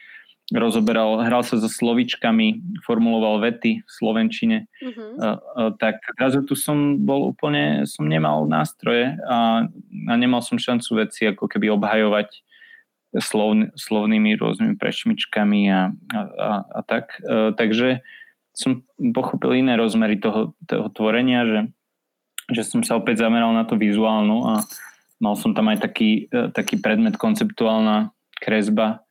rozoberal, 0.54 1.24
hral 1.24 1.42
sa 1.42 1.58
so 1.58 1.66
slovičkami, 1.66 2.78
formuloval 2.86 3.42
vety 3.42 3.82
v 3.82 3.90
Slovenčine, 3.90 4.58
mm-hmm. 4.68 5.10
a, 5.18 5.28
a, 5.28 5.62
tak 5.80 5.98
zrazu 6.20 6.44
tu 6.46 6.54
som 6.54 7.00
bol 7.02 7.34
úplne, 7.34 7.88
som 7.88 8.06
nemal 8.06 8.46
nástroje 8.46 9.16
a, 9.26 9.66
a 10.06 10.12
nemal 10.14 10.44
som 10.44 10.60
šancu 10.60 11.02
veci 11.02 11.26
ako 11.26 11.48
keby 11.48 11.72
obhajovať 11.72 12.30
slovn, 13.20 13.72
slovnými 13.76 14.36
rôznymi 14.40 14.74
prešmičkami 14.80 15.68
a, 15.68 15.92
a, 16.16 16.50
a, 16.64 16.80
tak. 16.86 17.20
E, 17.20 17.52
takže 17.52 18.00
som 18.56 18.84
pochopil 19.12 19.64
iné 19.64 19.76
rozmery 19.76 20.16
toho, 20.16 20.56
toho 20.64 20.88
tvorenia, 20.92 21.44
že, 21.44 21.60
že 22.52 22.62
som 22.64 22.80
sa 22.80 22.96
opäť 22.96 23.24
zameral 23.24 23.52
na 23.52 23.68
to 23.68 23.76
vizuálnu 23.76 24.48
a 24.48 24.64
mal 25.20 25.36
som 25.36 25.52
tam 25.52 25.68
aj 25.68 25.84
taký, 25.84 26.32
e, 26.32 26.48
taký 26.52 26.80
predmet 26.80 27.20
konceptuálna 27.20 28.12
kresba 28.40 29.04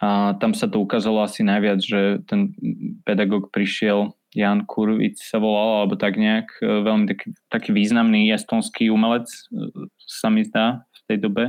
a 0.00 0.32
tam 0.40 0.56
sa 0.56 0.64
to 0.64 0.80
ukázalo 0.80 1.20
asi 1.20 1.44
najviac, 1.44 1.80
že 1.84 2.24
ten 2.24 2.56
pedagóg 3.04 3.52
prišiel, 3.52 4.16
Jan 4.32 4.62
Kurvic 4.62 5.18
sa 5.18 5.42
volal, 5.42 5.84
alebo 5.84 5.98
tak 5.98 6.16
nejak, 6.16 6.48
e, 6.62 6.86
veľmi 6.86 7.04
taký, 7.04 7.26
taký 7.52 7.70
významný 7.76 8.30
estonský 8.32 8.88
umelec, 8.88 9.28
e, 9.28 9.68
sa 10.00 10.32
mi 10.32 10.46
zdá 10.46 10.86
v 10.88 11.00
tej 11.10 11.18
dobe 11.20 11.44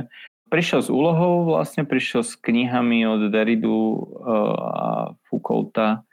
prišiel 0.52 0.84
s 0.84 0.92
úlohou, 0.92 1.48
vlastne 1.48 1.88
prišiel 1.88 2.20
s 2.20 2.36
knihami 2.36 3.08
od 3.08 3.32
Deridu 3.32 3.72
uh, 3.72 4.52
a 4.52 4.88
Foucaulta 5.32 6.04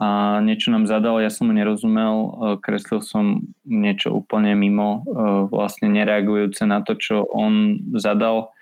a 0.00 0.40
niečo 0.40 0.72
nám 0.72 0.88
zadal, 0.88 1.20
ja 1.20 1.28
som 1.28 1.52
nerozumel, 1.52 2.14
uh, 2.16 2.28
kreslil 2.56 3.04
som 3.04 3.44
niečo 3.68 4.16
úplne 4.16 4.56
mimo, 4.56 5.04
uh, 5.04 5.44
vlastne 5.52 5.92
nereagujúce 5.92 6.64
na 6.64 6.80
to, 6.80 6.96
čo 6.96 7.28
on 7.28 7.84
zadal, 8.00 8.56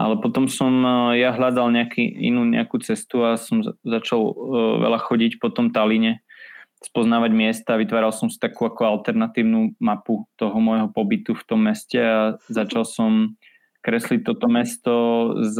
ale 0.00 0.16
potom 0.16 0.48
som 0.48 0.72
ja 1.14 1.36
hľadal 1.36 1.68
nejaký, 1.68 2.02
inú 2.02 2.48
nejakú 2.48 2.80
cestu 2.80 3.28
a 3.28 3.36
som 3.36 3.60
začal 3.84 4.34
veľa 4.82 4.98
chodiť 5.04 5.36
po 5.36 5.52
tom 5.52 5.68
Taline, 5.68 6.24
spoznávať 6.82 7.30
miesta, 7.30 7.78
vytváral 7.78 8.10
som 8.10 8.26
si 8.26 8.40
takú 8.40 8.66
ako 8.66 8.82
alternatívnu 8.82 9.78
mapu 9.78 10.26
toho 10.34 10.58
môjho 10.58 10.90
pobytu 10.90 11.38
v 11.38 11.46
tom 11.46 11.70
meste 11.70 12.00
a 12.00 12.34
začal 12.50 12.82
som 12.82 13.38
kresliť 13.82 14.22
toto 14.22 14.46
mesto 14.46 14.94
z 15.42 15.56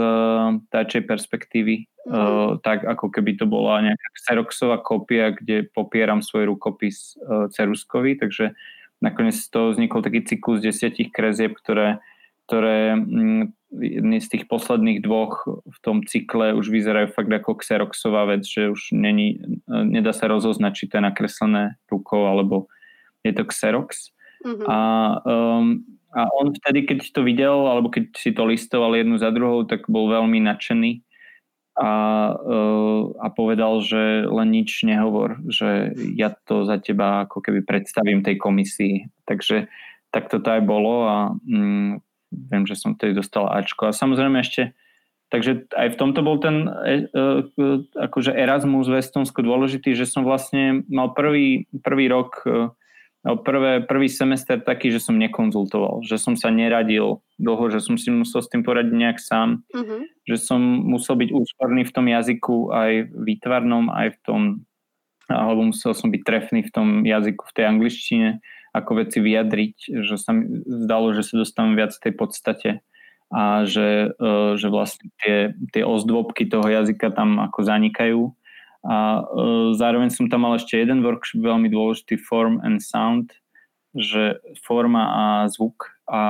táčej 0.71 1.03
perspektívy, 1.05 1.91
mm. 2.07 2.11
uh, 2.11 2.51
tak 2.63 2.87
ako 2.87 3.11
keby 3.11 3.35
to 3.35 3.51
bola 3.51 3.83
nejaká 3.83 4.09
xeroxová 4.23 4.79
kopia, 4.79 5.35
kde 5.35 5.67
popieram 5.67 6.23
svoj 6.23 6.55
rukopis 6.55 7.19
uh, 7.19 7.51
ceruskový, 7.51 8.17
takže 8.17 8.55
nakoniec 9.03 9.35
toho 9.51 9.75
vznikol 9.75 10.01
taký 10.07 10.23
cyklus 10.23 10.63
desiatich 10.63 11.11
krezieb, 11.11 11.59
ktoré, 11.59 11.99
ktoré 12.47 12.95
mm, 12.95 13.51
jedný 13.75 14.19
z 14.23 14.29
tých 14.39 14.45
posledných 14.47 15.03
dvoch 15.03 15.43
v 15.67 15.79
tom 15.83 16.07
cykle 16.07 16.55
už 16.55 16.71
vyzerajú 16.71 17.11
fakt 17.11 17.33
ako 17.33 17.59
xeroxová 17.59 18.31
vec, 18.31 18.47
že 18.47 18.71
už 18.71 18.95
není, 18.95 19.43
nedá 19.67 20.15
sa 20.15 20.31
rozoznať, 20.31 20.73
či 20.77 20.85
to 20.87 21.01
je 21.01 21.09
nakreslené 21.09 21.63
rukou, 21.89 22.29
alebo 22.29 22.71
je 23.25 23.33
to 23.33 23.49
xerox. 23.49 24.13
Uh-huh. 24.45 24.67
A, 24.69 24.79
um, 25.25 25.83
a 26.13 26.29
on 26.37 26.53
vtedy, 26.53 26.85
keď 26.85 26.99
to 27.13 27.21
videl, 27.25 27.69
alebo 27.69 27.89
keď 27.89 28.13
si 28.17 28.31
to 28.37 28.45
listoval 28.45 28.93
jednu 28.93 29.17
za 29.17 29.33
druhou, 29.33 29.65
tak 29.65 29.89
bol 29.89 30.13
veľmi 30.13 30.45
nadšený 30.45 31.01
a, 31.81 31.91
uh, 32.37 33.03
a 33.17 33.27
povedal, 33.33 33.81
že 33.81 34.29
len 34.29 34.49
nič 34.53 34.85
nehovor, 34.85 35.41
že 35.49 35.97
ja 36.13 36.37
to 36.45 36.69
za 36.69 36.77
teba 36.77 37.25
ako 37.25 37.41
keby 37.41 37.65
predstavím 37.65 38.21
tej 38.21 38.37
komisii. 38.37 39.09
Takže 39.25 39.73
tak 40.13 40.29
to 40.29 40.37
aj 40.45 40.61
bolo 40.69 41.09
a 41.09 41.17
mm, 41.33 42.05
viem, 42.53 42.65
že 42.69 42.77
som 42.77 42.93
vtedy 42.93 43.17
dostal 43.17 43.49
Ačko. 43.49 43.89
A 43.89 43.97
samozrejme 43.97 44.45
ešte 44.45 44.77
Takže 45.33 45.65
aj 45.73 45.97
v 45.97 45.99
tomto 45.99 46.21
bol 46.21 46.37
ten 46.45 46.69
e, 46.69 47.09
e, 47.09 47.65
akože 47.97 48.37
Erasmus 48.37 48.85
v 48.85 49.01
Estonsku 49.01 49.41
dôležitý, 49.41 49.97
že 49.97 50.05
som 50.05 50.29
vlastne 50.29 50.85
mal 50.93 51.17
prvý, 51.17 51.65
prvý 51.81 52.13
rok, 52.13 52.45
e, 52.45 52.69
prvé, 53.23 53.87
prvý 53.87 54.11
semester 54.11 54.59
taký, 54.59 54.91
že 54.91 54.99
som 54.99 55.15
nekonzultoval, 55.15 56.03
že 56.03 56.19
som 56.19 56.35
sa 56.35 56.51
neradil 56.51 57.23
dlho, 57.39 57.71
že 57.71 57.79
som 57.79 57.95
si 57.95 58.11
musel 58.11 58.43
s 58.43 58.51
tým 58.51 58.67
poradiť 58.67 58.95
nejak 58.95 59.19
sám, 59.23 59.63
uh-huh. 59.71 60.03
že 60.27 60.37
som 60.43 60.59
musel 60.63 61.15
byť 61.15 61.31
úsporný 61.31 61.87
v 61.87 61.95
tom 61.95 62.07
jazyku 62.11 62.75
aj 62.75 63.15
výtvarnom, 63.15 63.95
aj 63.95 64.09
v 64.15 64.19
tom, 64.27 64.41
alebo 65.31 65.71
musel 65.71 65.95
som 65.95 66.11
byť 66.11 66.23
trefný 66.27 66.61
v 66.67 66.71
tom 66.75 66.89
jazyku, 67.07 67.43
v 67.47 67.55
tej 67.55 67.65
angličtine, 67.71 68.29
ako 68.75 68.91
veci 69.07 69.23
vyjadriť, 69.23 69.77
že 70.03 70.17
sa 70.19 70.35
mi 70.35 70.65
zdalo, 70.67 71.15
že 71.15 71.23
sa 71.23 71.39
dostávam 71.39 71.79
viac 71.79 71.95
v 71.95 72.03
tej 72.11 72.15
podstate 72.19 72.71
a 73.33 73.65
že, 73.65 74.13
e, 74.13 74.29
že 74.61 74.69
vlastne 74.69 75.09
tie, 75.25 75.57
tie 75.73 75.87
ozdôbky 75.87 76.45
toho 76.53 76.69
jazyka 76.69 77.13
tam 77.17 77.41
ako 77.41 77.65
zanikajú. 77.65 78.21
A 78.83 79.23
e, 79.23 79.23
zároveň 79.79 80.11
som 80.11 80.27
tam 80.27 80.47
mal 80.47 80.59
ešte 80.59 80.79
jeden 80.79 81.07
workshop 81.07 81.43
veľmi 81.43 81.71
dôležitý, 81.71 82.19
Form 82.19 82.59
and 82.67 82.83
Sound, 82.83 83.31
že 83.95 84.41
forma 84.65 85.05
a 85.07 85.25
zvuk 85.47 85.93
a 86.09 86.21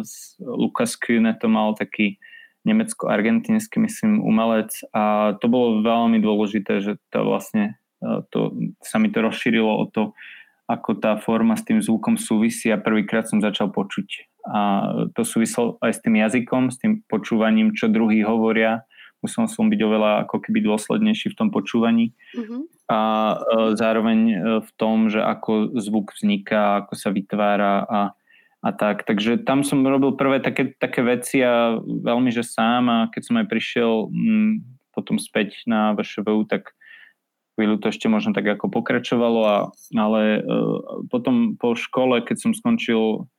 e, 0.00 0.06
Lukas 0.40 0.96
Kühne 0.96 1.36
to 1.36 1.50
mal 1.52 1.76
taký 1.76 2.16
nemecko-argentínsky, 2.62 3.82
myslím, 3.82 4.22
umelec 4.22 4.70
a 4.94 5.34
to 5.42 5.50
bolo 5.50 5.82
veľmi 5.82 6.22
dôležité, 6.22 6.78
že 6.78 6.94
to 7.10 7.26
vlastne 7.26 7.74
to, 8.30 8.54
sa 8.86 9.02
mi 9.02 9.10
to 9.10 9.18
rozšírilo 9.18 9.66
o 9.66 9.90
to, 9.90 10.14
ako 10.70 10.94
tá 10.94 11.18
forma 11.18 11.58
s 11.58 11.66
tým 11.66 11.82
zvukom 11.82 12.14
súvisí 12.14 12.70
a 12.70 12.78
prvýkrát 12.78 13.26
som 13.26 13.42
začal 13.42 13.74
počuť 13.74 14.32
a 14.42 14.90
to 15.14 15.22
súvislo 15.22 15.78
aj 15.78 15.92
s 15.94 16.02
tým 16.02 16.18
jazykom, 16.18 16.74
s 16.74 16.76
tým 16.82 17.06
počúvaním, 17.06 17.70
čo 17.78 17.86
druhí 17.86 18.26
hovoria. 18.26 18.82
Musel 19.22 19.46
som 19.46 19.70
byť 19.70 19.80
oveľa 19.80 20.26
ako 20.26 20.42
keby 20.42 20.66
dôslednejší 20.66 21.30
v 21.32 21.38
tom 21.38 21.48
počúvaní. 21.54 22.10
Uh-huh. 22.34 22.66
A 22.90 23.00
e, 23.00 23.36
zároveň 23.78 24.18
e, 24.28 24.36
v 24.66 24.70
tom, 24.74 25.06
že 25.06 25.22
ako 25.22 25.78
zvuk 25.78 26.10
vzniká, 26.10 26.82
ako 26.82 26.98
sa 26.98 27.14
vytvára 27.14 27.86
a, 27.86 28.00
a 28.66 28.68
tak. 28.74 29.06
Takže 29.06 29.46
tam 29.46 29.62
som 29.62 29.86
robil 29.86 30.18
prvé 30.18 30.42
také, 30.42 30.74
také 30.74 31.06
veci 31.06 31.38
a 31.38 31.78
veľmi, 31.80 32.34
že 32.34 32.42
sám 32.42 32.90
a 32.90 32.98
keď 33.14 33.22
som 33.22 33.38
aj 33.38 33.46
prišiel 33.46 34.10
m, 34.10 34.66
potom 34.90 35.22
späť 35.22 35.62
na 35.70 35.94
VŠVU, 35.94 36.50
tak 36.50 36.74
chvíľu 37.54 37.78
to 37.78 37.94
ešte 37.94 38.08
možno 38.08 38.32
tak 38.32 38.48
ako 38.48 38.72
pokračovalo, 38.72 39.40
a, 39.46 39.58
ale 39.94 40.20
e, 40.38 40.60
potom 41.06 41.54
po 41.54 41.78
škole, 41.78 42.24
keď 42.26 42.36
som 42.42 42.52
skončil 42.52 43.30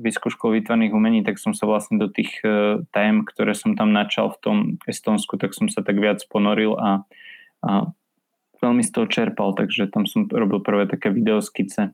vyskúškou 0.00 0.52
výtvarných 0.56 0.96
umení, 0.96 1.20
tak 1.20 1.36
som 1.36 1.52
sa 1.52 1.68
vlastne 1.68 2.00
do 2.00 2.08
tých 2.08 2.32
uh, 2.44 2.80
tém, 2.96 3.24
ktoré 3.24 3.52
som 3.52 3.76
tam 3.76 3.92
načal 3.92 4.32
v 4.32 4.38
tom 4.40 4.56
Estonsku, 4.88 5.36
tak 5.36 5.52
som 5.52 5.68
sa 5.68 5.84
tak 5.84 6.00
viac 6.00 6.24
ponoril 6.32 6.76
a, 6.80 7.04
a 7.64 7.92
veľmi 8.62 8.80
z 8.80 8.90
toho 8.92 9.06
čerpal, 9.10 9.52
takže 9.52 9.90
tam 9.92 10.08
som 10.08 10.24
robil 10.30 10.64
prvé 10.64 10.88
také 10.88 11.12
videoskice, 11.12 11.92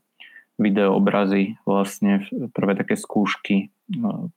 videoobrazy, 0.59 1.59
vlastne 1.67 2.27
prvé 2.55 2.79
také 2.79 2.95
skúšky 2.95 3.75
uh, 3.99 4.31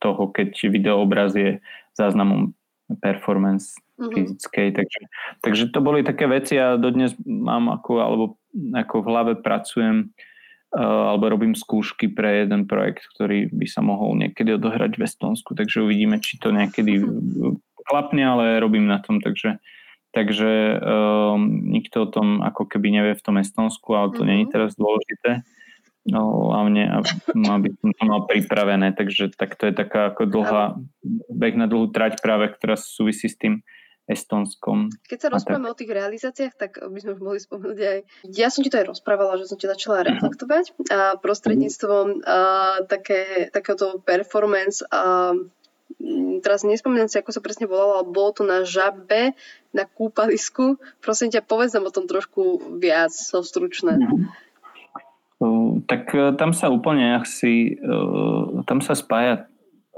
toho, 0.00 0.22
keď 0.28 0.68
videoobraz 0.68 1.32
je 1.32 1.50
záznamom 1.96 2.52
performance 3.00 3.76
mm-hmm. 4.00 4.12
fyzickej. 4.16 4.68
Takže, 4.72 5.00
takže 5.44 5.64
to 5.68 5.80
boli 5.84 6.00
také 6.00 6.24
veci 6.24 6.56
a 6.56 6.80
dodnes 6.80 7.12
mám 7.24 7.68
ako, 7.68 7.92
alebo 8.00 8.24
ako 8.72 8.94
v 9.04 9.08
hlave 9.12 9.32
pracujem 9.36 10.12
alebo 10.68 11.32
robím 11.32 11.56
skúšky 11.56 12.12
pre 12.12 12.44
jeden 12.44 12.68
projekt, 12.68 13.08
ktorý 13.16 13.48
by 13.48 13.66
sa 13.68 13.80
mohol 13.80 14.20
niekedy 14.20 14.60
odohrať 14.60 15.00
v 15.00 15.04
Estonsku, 15.08 15.56
takže 15.56 15.80
uvidíme, 15.80 16.20
či 16.20 16.36
to 16.36 16.52
niekedy 16.52 17.00
klapne, 17.88 18.20
ale 18.20 18.60
robím 18.60 18.84
na 18.84 19.00
tom, 19.00 19.24
takže 19.24 19.56
takže 20.12 20.80
um, 20.80 21.68
nikto 21.68 22.04
o 22.04 22.08
tom 22.08 22.40
ako 22.40 22.64
keby 22.64 22.88
nevie 22.90 23.14
v 23.16 23.24
tom 23.24 23.36
Estonsku, 23.40 23.92
ale 23.92 24.12
to 24.12 24.24
mm-hmm. 24.24 24.28
nie 24.28 24.38
je 24.44 24.52
teraz 24.52 24.72
dôležité. 24.76 25.30
No, 26.08 26.48
hlavne, 26.48 26.88
aby 27.28 27.68
som 27.84 27.90
to 27.92 28.04
mal 28.08 28.24
pripravené, 28.24 28.96
takže 28.96 29.28
tak 29.36 29.60
to 29.60 29.68
je 29.68 29.76
taká 29.76 30.08
ako 30.08 30.24
dlhá, 30.24 30.80
beh 31.28 31.52
na 31.52 31.68
dlhú 31.68 31.92
trať 31.92 32.24
práve, 32.24 32.48
ktorá 32.48 32.80
súvisí 32.80 33.28
s 33.28 33.36
tým 33.36 33.60
Estonskom. 34.08 34.88
Keď 35.04 35.18
sa 35.20 35.28
rozprávame 35.28 35.68
tak... 35.68 35.74
o 35.76 35.78
tých 35.84 35.92
realizáciách, 35.92 36.54
tak 36.56 36.80
by 36.80 36.98
sme 36.98 37.14
už 37.14 37.20
mohli 37.20 37.40
spomenúť 37.44 37.78
aj... 37.78 37.98
Ja 38.32 38.48
som 38.48 38.64
ti 38.64 38.72
to 38.72 38.80
aj 38.80 38.88
rozprávala, 38.88 39.36
že 39.36 39.52
som 39.52 39.60
ti 39.60 39.68
začala 39.68 40.00
reflektovať 40.00 40.72
a 40.88 41.20
prostredníctvom 41.20 42.24
a, 42.24 42.38
také, 42.88 43.52
takéhoto 43.52 44.00
performance 44.00 44.80
a 44.88 45.36
teraz 46.40 46.64
nespomínam 46.64 47.12
si, 47.12 47.20
ako 47.20 47.36
sa 47.36 47.44
presne 47.44 47.68
volalo, 47.68 48.00
ale 48.00 48.08
bolo 48.08 48.30
to 48.32 48.42
na 48.48 48.64
žabe, 48.64 49.36
na 49.76 49.84
kúpalisku. 49.84 50.80
Prosím 51.04 51.28
ťa, 51.28 51.44
povedz 51.44 51.76
nám 51.76 51.92
o 51.92 51.94
tom 51.94 52.08
trošku 52.08 52.76
viac, 52.80 53.12
so 53.12 53.44
stručné. 53.44 54.00
Uh, 55.38 55.84
tak 55.84 56.08
uh, 56.16 56.32
tam 56.32 56.56
sa 56.56 56.72
úplne 56.72 57.20
asi, 57.20 57.76
uh, 57.76 58.64
tam 58.64 58.80
sa 58.80 58.96
spája 58.96 59.46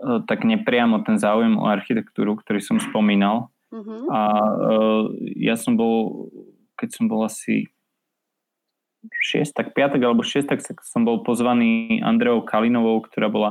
tak 0.01 0.49
nepriamo 0.49 1.05
ten 1.05 1.21
záujem 1.21 1.61
o 1.61 1.69
architektúru, 1.69 2.41
ktorý 2.41 2.65
som 2.65 2.81
spomínal, 2.81 3.53
Uh-huh. 3.71 4.11
A 4.11 4.21
uh, 4.51 5.03
ja 5.39 5.55
som 5.55 5.79
bol, 5.79 6.29
keď 6.75 6.89
som 6.91 7.05
bol 7.07 7.23
asi 7.23 7.71
6, 9.07 9.55
tak 9.55 9.73
5 9.73 9.97
alebo 10.03 10.27
6, 10.27 10.51
tak 10.51 10.61
som 10.85 11.07
bol 11.07 11.23
pozvaný 11.23 12.03
Andreou 12.03 12.43
Kalinovou, 12.45 13.01
ktorá 13.07 13.31
bola 13.31 13.51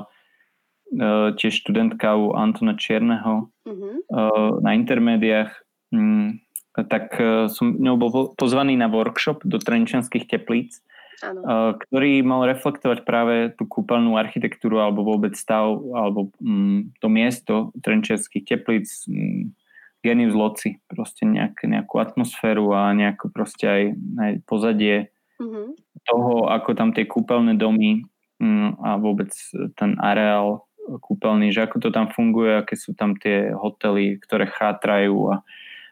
uh, 0.93 1.32
tiež 1.34 1.63
študentka 1.65 2.20
u 2.20 2.36
Antona 2.36 2.76
Čierneho 2.76 3.49
uh-huh. 3.65 3.95
uh, 4.11 4.51
na 4.59 4.76
intermédiách. 4.76 5.55
Um, 5.89 6.43
tak 6.76 7.15
uh, 7.17 7.49
som 7.49 7.80
ňou 7.80 7.97
bol 7.97 8.11
pozvaný 8.38 8.78
na 8.78 8.91
workshop 8.91 9.41
do 9.47 9.57
Trenčanských 9.57 10.28
teplíc, 10.28 10.84
Uh, 11.20 11.76
ktorý 11.76 12.24
mal 12.24 12.47
reflektovať 12.47 13.03
práve 13.03 13.51
tú 13.59 13.67
kúpeľnú 13.67 14.15
architektúru 14.15 14.80
alebo 14.80 15.03
vôbec 15.03 15.36
stav 15.36 15.76
alebo 15.91 16.32
um, 16.39 16.95
to 17.03 17.11
miesto 17.11 17.76
Trenčianských 17.84 18.47
teplíc, 18.47 18.88
um, 19.11 19.51
genius 20.00 20.32
loci, 20.32 20.80
proste 20.88 21.28
nejak, 21.28 21.64
nejakú 21.64 22.00
atmosféru 22.00 22.72
a 22.72 22.95
nejakú 22.95 23.32
proste 23.32 23.66
aj, 23.68 23.84
aj 24.20 24.32
pozadie 24.47 25.12
mm-hmm. 25.39 25.68
toho, 26.08 26.47
ako 26.47 26.72
tam 26.76 26.95
tie 26.95 27.04
kúpeľné 27.04 27.60
domy 27.60 28.08
mm, 28.39 28.80
a 28.80 28.95
vôbec 28.95 29.32
ten 29.76 30.00
areál 30.00 30.64
kúpeľný, 30.97 31.54
že 31.54 31.70
ako 31.70 31.78
to 31.86 31.89
tam 31.93 32.10
funguje, 32.10 32.58
aké 32.58 32.74
sú 32.74 32.97
tam 32.97 33.14
tie 33.14 33.54
hotely, 33.54 34.18
ktoré 34.18 34.50
chátrajú 34.50 35.38
a, 35.38 35.45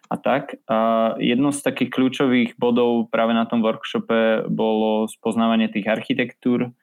a 0.09 0.15
tak. 0.17 0.57
A 0.65 1.13
jedno 1.21 1.53
z 1.53 1.61
takých 1.61 1.93
kľúčových 1.93 2.57
bodov 2.57 3.13
práve 3.13 3.37
na 3.37 3.45
tom 3.45 3.61
workshope 3.61 4.49
bolo 4.49 5.05
spoznávanie 5.05 5.69
tých 5.69 5.85
architektúr 5.85 6.73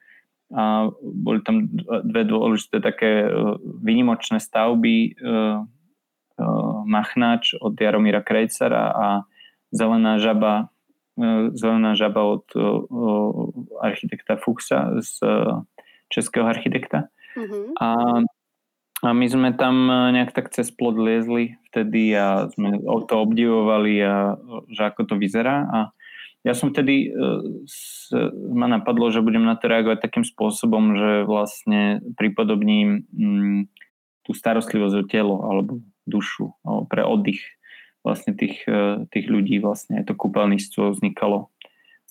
a 0.54 0.86
boli 1.02 1.42
tam 1.42 1.66
dve 2.06 2.22
dôležité 2.28 2.78
také 2.78 3.26
e, 3.26 3.28
výnimočné 3.82 4.38
stavby 4.38 4.94
e, 4.94 5.10
Machnáč 6.84 7.54
od 7.60 7.78
Jaromíra 7.78 8.20
Krejcara 8.20 8.90
a 8.90 9.06
Zelená 9.74 10.22
žaba, 10.22 10.70
Zelená 11.54 11.94
žaba 11.94 12.22
od 12.38 12.46
architekta 13.82 14.38
Fuchsa 14.38 15.02
z 15.02 15.18
českého 16.10 16.46
architekta. 16.46 17.10
Mm-hmm. 17.34 17.64
A, 17.82 17.88
a 19.02 19.08
my 19.10 19.26
sme 19.26 19.50
tam 19.58 19.90
nejak 20.14 20.30
tak 20.30 20.54
cez 20.54 20.70
plod 20.70 20.94
liezli 20.94 21.58
vtedy 21.70 22.14
a 22.14 22.46
sme 22.54 22.78
to 22.82 23.14
obdivovali 23.18 23.98
a 24.02 24.38
že 24.70 24.82
ako 24.94 25.10
to 25.10 25.14
vyzerá 25.18 25.66
a 25.66 25.78
ja 26.44 26.52
som 26.52 26.68
vtedy 26.68 27.08
s, 27.64 28.12
ma 28.52 28.68
napadlo, 28.68 29.08
že 29.08 29.24
budem 29.24 29.48
na 29.48 29.56
to 29.56 29.64
reagovať 29.64 30.04
takým 30.04 30.28
spôsobom, 30.28 30.92
že 30.92 31.10
vlastne 31.24 32.04
pripodobním 32.20 33.08
mm, 33.08 33.60
tú 34.24 34.32
starostlivosť 34.32 34.94
o 34.96 35.04
telo 35.04 35.36
alebo 35.44 35.84
dušu, 36.08 36.52
pre 36.88 37.04
oddych 37.04 37.40
vlastne 38.04 38.36
tých, 38.36 38.60
e, 38.68 39.08
tých 39.08 39.26
ľudí. 39.32 39.56
Vlastne 39.64 40.04
to 40.04 40.12
kúpeľníctvo 40.12 40.92
vznikalo 40.92 41.48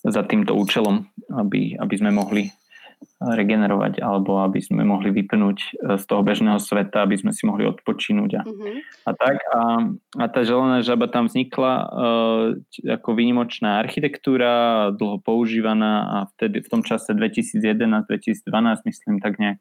za 0.02 0.26
týmto 0.26 0.58
účelom, 0.58 1.06
aby, 1.30 1.78
aby 1.78 1.94
sme 1.94 2.10
mohli 2.10 2.50
regenerovať 3.20 4.00
alebo 4.00 4.40
aby 4.42 4.60
sme 4.64 4.82
mohli 4.82 5.12
vypnúť 5.12 5.58
e, 5.60 5.68
z 6.00 6.04
toho 6.04 6.24
bežného 6.24 6.58
sveta, 6.58 7.04
aby 7.04 7.16
sme 7.20 7.30
si 7.30 7.44
mohli 7.46 7.68
odpočinúť 7.68 8.30
a, 8.40 8.42
uh-huh. 8.42 8.76
a 9.06 9.10
tak. 9.14 9.36
A, 9.54 9.60
a 10.18 10.24
tá 10.28 10.40
želená 10.42 10.80
žaba 10.80 11.06
tam 11.06 11.28
vznikla 11.28 11.72
uh, 11.84 12.44
ako 12.96 13.10
výnimočná 13.12 13.80
architektúra, 13.80 14.88
dlho 14.96 15.20
používaná 15.20 15.92
a 16.04 16.18
vtedy 16.36 16.64
v 16.64 16.68
tom 16.68 16.82
čase 16.82 17.12
2011-2012 17.12 18.88
myslím 18.88 19.20
tak 19.20 19.36
nejak 19.36 19.60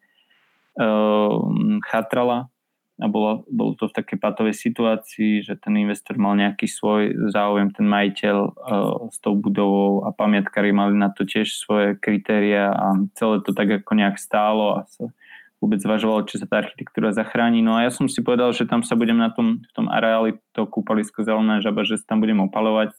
uh, 0.79 1.37
chatrala 1.85 2.53
a 3.01 3.09
bolo, 3.09 3.41
bolo 3.49 3.73
to 3.73 3.89
v 3.89 3.97
takej 3.97 4.17
patovej 4.21 4.53
situácii, 4.53 5.41
že 5.41 5.57
ten 5.57 5.73
investor 5.81 6.13
mal 6.21 6.37
nejaký 6.37 6.69
svoj 6.69 7.33
záujem, 7.33 7.73
ten 7.73 7.89
majiteľ 7.89 8.37
uh, 8.37 9.09
s 9.09 9.17
tou 9.17 9.33
budovou 9.33 10.05
a 10.05 10.13
pamiatkári 10.13 10.69
mali 10.69 10.93
na 10.93 11.09
to 11.09 11.25
tiež 11.25 11.57
svoje 11.57 11.97
kritéria 11.97 12.69
a 12.69 12.93
celé 13.17 13.41
to 13.41 13.49
tak 13.57 13.81
ako 13.81 13.91
nejak 13.97 14.21
stálo 14.21 14.77
a 14.77 14.85
sa 14.85 15.09
vôbec 15.57 15.79
zvažovalo, 15.79 16.27
či 16.27 16.43
sa 16.43 16.45
tá 16.45 16.59
architektúra 16.59 17.15
zachráni. 17.15 17.63
No 17.63 17.79
a 17.79 17.87
ja 17.87 17.91
som 17.91 18.11
si 18.11 18.19
povedal, 18.19 18.51
že 18.51 18.67
tam 18.67 18.83
sa 18.83 18.99
budem 18.99 19.15
na 19.15 19.31
tom, 19.31 19.63
v 19.63 19.71
tom 19.73 19.87
areáli 19.87 20.37
to 20.51 20.67
kúpalisko 20.67 21.23
zelená 21.23 21.63
žaba, 21.63 21.87
že 21.87 21.97
sa 21.97 22.13
tam 22.13 22.19
budem 22.19 22.43
opalovať, 22.45 22.93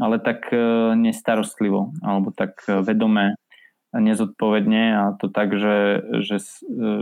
ale 0.00 0.16
tak 0.22 0.48
uh, 0.54 0.96
nestarostlivo, 0.96 1.92
alebo 2.00 2.32
tak 2.32 2.56
vedomé 2.86 3.36
nezodpovedne 3.90 4.84
a 4.94 5.04
to 5.18 5.26
tak, 5.26 5.50
že, 5.50 6.02
že, 6.22 6.38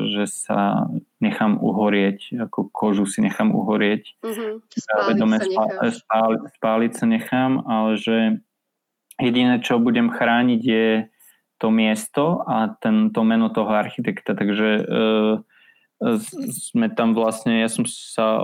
že 0.09 0.24
sa 0.24 0.89
nechám 1.20 1.61
uhorieť, 1.61 2.49
ako 2.49 2.72
kožu 2.72 3.05
si 3.05 3.20
nechám 3.20 3.53
uhorieť. 3.53 4.16
Uh-huh. 4.24 4.64
Spáliť, 4.72 5.16
sa 5.20 5.89
spáliť, 5.93 6.41
spáliť 6.57 6.93
sa 6.97 7.05
nechám, 7.05 7.53
ale 7.68 8.01
že 8.01 8.16
jediné, 9.20 9.61
čo 9.61 9.76
budem 9.76 10.09
chrániť 10.09 10.61
je 10.64 10.89
to 11.59 11.68
miesto 11.68 12.41
a 12.47 12.72
ten, 12.80 13.11
to 13.12 13.20
meno 13.20 13.53
toho 13.53 13.68
architekta. 13.68 14.32
Takže 14.32 14.68
e, 14.78 14.82
sme 16.55 16.86
tam 16.95 17.12
vlastne, 17.12 17.61
ja 17.61 17.68
som 17.68 17.82
sa 17.84 18.41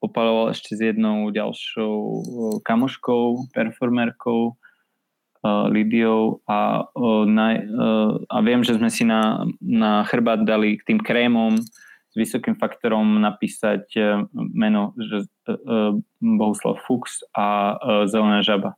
opaloval 0.00 0.56
ešte 0.56 0.74
s 0.74 0.80
jednou 0.80 1.28
ďalšou 1.28 1.94
kamoškou, 2.64 3.52
performerkou 3.52 4.56
Lidiou 5.44 6.44
a, 6.44 6.84
na, 7.24 7.46
a 8.28 8.36
viem, 8.44 8.60
že 8.60 8.76
sme 8.76 8.92
si 8.92 9.08
na, 9.08 9.48
na 9.56 10.04
chrbát 10.04 10.44
dali 10.44 10.76
k 10.76 10.92
tým 10.92 11.00
krémom 11.00 11.56
s 12.10 12.14
vysokým 12.18 12.60
faktorom 12.60 13.22
napísať 13.22 13.88
meno 14.34 14.92
že, 15.00 15.24
Bohuslav 16.20 16.84
Fuchs 16.84 17.24
a 17.32 17.78
Zelená 18.04 18.44
žaba. 18.44 18.76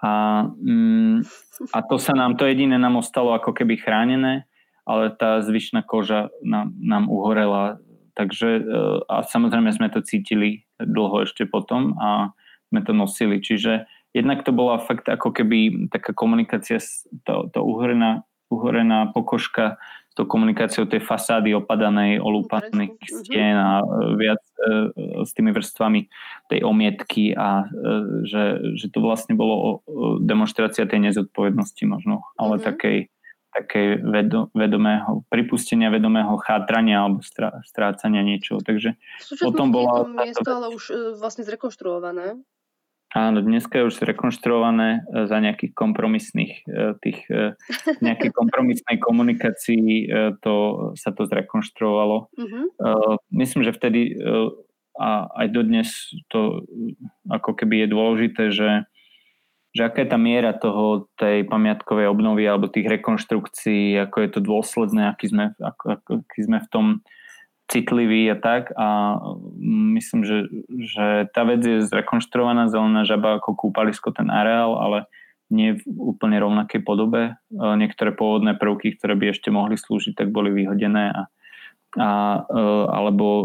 A, 0.00 0.46
mm, 0.46 1.26
a 1.74 1.78
to 1.84 1.98
sa 2.00 2.14
nám, 2.14 2.38
to 2.38 2.46
jediné 2.46 2.78
nám 2.78 2.96
ostalo 2.96 3.36
ako 3.36 3.52
keby 3.52 3.76
chránené, 3.76 4.48
ale 4.88 5.12
tá 5.12 5.42
zvyšná 5.44 5.84
koža 5.84 6.32
nám, 6.40 6.72
nám 6.78 7.10
uhorela. 7.10 7.82
Takže 8.14 8.64
a 9.08 9.24
samozrejme 9.24 9.72
sme 9.72 9.88
to 9.90 10.04
cítili 10.04 10.68
dlho 10.80 11.24
ešte 11.24 11.48
potom 11.50 11.96
a 11.98 12.32
sme 12.70 12.80
to 12.84 12.92
nosili. 12.94 13.42
Čiže 13.42 13.84
jednak 14.10 14.42
to 14.42 14.50
bola 14.50 14.82
fakt 14.82 15.06
ako 15.06 15.30
keby 15.30 15.88
taká 15.90 16.10
komunikácia, 16.10 16.82
to, 17.22 17.46
to 17.54 17.60
uhorená, 17.62 18.26
uhorená 18.50 19.14
pokožka 19.14 19.78
s 20.10 20.14
tou 20.18 20.26
komunikáciou 20.26 20.90
tej 20.90 21.06
fasády 21.06 21.54
opadanej, 21.54 22.18
olúpaných 22.18 22.98
mhm. 22.98 23.14
stien 23.22 23.54
a 23.54 23.78
e, 23.78 23.84
viac 24.18 24.42
e, 24.42 24.62
s 25.22 25.30
tými 25.30 25.54
vrstvami 25.54 26.10
tej 26.50 26.66
omietky 26.66 27.30
a 27.38 27.62
e, 27.62 28.26
že, 28.26 28.74
že 28.74 28.86
to 28.90 28.98
vlastne 28.98 29.38
bolo 29.38 29.86
demonstrácia 30.18 30.82
tej 30.90 31.10
nezodpovednosti 31.10 31.84
možno, 31.86 32.26
ale 32.34 32.58
mm-hmm. 32.58 32.68
takej, 32.74 32.98
takej 33.54 33.86
vedo, 34.02 34.50
vedomého, 34.50 35.22
pripustenia 35.30 35.94
vedomého 35.94 36.34
chátrania 36.42 37.06
alebo 37.06 37.22
strá, 37.22 37.62
strácania 37.62 38.26
niečoho. 38.26 38.58
Takže 38.66 38.98
potom 39.38 39.70
bola... 39.70 40.02
to 40.02 40.10
miesto 40.10 40.50
ale 40.50 40.74
už 40.74 41.14
vlastne 41.22 41.46
zrekonštruované. 41.46 42.34
Áno, 43.10 43.42
dneska 43.42 43.82
je 43.82 43.90
už 43.90 43.98
zrekonštruované 43.98 45.02
e, 45.02 45.26
za 45.26 45.42
nejakých 45.42 45.74
kompromisných 45.74 46.62
e, 46.62 46.94
tých, 47.02 47.26
e, 47.26 47.58
nejakej 48.06 48.30
kompromisnej 48.30 49.02
komunikácii 49.02 50.06
to, 50.38 50.54
sa 50.94 51.10
to 51.10 51.26
zrekonštruovalo. 51.26 52.30
Uh-huh. 52.30 52.64
Myslím, 53.34 53.66
že 53.66 53.74
vtedy 53.74 54.14
a 55.00 55.26
aj 55.42 55.46
dodnes 55.50 55.88
to 56.28 56.66
ako 57.30 57.56
keby 57.56 57.86
je 57.86 57.88
dôležité, 57.88 58.44
že, 58.52 58.70
že 59.72 59.80
aká 59.86 60.04
je 60.04 60.12
tá 60.12 60.18
miera 60.20 60.52
toho 60.52 61.08
tej 61.16 61.46
pamiatkovej 61.48 62.10
obnovy 62.10 62.44
alebo 62.44 62.70
tých 62.70 62.90
rekonštrukcií, 62.90 63.96
ako 63.96 64.16
je 64.22 64.30
to 64.30 64.40
dôsledné, 64.44 65.08
aký 65.08 65.30
sme, 65.30 65.56
ako, 65.56 66.20
aký 66.26 66.40
sme 66.44 66.58
v 66.60 66.68
tom 66.68 66.86
citlivý 67.70 68.34
a 68.34 68.36
tak 68.36 68.74
a 68.74 69.16
myslím, 69.94 70.26
že, 70.26 70.50
že 70.82 71.06
tá 71.30 71.46
vec 71.46 71.62
je 71.62 71.86
zrekonštruovaná 71.86 72.66
zelená 72.66 73.06
žaba 73.06 73.38
ako 73.38 73.54
kúpalisko 73.54 74.10
ten 74.10 74.26
areál, 74.26 74.74
ale 74.74 75.06
nie 75.50 75.78
v 75.78 75.82
úplne 75.86 76.38
rovnakej 76.38 76.82
podobe. 76.82 77.34
Niektoré 77.50 78.14
pôvodné 78.14 78.54
prvky, 78.58 78.94
ktoré 78.98 79.18
by 79.18 79.34
ešte 79.34 79.50
mohli 79.50 79.74
slúžiť, 79.78 80.14
tak 80.14 80.34
boli 80.34 80.54
vyhodené 80.54 81.10
a, 81.10 81.22
a 81.98 82.08
e, 82.46 82.62
alebo 82.90 83.26
e, 83.26 83.44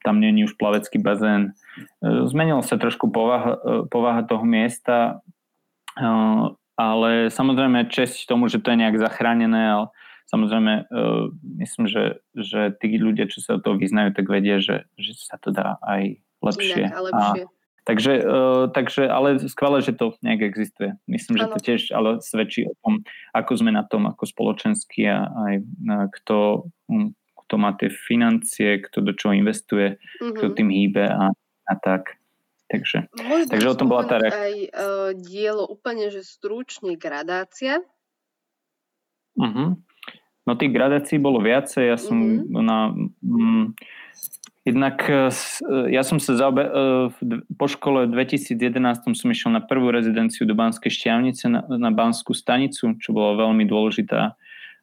tam 0.00 0.24
je 0.24 0.48
už 0.48 0.56
plavecký 0.56 0.96
bazén. 0.96 1.52
E, 2.00 2.24
zmenila 2.28 2.64
sa 2.64 2.80
trošku 2.80 3.12
povaha, 3.12 3.60
povaha 3.92 4.24
toho 4.24 4.44
miesta, 4.44 5.20
ale 6.76 7.32
samozrejme 7.32 7.88
česť 7.88 8.28
tomu, 8.28 8.52
že 8.52 8.60
to 8.60 8.68
je 8.72 8.80
nejak 8.84 9.00
zachránené, 9.00 9.64
ale 9.72 9.86
Samozrejme, 10.26 10.90
uh, 10.90 11.30
myslím, 11.62 11.86
že, 11.86 12.18
že 12.34 12.74
tí 12.82 12.98
ľudia, 12.98 13.30
čo 13.30 13.38
sa 13.38 13.56
o 13.56 13.62
to 13.62 13.78
vyznajú, 13.78 14.10
tak 14.10 14.26
vedia, 14.26 14.58
že, 14.58 14.90
že 14.98 15.14
sa 15.14 15.38
to 15.38 15.54
dá 15.54 15.78
aj 15.86 16.18
lepšie. 16.42 16.82
Inak 16.82 16.94
a 16.94 17.00
lepšie. 17.06 17.42
A, 17.46 17.50
takže, 17.86 18.12
uh, 18.26 18.64
takže, 18.74 19.02
ale 19.06 19.38
skvelé, 19.46 19.78
že 19.86 19.94
to 19.94 20.18
nejak 20.26 20.42
existuje. 20.42 20.98
Myslím, 21.06 21.38
ano. 21.38 21.40
že 21.40 21.46
to 21.54 21.58
tiež 21.62 21.82
ale 21.94 22.10
svedčí 22.26 22.66
o 22.66 22.74
tom, 22.82 23.06
ako 23.30 23.52
sme 23.54 23.70
na 23.70 23.86
tom 23.86 24.10
ako 24.10 24.26
spoločenský 24.26 25.06
a 25.06 25.30
aj 25.30 25.54
uh, 25.62 26.06
kto, 26.10 26.66
um, 26.90 27.14
kto 27.46 27.54
má 27.54 27.78
tie 27.78 27.86
financie, 27.86 28.82
kto 28.82 29.06
do 29.06 29.14
čoho 29.14 29.30
investuje, 29.30 29.94
mm-hmm. 29.94 30.34
kto 30.34 30.46
tým 30.58 30.74
hýbe 30.74 31.06
a, 31.06 31.30
a 31.70 31.74
tak. 31.78 32.18
Takže, 32.66 33.06
takže 33.46 33.70
o 33.70 33.78
tom 33.78 33.86
bola 33.86 34.10
tá 34.10 34.18
reakcia. 34.18 34.42
aj 34.42 34.54
uh, 34.74 35.10
dielo 35.14 35.70
úplne, 35.70 36.10
že 36.10 36.26
stručne 36.26 36.98
gradácia. 36.98 37.78
Uh-huh. 39.38 39.78
No 40.46 40.54
tých 40.54 40.70
gradácií 40.70 41.18
bolo 41.18 41.42
viacej. 41.42 41.84
Ja 41.90 41.98
som 41.98 42.16
mm-hmm. 42.16 42.62
na... 42.62 42.78
Mm, 43.20 43.74
jednak 44.66 45.02
e, 45.06 45.30
e, 45.30 45.94
ja 45.94 46.02
som 46.02 46.18
sa 46.18 46.34
zaobe, 46.34 46.66
e, 46.66 46.70
po 47.54 47.66
škole 47.70 48.10
v 48.10 48.26
2011 48.26 49.14
som 49.14 49.28
išiel 49.30 49.50
na 49.54 49.62
prvú 49.62 49.94
rezidenciu 49.94 50.42
do 50.46 50.58
Banskej 50.58 50.90
šťavnice 50.90 51.46
na, 51.46 51.62
na 51.66 51.90
Banskú 51.94 52.34
stanicu, 52.34 52.98
čo 52.98 53.10
bola 53.14 53.46
veľmi 53.46 53.62
dôležitá 53.66 54.34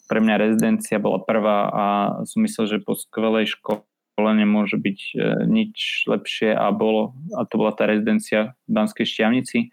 pre 0.07 0.19
mňa 0.19 0.35
rezidencia, 0.35 1.03
bola 1.03 1.19
prvá 1.23 1.71
a 1.71 1.83
som 2.27 2.43
myslel, 2.43 2.75
že 2.75 2.83
po 2.83 2.95
skvelej 2.95 3.55
škole 3.55 3.83
nemôže 4.19 4.75
byť 4.75 4.99
nič 5.47 6.05
lepšie 6.11 6.51
a 6.51 6.69
bolo, 6.75 7.15
a 7.39 7.47
to 7.47 7.55
bola 7.55 7.71
tá 7.71 7.87
rezidencia 7.87 8.51
v 8.67 8.71
Banskej 8.83 9.07
šťavnici 9.07 9.71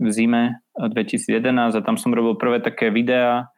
v 0.00 0.08
zime 0.08 0.60
2011 0.76 1.76
a 1.76 1.80
tam 1.80 1.96
som 1.96 2.12
robil 2.12 2.36
prvé 2.36 2.60
také 2.60 2.92
videá, 2.92 3.52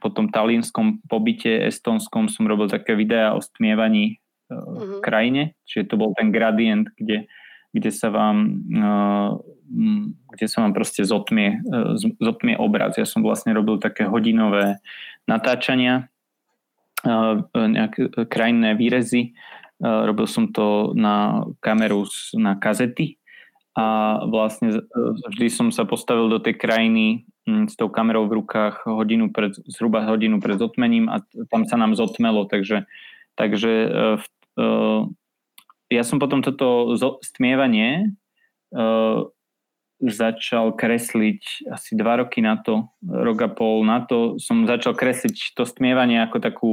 po 0.00 0.08
tom 0.08 0.32
talínskom 0.32 1.04
pobyte 1.04 1.68
estonskom 1.68 2.32
som 2.32 2.48
robil 2.48 2.72
také 2.72 2.96
videá 2.96 3.36
o 3.36 3.44
stmievaní 3.44 4.16
uh-huh. 4.48 4.98
v 4.98 5.04
krajine, 5.04 5.42
čiže 5.68 5.92
to 5.92 6.00
bol 6.00 6.16
ten 6.16 6.32
gradient, 6.32 6.88
kde, 6.96 7.28
kde 7.76 7.90
sa 7.92 8.08
vám 8.08 8.64
uh, 8.72 9.36
kde 10.32 10.46
sa 10.48 10.64
vám 10.64 10.72
proste 10.72 11.04
zotmie, 11.04 11.60
uh, 11.68 11.92
zotmie 12.20 12.56
obraz. 12.56 12.96
Ja 12.96 13.04
som 13.04 13.20
vlastne 13.20 13.52
robil 13.52 13.76
také 13.80 14.08
hodinové 14.08 14.80
natáčania, 15.24 16.08
nejaké 17.52 18.08
krajinné 18.32 18.80
výrezy. 18.80 19.36
Robil 19.80 20.24
som 20.24 20.48
to 20.56 20.96
na 20.96 21.44
kameru 21.60 22.08
na 22.32 22.56
kazety 22.56 23.20
a 23.76 24.20
vlastne 24.24 24.88
vždy 25.28 25.48
som 25.52 25.68
sa 25.68 25.84
postavil 25.84 26.32
do 26.32 26.40
tej 26.40 26.56
krajiny 26.56 27.24
Mm, 27.24 27.33
s 27.44 27.74
tou 27.76 27.92
kamerou 27.92 28.24
v 28.24 28.40
rukách 28.40 28.88
hodinu 28.88 29.28
pred, 29.28 29.52
zhruba 29.68 30.08
hodinu 30.08 30.40
pred 30.40 30.56
zotmením 30.56 31.12
a 31.12 31.20
tam 31.52 31.68
sa 31.68 31.76
nám 31.76 31.92
zotmelo, 31.92 32.48
takže, 32.48 32.88
takže 33.36 33.72
uh, 34.56 35.02
ja 35.92 36.02
som 36.02 36.16
potom 36.16 36.40
toto 36.40 36.96
stmievanie 37.20 38.16
uh, 38.72 39.28
začal 40.00 40.72
kresliť 40.72 41.68
asi 41.68 41.92
dva 42.00 42.24
roky 42.24 42.40
na 42.40 42.56
to, 42.56 42.88
rok 43.04 43.38
a 43.44 43.48
pol 43.52 43.84
na 43.84 44.04
to 44.04 44.40
som 44.40 44.64
začal 44.64 44.96
kresliť 44.96 45.52
to 45.52 45.68
stmievanie 45.68 46.24
ako 46.24 46.36
takú, 46.40 46.72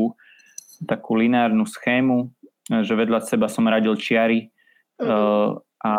takú 0.88 1.20
lineárnu 1.20 1.68
schému, 1.68 2.32
že 2.72 2.96
vedľa 2.96 3.28
seba 3.28 3.52
som 3.52 3.68
radil 3.68 4.00
čiary 4.00 4.56
uh, 5.04 5.60
a 5.84 5.94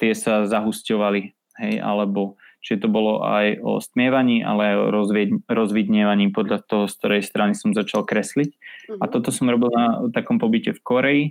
tie 0.00 0.16
sa 0.16 0.48
zahusťovali, 0.48 1.22
hej, 1.60 1.74
alebo 1.84 2.40
čiže 2.62 2.86
to 2.86 2.88
bolo 2.88 3.24
aj 3.24 3.60
o 3.62 3.78
stmievaní, 3.78 4.42
ale 4.42 4.72
aj 4.72 4.76
o 4.76 4.86
rozvidnievaní 5.48 6.30
podľa 6.30 6.64
toho, 6.66 6.84
z 6.90 6.94
ktorej 7.00 7.22
strany 7.22 7.52
som 7.54 7.76
začal 7.76 8.04
kresliť. 8.04 8.50
Uh-huh. 8.52 9.00
A 9.02 9.04
mhm. 9.06 9.12
toto 9.12 9.30
som 9.34 9.50
robil 9.50 9.70
na 9.72 10.08
takom 10.12 10.36
pobyte 10.38 10.74
v 10.76 10.84
Koreji 10.84 11.24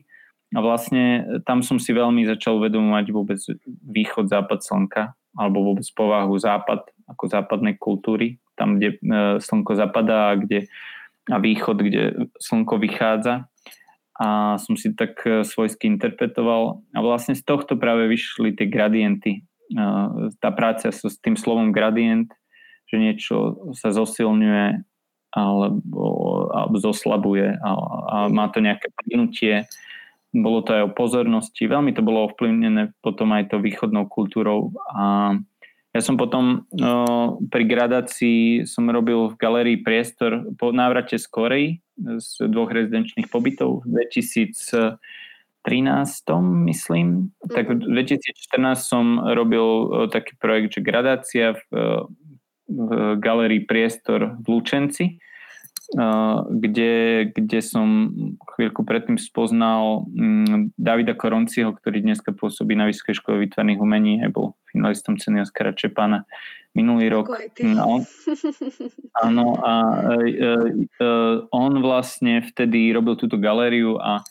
a 0.54 0.60
vlastne 0.62 1.26
tam 1.44 1.66
som 1.66 1.82
si 1.82 1.92
veľmi 1.92 2.24
začal 2.30 2.62
uvedomovať 2.62 3.06
vôbec 3.12 3.40
východ, 3.68 4.30
západ 4.30 4.62
slnka 4.62 5.18
alebo 5.36 5.74
vôbec 5.74 5.84
povahu 5.92 6.32
západ 6.40 6.88
ako 7.12 7.24
západnej 7.28 7.76
kultúry, 7.76 8.40
tam, 8.56 8.80
kde 8.80 8.96
e, 8.96 8.98
slnko 9.44 9.76
zapadá 9.76 10.32
a, 10.32 10.40
kde, 10.40 10.72
a 11.28 11.38
východ, 11.44 11.78
kde 11.84 12.32
slnko 12.40 12.80
vychádza 12.80 13.52
a 14.16 14.56
som 14.56 14.80
si 14.80 14.96
tak 14.96 15.20
e, 15.28 15.44
svojsky 15.44 15.92
interpretoval 15.92 16.80
a 16.96 17.00
vlastne 17.04 17.36
z 17.36 17.44
tohto 17.44 17.76
práve 17.76 18.08
vyšli 18.08 18.56
tie 18.56 18.72
gradienty. 18.72 19.44
Tá 20.40 20.50
práca 20.54 20.94
so, 20.94 21.10
s 21.10 21.18
tým 21.18 21.34
slovom 21.34 21.74
gradient, 21.74 22.30
že 22.86 23.02
niečo 23.02 23.58
sa 23.74 23.90
zosilňuje 23.90 24.86
alebo, 25.36 26.06
alebo 26.56 26.78
zoslabuje 26.80 27.60
a, 27.60 27.72
a 28.08 28.16
má 28.32 28.48
to 28.54 28.64
nejaké 28.64 28.88
plynutie. 29.04 29.68
Bolo 30.32 30.64
to 30.64 30.72
aj 30.76 30.84
o 30.88 30.96
pozornosti. 30.96 31.68
Veľmi 31.68 31.92
to 31.92 32.06
bolo 32.06 32.32
ovplyvnené 32.32 32.96
potom 33.04 33.36
aj 33.36 33.52
to 33.52 33.60
východnou 33.60 34.08
kultúrou 34.08 34.72
a 34.96 35.36
ja 35.96 36.04
som 36.04 36.20
potom 36.20 36.68
no, 36.76 37.40
pri 37.48 37.64
gradácii 37.64 38.68
som 38.68 38.84
robil 38.92 39.32
v 39.32 39.40
galerii 39.40 39.80
priestor 39.80 40.44
po 40.60 40.76
návrate 40.76 41.16
z 41.16 41.26
Korei 41.32 41.66
z 41.96 42.52
dvoch 42.52 42.68
rezidenčných 42.68 43.32
pobytov 43.32 43.88
v 43.88 44.04
2013, 44.04 45.00
myslím. 46.70 47.34
Tak 47.50 47.74
v 47.74 47.90
2014 47.90 48.62
mhm. 48.62 48.76
som 48.78 49.06
robil 49.22 49.66
taký 50.14 50.38
projekt, 50.38 50.78
že 50.78 50.86
gradácia 50.86 51.58
v, 51.58 51.62
v 52.70 52.90
galerii 53.18 53.66
priestor 53.66 54.38
v 54.42 54.46
Lučenci 54.46 55.06
kde, 56.50 56.94
kde 57.30 57.60
som 57.62 58.10
chvíľku 58.58 58.82
predtým 58.82 59.22
spoznal 59.22 60.10
mm, 60.10 60.74
Davida 60.74 61.14
Koronciho, 61.14 61.70
ktorý 61.78 62.02
dneska 62.02 62.34
pôsobí 62.34 62.74
na 62.74 62.90
Vysokej 62.90 63.22
škole 63.22 63.46
výtvarných 63.46 63.78
umení 63.82 64.26
a 64.26 64.34
bol 64.34 64.58
finalistom 64.74 65.22
ceny 65.22 65.46
Oskara 65.46 65.78
Čepana 65.78 66.26
minulý 66.74 67.14
rok. 67.14 67.30
No, 67.62 68.02
áno, 69.26 69.46
a 69.62 69.74
e, 70.12 70.34
e, 70.34 70.52
e, 71.00 71.08
on 71.54 71.72
vlastne 71.80 72.42
vtedy 72.42 72.90
robil 72.92 73.16
túto 73.16 73.38
galériu 73.38 74.02
a 74.02 74.26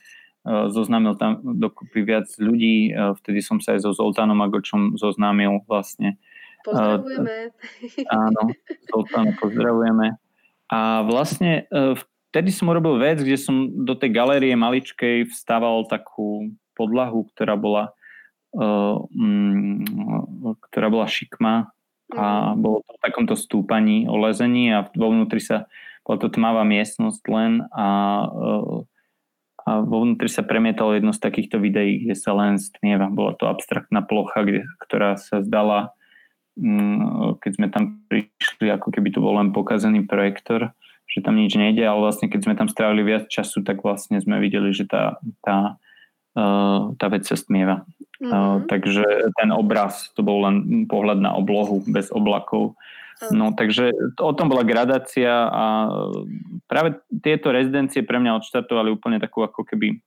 e, 0.44 0.70
zoznámil 0.70 1.16
tam 1.16 1.40
dokopy 1.42 2.04
viac 2.04 2.28
ľudí. 2.36 2.92
E, 2.92 3.16
vtedy 3.18 3.40
som 3.40 3.58
sa 3.58 3.74
aj 3.74 3.88
so 3.88 3.90
Zoltánom 3.96 4.38
Agočom 4.44 5.00
zoznámil 5.00 5.64
vlastne. 5.64 6.20
Pozdravujeme. 6.62 7.52
Áno, 8.12 8.42
Zoltána 8.92 9.32
pozdravujeme. 9.40 10.20
A 10.68 11.02
vlastne 11.08 11.66
e, 11.68 11.96
vtedy 12.30 12.52
som 12.52 12.68
urobil 12.68 13.00
vec, 13.00 13.24
kde 13.24 13.40
som 13.40 13.72
do 13.72 13.96
tej 13.96 14.12
galérie 14.12 14.52
maličkej 14.54 15.32
vstával 15.32 15.88
takú 15.88 16.52
podlahu, 16.76 17.26
ktorá 17.32 17.56
bola 17.56 17.96
um, 18.54 19.82
ktorá 20.70 20.88
bola 20.88 21.10
šikma 21.10 21.74
a 22.14 22.54
mhm. 22.54 22.62
bolo 22.62 22.78
to 22.86 22.92
v 22.94 23.02
takomto 23.02 23.34
stúpaní 23.34 24.06
o 24.06 24.14
lezení 24.20 24.70
a 24.70 24.86
vo 24.94 25.10
vnútri 25.10 25.42
sa 25.42 25.66
bola 26.04 26.20
to 26.20 26.28
tmavá 26.28 26.62
miestnosť 26.68 27.22
len 27.32 27.64
a, 27.72 27.86
uh, 28.28 28.84
a 29.64 29.80
vo 29.80 30.04
vnútri 30.04 30.28
sa 30.28 30.44
premietalo 30.44 30.92
jedno 30.92 31.16
z 31.16 31.24
takýchto 31.24 31.56
videí, 31.56 32.04
kde 32.04 32.16
sa 32.16 32.36
len 32.36 32.60
stmieva. 32.60 33.08
Bola 33.08 33.32
to 33.36 33.48
abstraktná 33.48 34.04
plocha, 34.04 34.44
kde, 34.44 34.68
ktorá 34.84 35.16
sa 35.16 35.40
zdala 35.40 35.96
Mm, 36.54 37.34
keď 37.42 37.52
sme 37.58 37.66
tam 37.66 38.06
prišli, 38.06 38.70
ako 38.70 38.94
keby 38.94 39.10
to 39.10 39.18
bol 39.18 39.34
len 39.34 39.50
pokazený 39.50 40.06
projektor, 40.06 40.70
že 41.10 41.18
tam 41.18 41.34
nič 41.34 41.58
nejde, 41.58 41.82
ale 41.82 41.98
vlastne 41.98 42.30
keď 42.30 42.40
sme 42.46 42.54
tam 42.54 42.70
strávili 42.70 43.02
viac 43.02 43.26
času, 43.26 43.66
tak 43.66 43.82
vlastne 43.82 44.22
sme 44.22 44.38
videli, 44.38 44.70
že 44.70 44.86
tá, 44.86 45.18
tá, 45.42 45.82
tá 46.34 47.06
vec 47.08 47.22
sa 47.24 47.38
stmieva. 47.38 47.86
Mm-hmm. 48.18 48.70
Takže 48.70 49.04
ten 49.38 49.50
obraz, 49.54 50.10
to 50.14 50.22
bol 50.22 50.42
len 50.42 50.86
pohľad 50.90 51.22
na 51.22 51.34
oblohu 51.34 51.82
bez 51.86 52.10
oblakov. 52.10 52.74
No 53.30 53.54
takže 53.54 53.94
o 54.18 54.34
tom 54.34 54.50
bola 54.50 54.66
gradácia 54.66 55.30
a 55.48 55.86
práve 56.66 56.98
tieto 57.22 57.54
rezidencie 57.54 58.02
pre 58.02 58.18
mňa 58.18 58.42
odštartovali 58.42 58.90
úplne 58.90 59.22
takú 59.22 59.46
ako 59.46 59.62
keby 59.62 60.02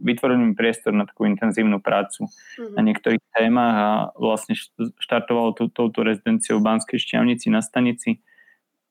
vytvorený 0.00 0.56
priestor 0.56 0.96
na 0.96 1.04
takú 1.04 1.28
intenzívnu 1.28 1.76
prácu 1.84 2.24
mm-hmm. 2.24 2.72
na 2.72 2.80
niektorých 2.80 3.22
témach 3.36 3.76
a 3.76 3.90
vlastne 4.16 4.56
štartovalo 4.96 5.52
to, 5.52 5.68
touto 5.68 6.00
rezidenciou 6.00 6.56
v 6.56 6.66
Banskej 6.72 6.96
šťavnici 6.96 7.52
na 7.52 7.60
stanici 7.60 8.24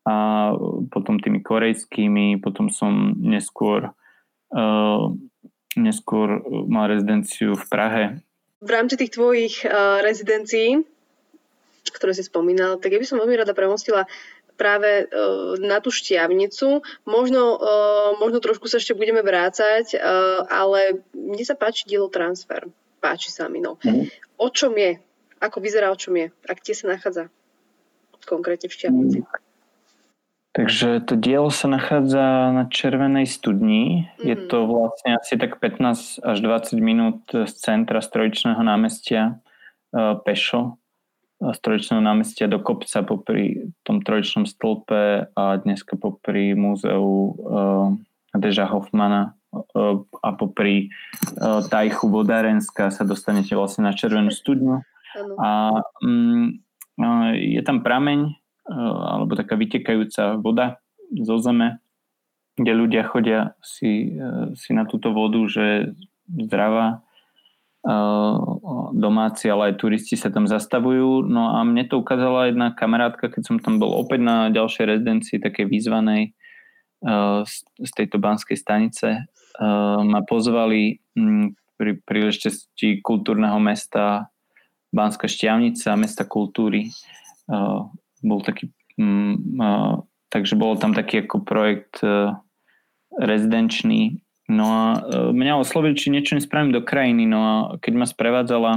a 0.05 0.53
potom 0.93 1.17
tými 1.17 1.41
korejskými, 1.41 2.37
potom 2.37 2.69
som 2.69 3.17
neskôr 3.17 3.89
uh, 4.53 5.09
neskôr 5.75 6.41
mal 6.67 6.89
rezidenciu 6.89 7.55
v 7.55 7.65
Prahe. 7.69 8.03
V 8.63 8.69
rámci 8.71 8.97
tých 8.97 9.13
tvojich 9.13 9.61
uh, 9.67 10.01
rezidencií, 10.01 10.81
ktoré 11.93 12.11
si 12.17 12.25
spomínal, 12.25 12.81
tak 12.81 12.95
ja 12.95 12.99
by 12.99 13.05
som 13.05 13.21
veľmi 13.21 13.37
rada 13.37 13.53
premostila 13.53 14.09
práve 14.55 15.05
uh, 15.05 15.59
na 15.59 15.83
tú 15.83 15.91
šťavnicu. 15.91 16.81
Možno, 17.05 17.59
uh, 17.59 18.17
možno 18.17 18.39
trošku 18.41 18.71
sa 18.71 18.81
ešte 18.81 18.97
budeme 18.97 19.21
vrácať, 19.21 19.99
ale 20.49 21.05
mne 21.13 21.43
sa 21.45 21.53
páči 21.59 21.85
dielo 21.85 22.09
Transfer. 22.09 22.65
Páči 23.03 23.29
sa 23.29 23.45
mi. 23.51 23.61
No. 23.61 23.77
Mm. 23.85 24.09
O 24.41 24.49
čom 24.49 24.73
je? 24.73 24.97
Ako 25.37 25.61
vyzerá 25.61 25.91
o 25.91 25.99
čom 25.99 26.15
je? 26.17 26.33
A 26.47 26.51
kde 26.57 26.73
sa 26.73 26.89
nachádza? 26.89 27.29
Konkrétne 28.25 28.65
v 28.65 28.75
šťavnici. 28.79 29.19
Mm. 29.21 29.44
Takže 30.55 31.03
to 31.03 31.19
dielo 31.19 31.51
sa 31.51 31.67
nachádza 31.67 32.55
na 32.55 32.63
Červenej 32.71 33.27
studni. 33.27 34.07
Mm. 34.15 34.23
Je 34.23 34.35
to 34.47 34.63
vlastne 34.63 35.19
asi 35.19 35.35
tak 35.35 35.59
15 35.59 36.23
až 36.23 36.37
20 36.39 36.79
minút 36.79 37.19
z 37.27 37.51
centra 37.59 37.99
Strojičného 37.99 38.63
námestia 38.63 39.43
pešo 39.95 40.79
z 41.39 41.91
námestia 41.91 42.47
do 42.47 42.63
kopca 42.63 43.03
popri 43.03 43.67
tom 43.83 43.99
trojčnom 43.99 44.47
stĺpe 44.47 45.35
a 45.35 45.43
dneska 45.59 45.99
popri 45.99 46.55
múzeu 46.55 47.35
uh, 47.35 47.91
Deža 48.31 48.71
Hoffmana 48.71 49.35
uh, 49.51 49.99
a 50.23 50.29
popri 50.31 50.89
Tajchu 51.69 52.07
Vodárenska 52.07 52.87
sa 52.87 53.03
dostanete 53.03 53.51
vlastne 53.51 53.83
na 53.83 53.93
Červenú 53.93 54.31
studňu. 54.31 54.79
A 55.43 55.49
uh, 55.75 57.31
je 57.35 57.61
tam 57.67 57.83
prameň 57.83 58.44
alebo 58.69 59.37
taká 59.37 59.53
vytekajúca 59.57 60.41
voda 60.41 60.81
zo 61.13 61.37
zeme, 61.37 61.79
kde 62.57 62.71
ľudia 62.73 63.05
chodia 63.05 63.53
si, 63.61 64.17
uh, 64.17 64.53
si 64.57 64.73
na 64.73 64.89
túto 64.89 65.13
vodu, 65.13 65.41
že 65.45 65.93
zdravá 66.25 67.05
domáci, 68.97 69.45
ale 69.45 69.69
aj 69.69 69.77
turisti 69.77 70.17
sa 70.17 70.33
tam 70.33 70.49
zastavujú. 70.49 71.21
No 71.29 71.53
a 71.53 71.61
mne 71.61 71.85
to 71.85 72.01
ukázala 72.01 72.49
jedna 72.49 72.73
kamarátka, 72.73 73.29
keď 73.29 73.45
som 73.45 73.61
tam 73.61 73.77
bol 73.77 73.93
opäť 73.93 74.25
na 74.25 74.49
ďalšej 74.49 74.85
rezidencii, 74.89 75.37
také 75.37 75.69
výzvanej 75.69 76.33
z 77.77 77.91
tejto 77.93 78.17
banskej 78.17 78.57
stanice. 78.57 79.29
Ma 80.01 80.21
pozvali 80.25 80.97
pri 81.77 82.01
príležitosti 82.01 83.05
kultúrneho 83.05 83.61
mesta 83.61 84.33
Banská 84.89 85.29
šťavnica, 85.29 86.01
mesta 86.01 86.25
kultúry. 86.25 86.89
Bol 88.25 88.41
taký, 88.41 88.73
takže 90.33 90.57
bol 90.57 90.73
tam 90.81 90.97
taký 90.97 91.29
ako 91.29 91.45
projekt 91.45 92.01
rezidenčný. 93.15 94.19
No 94.45 94.65
a 94.69 94.83
e, 95.01 95.33
mňa 95.33 95.57
oslovili, 95.57 95.97
či 95.97 96.13
niečo 96.13 96.37
nespravím 96.37 96.75
do 96.75 96.85
krajiny. 96.85 97.25
No 97.25 97.39
a 97.41 97.53
keď 97.81 97.93
ma 97.97 98.05
sprevádzala 98.05 98.71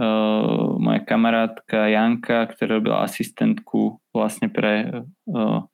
uh, 0.00 0.76
moja 0.76 1.00
kamarátka 1.00 1.88
Janka, 1.88 2.44
ktorá 2.52 2.76
robila 2.76 3.04
asistentku 3.04 4.04
vlastne 4.12 4.52
pre, 4.52 5.04
uh, 5.32 5.64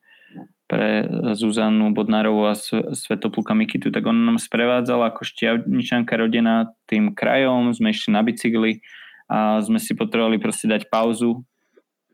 pre 0.71 1.03
Zuzanu 1.35 1.91
Bodnárovú 1.91 2.47
a 2.47 2.55
Svetopluka 2.95 3.51
Mikitu, 3.51 3.91
tak 3.91 4.07
ona 4.07 4.31
nám 4.31 4.39
sprevádzala 4.39 5.11
ako 5.11 5.27
šťavničanka 5.27 6.15
rodina 6.15 6.71
tým 6.87 7.11
krajom, 7.11 7.75
sme 7.75 7.91
išli 7.91 8.15
na 8.15 8.23
bicykli 8.23 8.79
a 9.27 9.59
sme 9.59 9.83
si 9.83 9.91
potrebovali 9.99 10.39
proste 10.39 10.71
dať 10.71 10.87
pauzu. 10.87 11.43
uh, 11.43 11.56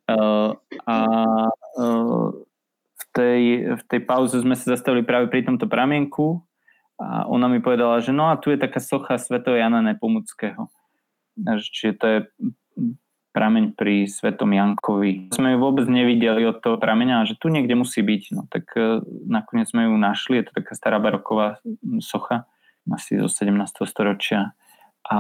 a 0.09 0.97
uh, 1.79 2.27
v 2.93 3.03
tej, 3.15 3.41
v 3.79 3.83
tej 3.87 4.01
pauze 4.03 4.35
sme 4.41 4.57
sa 4.57 4.75
zastavili 4.75 5.05
práve 5.05 5.31
pri 5.31 5.47
tomto 5.47 5.69
pramienku 5.69 6.43
a 6.99 7.25
ona 7.25 7.47
mi 7.47 7.63
povedala, 7.63 8.03
že 8.03 8.11
no 8.11 8.29
a 8.29 8.37
tu 8.37 8.51
je 8.51 8.59
taká 8.59 8.83
socha 8.83 9.17
Sveto 9.17 9.55
Jana 9.55 9.81
Nepomuckého. 9.81 10.69
Čiže 11.39 11.93
to 11.97 12.05
je 12.05 12.19
prameň 13.33 13.73
pri 13.73 14.05
Svetom 14.05 14.53
Jankovi. 14.53 15.33
Sme 15.33 15.57
ju 15.57 15.57
vôbec 15.57 15.89
nevideli 15.89 16.45
od 16.45 16.61
toho 16.61 16.77
prameňa, 16.77 17.25
že 17.25 17.33
tu 17.33 17.49
niekde 17.49 17.73
musí 17.73 18.05
byť. 18.05 18.23
No 18.37 18.45
tak 18.45 18.69
uh, 18.77 19.01
nakoniec 19.25 19.71
sme 19.71 19.89
ju 19.89 19.95
našli, 19.97 20.39
je 20.39 20.45
to 20.51 20.61
taká 20.61 20.77
stará 20.77 21.01
baroková 21.01 21.57
socha, 21.97 22.45
asi 22.85 23.17
zo 23.17 23.31
17. 23.31 23.89
storočia. 23.89 24.53
A 25.03 25.19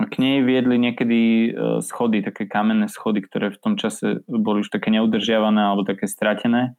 uh, 0.00 0.08
k 0.08 0.14
nej 0.16 0.40
viedli 0.40 0.80
niekedy 0.80 1.52
schody, 1.84 2.24
také 2.24 2.48
kamenné 2.48 2.88
schody, 2.88 3.20
ktoré 3.20 3.52
v 3.52 3.60
tom 3.60 3.74
čase 3.76 4.24
boli 4.24 4.64
už 4.64 4.72
také 4.72 4.88
neudržiavané 4.88 5.60
alebo 5.60 5.84
také 5.84 6.08
stratené. 6.08 6.72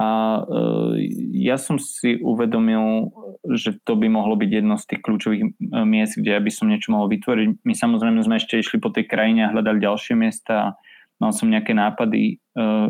A 0.00 0.40
ja 1.36 1.60
som 1.60 1.76
si 1.76 2.16
uvedomil, 2.24 3.12
že 3.52 3.76
to 3.84 4.00
by 4.00 4.08
mohlo 4.08 4.32
byť 4.32 4.48
jedno 4.48 4.80
z 4.80 4.88
tých 4.88 5.04
kľúčových 5.04 5.60
miest, 5.84 6.16
kde 6.16 6.40
by 6.40 6.48
som 6.48 6.72
niečo 6.72 6.96
mohol 6.96 7.12
vytvoriť. 7.12 7.60
My 7.68 7.76
samozrejme 7.76 8.24
sme 8.24 8.40
ešte 8.40 8.56
išli 8.56 8.80
po 8.80 8.88
tej 8.88 9.04
krajine 9.04 9.44
a 9.44 9.52
hľadali 9.52 9.76
ďalšie 9.76 10.16
miesta 10.16 10.54
a 10.56 10.68
mal 11.20 11.36
som 11.36 11.52
nejaké 11.52 11.76
nápady, 11.76 12.40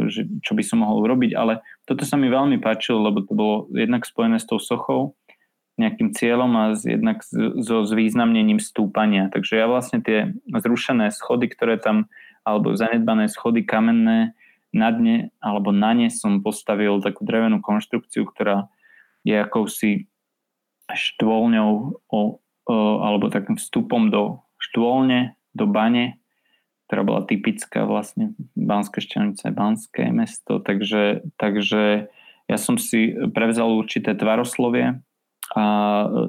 že 0.07 0.23
čo 0.39 0.55
by 0.55 0.63
som 0.63 0.87
mohol 0.87 1.03
urobiť, 1.03 1.35
ale 1.35 1.67
toto 1.83 2.07
sa 2.07 2.15
mi 2.15 2.31
veľmi 2.31 2.63
páčilo, 2.63 3.03
lebo 3.03 3.27
to 3.27 3.35
bolo 3.35 3.67
jednak 3.75 4.07
spojené 4.07 4.39
s 4.39 4.47
tou 4.47 4.63
sochou, 4.63 5.19
nejakým 5.81 6.13
cieľom 6.13 6.53
a 6.61 6.65
jednak 6.77 7.25
so 7.65 7.89
zvýznamnením 7.89 8.61
stúpania. 8.61 9.33
Takže 9.33 9.57
ja 9.57 9.65
vlastne 9.65 10.05
tie 10.05 10.37
zrušené 10.53 11.09
schody, 11.09 11.49
ktoré 11.49 11.81
tam, 11.81 12.13
alebo 12.45 12.77
zanedbané 12.77 13.33
schody 13.33 13.65
kamenné, 13.65 14.37
na 14.71 14.95
dne 14.95 15.35
alebo 15.43 15.75
na 15.75 15.91
ne 15.95 16.09
som 16.11 16.47
postavil 16.47 17.03
takú 17.03 17.27
drevenú 17.27 17.59
konštrukciu, 17.59 18.23
ktorá 18.23 18.71
je 19.27 19.35
akousi 19.35 20.07
štvolňou 20.91 21.71
o, 22.07 22.21
o, 22.21 22.21
alebo 23.03 23.31
takým 23.31 23.59
vstupom 23.59 24.11
do 24.11 24.43
štvolne, 24.63 25.35
do 25.55 25.67
bane, 25.67 26.19
ktorá 26.87 27.03
bola 27.03 27.23
typická 27.27 27.87
vlastne 27.87 28.35
Banské 28.55 29.03
Šťavnice, 29.03 29.51
Banské 29.55 30.11
mesto, 30.11 30.59
takže, 30.63 31.27
takže 31.39 32.11
ja 32.51 32.59
som 32.59 32.79
si 32.79 33.15
prevzal 33.31 33.71
určité 33.71 34.15
tvaroslovie 34.15 34.99
a 35.51 35.65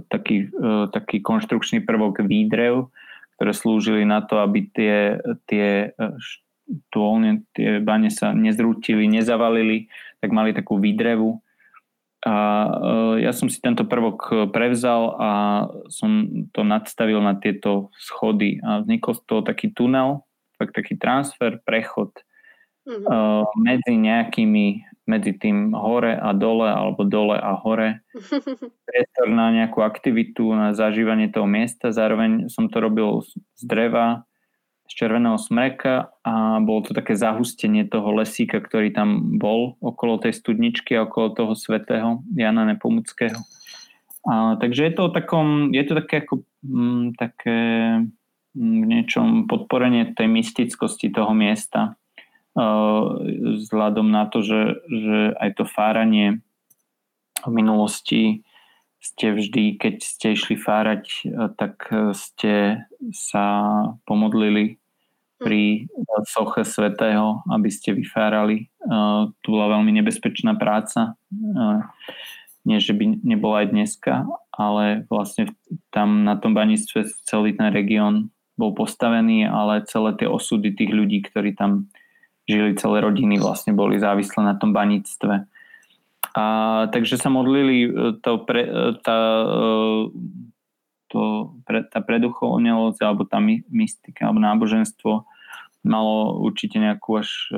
taký, 0.10 0.50
e, 0.50 0.90
taký 0.90 1.22
konštrukčný 1.22 1.86
prvok 1.86 2.26
výdrev, 2.26 2.90
ktoré 3.38 3.52
slúžili 3.54 4.04
na 4.06 4.26
to, 4.26 4.42
aby 4.42 4.66
tie, 4.74 5.22
tie 5.46 5.94
e, 5.94 6.06
tôlne 6.90 7.46
tie 7.54 7.78
bane 7.78 8.10
sa 8.10 8.34
nezrútili, 8.34 9.06
nezavalili, 9.06 9.92
tak 10.26 10.34
mali 10.34 10.58
takú 10.58 10.82
výdrevu. 10.82 11.38
A 12.26 12.34
e, 12.34 12.70
ja 13.26 13.32
som 13.34 13.46
si 13.46 13.62
tento 13.62 13.86
prvok 13.86 14.50
prevzal 14.50 15.14
a 15.22 15.32
som 15.94 16.26
to 16.50 16.66
nadstavil 16.66 17.22
na 17.22 17.38
tieto 17.38 17.94
schody 18.02 18.58
a 18.66 18.82
vznikol 18.82 19.14
z 19.14 19.22
toho 19.30 19.42
taký 19.46 19.70
tunel, 19.70 20.26
tak 20.58 20.74
taký 20.74 20.98
transfer, 20.98 21.62
prechod 21.62 22.10
mm-hmm. 22.88 23.62
medzi 23.62 23.94
nejakými, 23.98 24.66
medzi 25.06 25.32
tým 25.38 25.74
hore 25.74 26.18
a 26.18 26.34
dole 26.34 26.70
alebo 26.70 27.06
dole 27.06 27.38
a 27.38 27.58
hore. 27.58 28.02
Priestor 28.90 29.28
na 29.30 29.54
nejakú 29.54 29.82
aktivitu, 29.84 30.46
na 30.54 30.74
zažívanie 30.74 31.30
toho 31.30 31.46
miesta. 31.46 31.94
Zároveň 31.94 32.50
som 32.50 32.68
to 32.70 32.78
robil 32.82 33.22
z 33.26 33.64
dreva, 33.64 34.26
z 34.92 34.94
červeného 35.08 35.40
smreka 35.40 36.12
a 36.28 36.60
bolo 36.60 36.84
to 36.84 36.92
také 36.92 37.16
zahustenie 37.16 37.88
toho 37.88 38.12
lesíka, 38.12 38.60
ktorý 38.60 38.92
tam 38.92 39.40
bol 39.40 39.80
okolo 39.80 40.20
tej 40.20 40.36
studničky 40.36 41.00
a 41.00 41.08
okolo 41.08 41.32
toho 41.32 41.54
svetého 41.56 42.20
Jana 42.36 42.68
Nepomuckého. 42.68 43.40
A, 44.22 44.54
takže 44.62 44.92
je 44.92 44.94
to 44.94 45.10
takom, 45.10 45.74
je 45.74 45.82
to 45.82 45.98
také 45.98 46.22
ako 46.22 46.46
mm, 46.62 47.18
také 47.18 47.60
mm, 48.54 48.78
v 48.78 48.86
niečom 48.86 49.28
podporenie 49.50 50.14
tej 50.14 50.30
mystickosti 50.30 51.10
toho 51.10 51.34
miesta 51.34 51.98
vzhľadom 52.56 54.12
na 54.12 54.28
to, 54.28 54.44
že, 54.44 54.84
že 54.88 55.20
aj 55.40 55.50
to 55.56 55.64
fáranie 55.64 56.44
v 57.42 57.52
minulosti 57.52 58.44
ste 59.02 59.34
vždy, 59.34 59.82
keď 59.82 59.96
ste 59.98 60.38
išli 60.38 60.56
fárať, 60.62 61.26
tak 61.58 61.90
ste 62.14 62.86
sa 63.10 63.46
pomodlili 64.06 64.78
pri 65.42 65.90
soche 66.30 66.62
svetého, 66.62 67.42
aby 67.50 67.66
ste 67.74 67.98
vyfárali. 67.98 68.70
To 69.42 69.48
bola 69.50 69.74
veľmi 69.74 69.90
nebezpečná 69.98 70.54
práca. 70.54 71.18
Nie, 72.62 72.78
že 72.78 72.94
by 72.94 73.26
nebola 73.26 73.66
aj 73.66 73.74
dneska, 73.74 74.30
ale 74.54 75.10
vlastne 75.10 75.50
tam 75.90 76.22
na 76.22 76.38
tom 76.38 76.54
baníctve 76.54 77.10
celý 77.26 77.58
ten 77.58 77.74
región 77.74 78.30
bol 78.54 78.78
postavený, 78.78 79.50
ale 79.50 79.82
celé 79.90 80.14
tie 80.14 80.30
osudy 80.30 80.78
tých 80.78 80.94
ľudí, 80.94 81.26
ktorí 81.26 81.58
tam 81.58 81.90
žili, 82.50 82.78
celé 82.78 83.02
rodiny 83.02 83.38
vlastne 83.38 83.72
boli 83.76 84.02
závislé 84.02 84.42
na 84.44 84.56
tom 84.58 84.74
baníctve. 84.74 85.46
A, 86.32 86.44
takže 86.96 87.20
sa 87.20 87.28
modlili 87.28 87.78
e, 87.84 87.90
to 88.24 88.48
pre, 88.48 88.64
e, 88.64 88.96
tá, 89.04 89.20
e, 89.44 90.08
to, 91.12 91.22
pre, 91.68 91.84
tá 91.92 92.00
preduchovnelosť 92.00 93.00
alebo 93.04 93.28
tá 93.28 93.44
mystika 93.68 94.32
alebo 94.32 94.40
náboženstvo 94.40 95.28
malo 95.82 96.38
určite 96.46 96.78
nejakú 96.78 97.26
až 97.26 97.50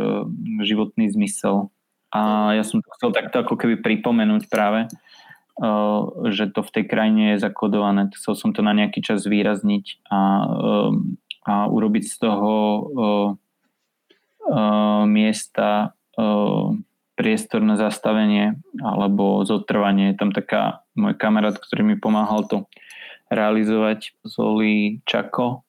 životný 0.63 1.11
zmysel. 1.11 1.67
A 2.15 2.55
ja 2.55 2.63
som 2.63 2.79
to 2.79 2.88
chcel 2.95 3.11
takto 3.11 3.43
ako 3.43 3.59
keby 3.59 3.84
pripomenúť 3.84 4.47
práve, 4.47 4.88
že 6.31 6.47
to 6.55 6.63
v 6.63 6.71
tej 6.71 6.84
krajine 6.88 7.36
je 7.36 7.43
zakodované. 7.43 8.07
Chcel 8.15 8.39
som 8.39 8.55
to 8.55 8.63
na 8.63 8.71
nejaký 8.71 9.03
čas 9.03 9.27
výrazniť 9.27 10.07
a, 10.07 10.19
a 11.51 11.53
urobiť 11.67 12.03
z 12.07 12.15
toho 12.15 12.51
miesta 15.08 15.96
uh, 16.20 16.76
priestor 17.16 17.62
na 17.64 17.80
zastavenie 17.80 18.60
alebo 18.82 19.46
zotrvanie. 19.48 20.12
Je 20.12 20.20
tam 20.20 20.36
taká 20.36 20.84
môj 20.98 21.16
kamarát, 21.16 21.56
ktorý 21.56 21.86
mi 21.86 21.96
pomáhal 21.96 22.44
to 22.50 22.58
realizovať, 23.32 24.14
Zoli 24.28 25.02
Čako, 25.08 25.64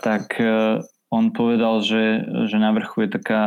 tak 0.00 0.38
uh, 0.40 0.80
on 1.12 1.30
povedal, 1.34 1.84
že, 1.84 2.24
že 2.48 2.56
na 2.60 2.72
vrchu 2.72 3.06
je 3.06 3.10
taká, 3.20 3.42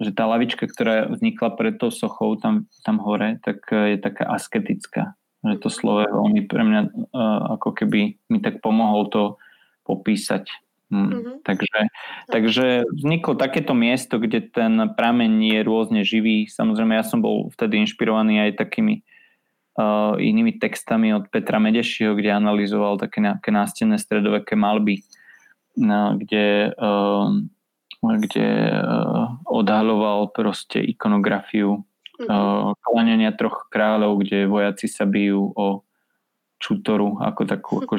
že 0.00 0.10
tá 0.12 0.28
lavička, 0.28 0.68
ktorá 0.68 1.08
vznikla 1.08 1.56
pred 1.56 1.76
tou 1.80 1.88
sochou 1.88 2.36
tam, 2.36 2.68
tam 2.84 3.00
hore, 3.00 3.40
tak 3.40 3.64
je 3.70 3.96
taká 3.96 4.28
asketická. 4.28 5.16
Že 5.42 5.56
to 5.58 5.68
slovo 5.72 6.06
veľmi 6.06 6.46
pre 6.46 6.62
mňa 6.62 6.80
ako 7.58 7.74
keby 7.74 8.14
mi 8.30 8.38
tak 8.38 8.62
pomohol 8.62 9.10
to 9.10 9.22
popísať. 9.82 10.46
Hm. 10.92 11.08
Mm-hmm. 11.08 11.36
Takže, 11.40 11.80
takže 12.28 12.66
vzniklo 12.92 13.32
takéto 13.40 13.72
miesto, 13.72 14.20
kde 14.20 14.44
ten 14.44 14.76
prameň 14.92 15.56
je 15.56 15.60
rôzne 15.64 16.00
živý. 16.04 16.52
Samozrejme, 16.52 16.92
ja 16.92 17.00
som 17.00 17.24
bol 17.24 17.48
vtedy 17.48 17.80
inšpirovaný 17.80 18.44
aj 18.44 18.60
takými 18.60 19.00
uh, 19.80 20.20
inými 20.20 20.60
textami 20.60 21.16
od 21.16 21.32
Petra 21.32 21.56
Medešiho, 21.56 22.12
kde 22.12 22.36
analyzoval 22.36 23.00
také 23.00 23.24
nejaké 23.24 23.48
nástenné 23.48 23.96
stredoveké 23.96 24.52
malby 24.52 25.00
kde, 26.16 26.72
ehm, 26.76 27.48
kde 28.02 28.48
eh, 28.68 29.26
odhaloval 29.46 30.28
proste 30.34 30.82
ikonografiu 30.82 31.84
mm-hmm. 32.20 32.74
kláňania 32.82 33.32
troch 33.32 33.70
kráľov, 33.72 34.22
kde 34.22 34.50
vojaci 34.50 34.86
sa 34.90 35.08
bijú 35.08 35.54
o 35.54 35.86
čutoru 36.62 37.18
ako 37.18 37.42
takú 37.42 37.72
ako 37.82 37.98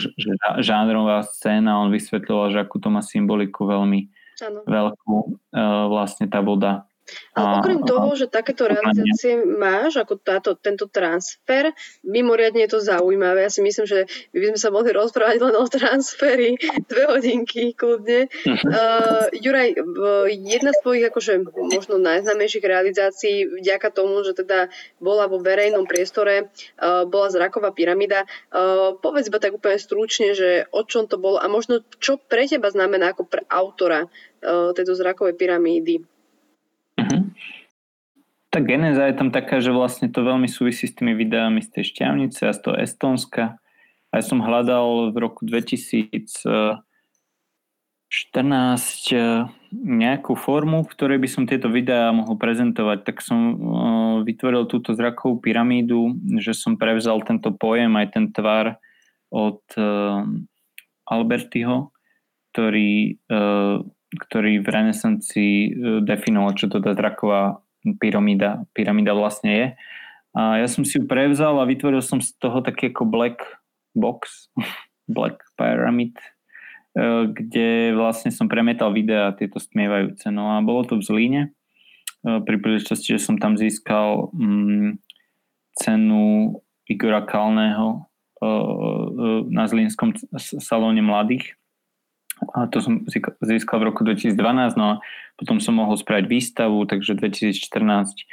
žánrová 0.64 1.28
scéna. 1.28 1.84
On 1.84 1.92
vysvetľoval, 1.92 2.56
že 2.56 2.64
akú 2.64 2.80
to 2.80 2.88
má 2.88 3.04
symboliku 3.04 3.68
veľmi 3.68 4.08
ano. 4.40 4.64
veľkú 4.64 5.16
eh, 5.52 5.86
vlastne 5.92 6.32
tá 6.32 6.40
voda 6.40 6.88
a 7.34 7.60
okrem 7.60 7.84
toho, 7.84 8.16
že 8.16 8.32
takéto 8.32 8.70
realizácie 8.70 9.42
máš, 9.44 10.00
ako 10.00 10.22
táto, 10.22 10.56
tento 10.56 10.88
transfer, 10.88 11.74
mimoriadne 12.06 12.64
je 12.64 12.72
to 12.78 12.80
zaujímavé. 12.80 13.44
Ja 13.44 13.52
si 13.52 13.60
myslím, 13.66 13.90
že 13.90 14.06
my 14.32 14.38
by 14.40 14.46
sme 14.54 14.60
sa 14.62 14.70
mohli 14.72 14.92
rozprávať 14.96 15.38
len 15.42 15.56
o 15.58 15.66
transferi 15.68 16.56
dve 16.92 17.04
hodinky 17.10 17.76
kľudne. 17.76 18.32
Uh, 18.48 19.28
Juraj, 19.36 19.76
jedna 20.32 20.72
z 20.72 20.80
tvojich 20.86 21.06
akože 21.10 21.34
možno 21.74 22.00
najznámejších 22.00 22.64
realizácií 22.64 23.50
vďaka 23.50 23.90
tomu, 23.92 24.24
že 24.24 24.38
teda 24.38 24.72
bola 25.02 25.28
vo 25.28 25.42
verejnom 25.42 25.84
priestore, 25.90 26.54
uh, 26.80 27.04
bola 27.04 27.34
zraková 27.34 27.76
pyramída. 27.76 28.30
Uh, 28.54 28.96
povedz 28.96 29.28
ba 29.28 29.44
tak 29.44 29.58
úplne 29.58 29.82
stručne, 29.82 30.38
že 30.38 30.70
o 30.72 30.86
čom 30.86 31.10
to 31.10 31.20
bolo 31.20 31.42
a 31.42 31.50
možno 31.52 31.84
čo 32.00 32.16
pre 32.16 32.48
teba 32.48 32.72
znamená 32.72 33.12
ako 33.12 33.28
pre 33.28 33.42
autora 33.50 34.08
uh, 34.08 34.72
tejto 34.72 34.96
zrakovej 34.96 35.36
pyramídy. 35.36 36.13
Tá 38.54 38.62
geneza 38.62 39.10
je 39.10 39.18
tam 39.18 39.34
taká, 39.34 39.66
že 39.66 39.74
vlastne 39.74 40.14
to 40.14 40.22
veľmi 40.22 40.46
súvisí 40.46 40.86
s 40.86 40.94
tými 40.94 41.18
videami 41.18 41.66
z 41.66 41.74
tej 41.74 41.90
šťavnice 41.90 42.46
a 42.46 42.54
z 42.54 42.60
toho 42.62 42.78
Estónska. 42.78 43.58
A 44.14 44.22
ja 44.22 44.24
som 44.24 44.46
hľadal 44.46 45.10
v 45.10 45.18
roku 45.18 45.42
2014 45.42 46.86
eh, 49.10 49.50
nejakú 49.74 50.38
formu, 50.38 50.86
v 50.86 50.92
ktorej 50.94 51.18
by 51.18 51.30
som 51.34 51.50
tieto 51.50 51.66
videá 51.74 52.14
mohol 52.14 52.38
prezentovať. 52.38 53.10
Tak 53.10 53.26
som 53.26 53.40
eh, 53.42 53.58
vytvoril 54.22 54.70
túto 54.70 54.94
zrakovú 54.94 55.42
pyramídu, 55.42 56.14
že 56.38 56.54
som 56.54 56.78
prevzal 56.78 57.26
tento 57.26 57.50
pojem, 57.58 57.98
aj 57.98 58.08
ten 58.14 58.30
tvar 58.30 58.78
od 59.34 59.66
eh, 59.74 60.30
Albertiho, 61.10 61.90
ktorý, 62.54 63.18
ktorý 64.14 64.54
v 64.62 64.68
renesancii 64.70 65.56
definoval, 66.06 66.54
čo 66.54 66.70
to 66.70 66.80
tá 66.80 66.94
zraková 66.94 67.63
pyramída, 68.00 68.64
pyramída 68.72 69.12
vlastne 69.14 69.52
je. 69.52 69.68
A 70.34 70.64
ja 70.64 70.68
som 70.72 70.82
si 70.82 70.98
ju 70.98 71.06
prevzal 71.06 71.60
a 71.62 71.70
vytvoril 71.70 72.02
som 72.02 72.18
z 72.18 72.34
toho 72.42 72.64
taký 72.66 72.90
ako 72.90 73.06
black 73.06 73.44
box, 73.94 74.50
black 75.16 75.40
pyramid 75.60 76.18
kde 77.34 77.98
vlastne 77.98 78.30
som 78.30 78.46
premietal 78.46 78.94
videa 78.94 79.34
tieto 79.34 79.58
stmievajúce. 79.58 80.30
No 80.30 80.54
a 80.54 80.62
bolo 80.62 80.86
to 80.86 81.02
v 81.02 81.06
Zlíne 81.06 81.42
pri 82.22 82.56
príležitosti, 82.62 83.18
že 83.18 83.26
som 83.26 83.36
tam 83.42 83.58
získal 83.58 84.30
mm, 84.32 85.02
cenu 85.82 86.54
Igora 86.86 87.26
Kalného 87.26 88.06
na 89.50 89.64
Zlínskom 89.66 90.14
salóne 90.38 91.02
mladých. 91.02 91.58
A 92.54 92.66
to 92.68 92.82
som 92.82 93.06
získal 93.42 93.82
v 93.82 93.94
roku 93.94 94.02
2012, 94.02 94.78
no 94.78 94.86
a 94.86 95.02
potom 95.38 95.62
som 95.62 95.78
mohol 95.78 95.98
spraviť 95.98 96.26
výstavu, 96.26 96.86
takže 96.90 97.18
2014 97.18 98.26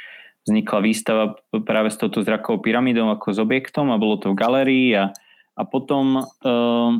vznikla 0.45 0.79
výstava 0.81 1.23
práve 1.65 1.93
s 1.93 2.01
touto 2.01 2.25
zrakovou 2.25 2.65
pyramidou 2.65 3.13
ako 3.13 3.33
s 3.33 3.39
objektom 3.39 3.93
a 3.93 4.01
bolo 4.01 4.17
to 4.17 4.33
v 4.33 4.39
galérii 4.39 4.89
a, 4.97 5.13
a 5.53 5.61
potom 5.69 6.25
uh, 6.25 6.91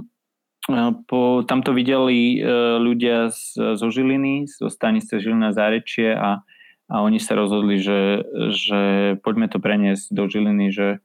po, 1.10 1.42
tam 1.50 1.66
to 1.66 1.74
videli 1.74 2.38
uh, 2.38 2.78
ľudia 2.78 3.34
z, 3.34 3.76
zo 3.82 3.88
Žiliny, 3.90 4.46
zo 4.46 4.70
stanice 4.70 5.18
Žilina 5.18 5.58
Zárečie 5.58 6.14
a, 6.14 6.46
a 6.86 6.96
oni 7.02 7.18
sa 7.18 7.34
rozhodli, 7.34 7.82
že, 7.82 8.22
že 8.54 8.82
poďme 9.26 9.50
to 9.50 9.58
preniesť 9.58 10.14
do 10.14 10.30
Žiliny, 10.30 10.70
že 10.70 11.02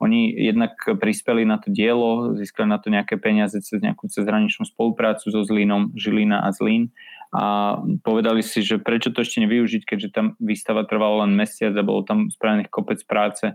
oni 0.00 0.32
jednak 0.32 0.80
prispeli 0.96 1.44
na 1.44 1.60
to 1.60 1.68
dielo, 1.68 2.32
získali 2.32 2.64
na 2.64 2.80
to 2.80 2.88
nejaké 2.88 3.20
peniaze 3.20 3.60
cez 3.60 3.84
nejakú 3.84 4.08
cezhraničnú 4.08 4.64
spoluprácu 4.64 5.28
so 5.28 5.44
Zlínom, 5.44 5.92
Žilina 5.92 6.40
a 6.40 6.48
Zlín. 6.56 6.88
A 7.30 7.76
povedali 8.00 8.40
si, 8.40 8.64
že 8.64 8.80
prečo 8.80 9.12
to 9.12 9.22
ešte 9.22 9.44
nevyužiť, 9.44 9.84
keďže 9.84 10.08
tam 10.10 10.26
výstava 10.40 10.88
trvala 10.88 11.28
len 11.28 11.36
mesiac 11.36 11.76
a 11.76 11.84
bolo 11.84 12.02
tam 12.02 12.32
spravených 12.32 12.72
kopec 12.72 12.98
práce, 13.04 13.54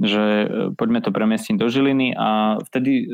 že 0.00 0.24
e, 0.24 0.46
poďme 0.72 1.04
to 1.04 1.12
premiestniť 1.12 1.60
do 1.60 1.68
Žiliny. 1.68 2.16
A 2.16 2.56
vtedy 2.64 3.04
e, 3.04 3.06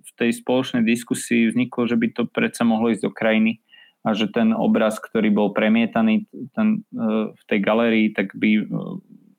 v 0.00 0.10
tej 0.18 0.30
spoločnej 0.32 0.82
diskusii 0.82 1.52
vzniklo, 1.52 1.86
že 1.86 1.94
by 1.94 2.06
to 2.10 2.22
predsa 2.26 2.66
mohlo 2.66 2.90
ísť 2.90 3.04
do 3.04 3.12
krajiny 3.14 3.62
a 4.02 4.16
že 4.16 4.26
ten 4.32 4.50
obraz, 4.50 4.98
ktorý 4.98 5.30
bol 5.30 5.54
premietaný 5.54 6.26
ten, 6.56 6.82
e, 6.90 7.30
v 7.30 7.42
tej 7.46 7.58
galérii, 7.62 8.10
tak 8.10 8.34
by 8.34 8.66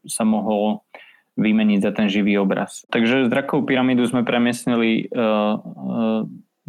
sa 0.07 0.23
mohol 0.23 0.85
vymeniť 1.39 1.79
za 1.79 1.91
ten 1.95 2.11
živý 2.11 2.35
obraz. 2.35 2.83
Takže 2.91 3.31
zrakovú 3.31 3.63
pyramídu 3.63 4.03
sme 4.05 4.27
premiestnili 4.27 5.07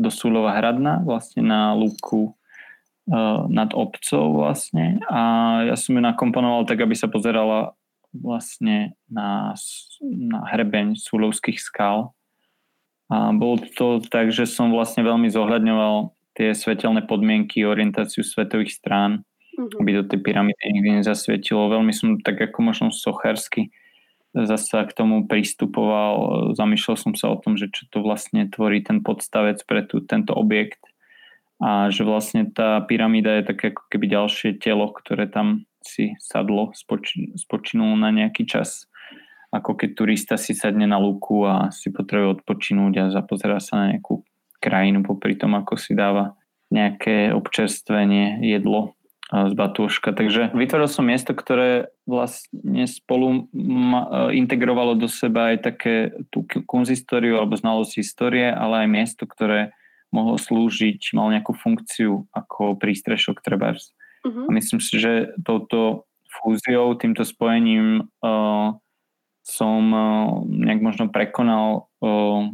do 0.01 0.09
Súlova 0.09 0.57
Hradna, 0.57 1.05
vlastne 1.05 1.45
na 1.45 1.77
lúku 1.77 2.33
uh, 2.33 3.45
nad 3.51 3.75
obcov 3.75 4.33
vlastne 4.33 5.03
a 5.11 5.21
ja 5.67 5.77
som 5.77 5.99
ju 5.99 6.01
nakomponoval 6.01 6.65
tak, 6.65 6.81
aby 6.81 6.95
sa 6.95 7.11
pozerala 7.11 7.75
vlastne 8.15 8.95
na, 9.07 9.55
na 10.03 10.41
hrebeň 10.51 10.99
súlovských 10.99 11.59
skal. 11.59 12.15
A 13.11 13.35
bolo 13.35 13.63
to 13.75 14.03
tak, 14.07 14.31
že 14.31 14.47
som 14.47 14.71
vlastne 14.71 15.03
veľmi 15.03 15.31
zohľadňoval 15.31 16.15
tie 16.39 16.55
svetelné 16.55 17.07
podmienky, 17.11 17.67
orientáciu 17.67 18.23
svetových 18.23 18.79
strán, 18.79 19.27
mm-hmm. 19.59 19.79
aby 19.83 19.91
do 19.99 20.03
tej 20.07 20.19
pyramídy 20.23 20.63
nikdy 20.71 21.03
nezasvietilo. 21.03 21.71
Veľmi 21.71 21.91
som 21.91 22.19
tak 22.23 22.39
ako 22.39 22.59
možno 22.63 22.87
socharsky 22.95 23.75
zase 24.35 24.87
k 24.87 24.93
tomu 24.95 25.27
pristupoval, 25.27 26.51
zamýšľal 26.55 26.97
som 26.97 27.13
sa 27.19 27.35
o 27.35 27.41
tom, 27.41 27.59
že 27.59 27.71
čo 27.71 27.91
to 27.91 27.99
vlastne 28.03 28.47
tvorí 28.47 28.83
ten 28.83 29.03
podstavec 29.03 29.59
pre 29.67 29.83
tú, 29.83 30.03
tento 30.03 30.31
objekt 30.35 30.81
a 31.61 31.93
že 31.93 32.07
vlastne 32.07 32.49
tá 32.49 32.81
pyramída 32.87 33.43
je 33.43 33.51
také 33.53 33.75
ako 33.75 33.85
keby 33.93 34.07
ďalšie 34.09 34.51
telo, 34.63 34.89
ktoré 34.95 35.29
tam 35.29 35.69
si 35.85 36.17
sadlo, 36.23 36.73
spoč- 36.73 37.37
spočinulo 37.37 37.99
na 37.99 38.15
nejaký 38.15 38.49
čas. 38.49 38.89
Ako 39.51 39.75
keď 39.75 39.91
turista 39.99 40.35
si 40.39 40.55
sadne 40.55 40.87
na 40.87 40.97
lúku 40.97 41.43
a 41.43 41.75
si 41.75 41.91
potrebuje 41.91 42.41
odpočinúť 42.41 42.95
a 43.03 43.13
zapozerá 43.13 43.59
sa 43.59 43.83
na 43.83 43.99
nejakú 43.99 44.23
krajinu 44.63 45.03
popri 45.03 45.35
tom, 45.35 45.59
ako 45.59 45.75
si 45.75 45.99
dáva 45.99 46.39
nejaké 46.71 47.35
občerstvenie, 47.35 48.47
jedlo 48.47 48.95
z 49.31 49.55
batúška. 49.55 50.11
Takže 50.11 50.51
vytvoril 50.51 50.91
som 50.91 51.07
miesto, 51.07 51.39
ktoré 51.39 51.95
vlastne 52.03 52.91
spolu 52.91 53.47
ma, 53.55 54.31
integrovalo 54.35 54.99
do 54.99 55.07
seba 55.07 55.55
aj 55.55 55.71
také 55.71 55.95
tú 56.35 56.43
konzistóriu 56.67 57.39
alebo 57.39 57.55
znalosť 57.55 58.03
histórie, 58.03 58.51
ale 58.51 58.87
aj 58.87 58.89
miesto, 58.91 59.25
ktoré 59.31 59.71
mohol 60.11 60.35
slúžiť, 60.35 61.15
mal 61.15 61.31
nejakú 61.31 61.55
funkciu 61.55 62.27
ako 62.35 62.75
prístrešok 62.75 63.39
trebárs. 63.39 63.95
Uh-huh. 64.27 64.47
A 64.47 64.51
myslím 64.51 64.83
si, 64.83 64.99
že 64.99 65.31
touto 65.47 66.11
fúziou, 66.27 66.99
týmto 66.99 67.23
spojením 67.23 68.11
uh, 68.23 68.75
som 69.47 69.83
uh, 69.95 70.43
nejak 70.47 70.83
možno 70.83 71.07
prekonal 71.15 71.87
uh, 72.03 72.51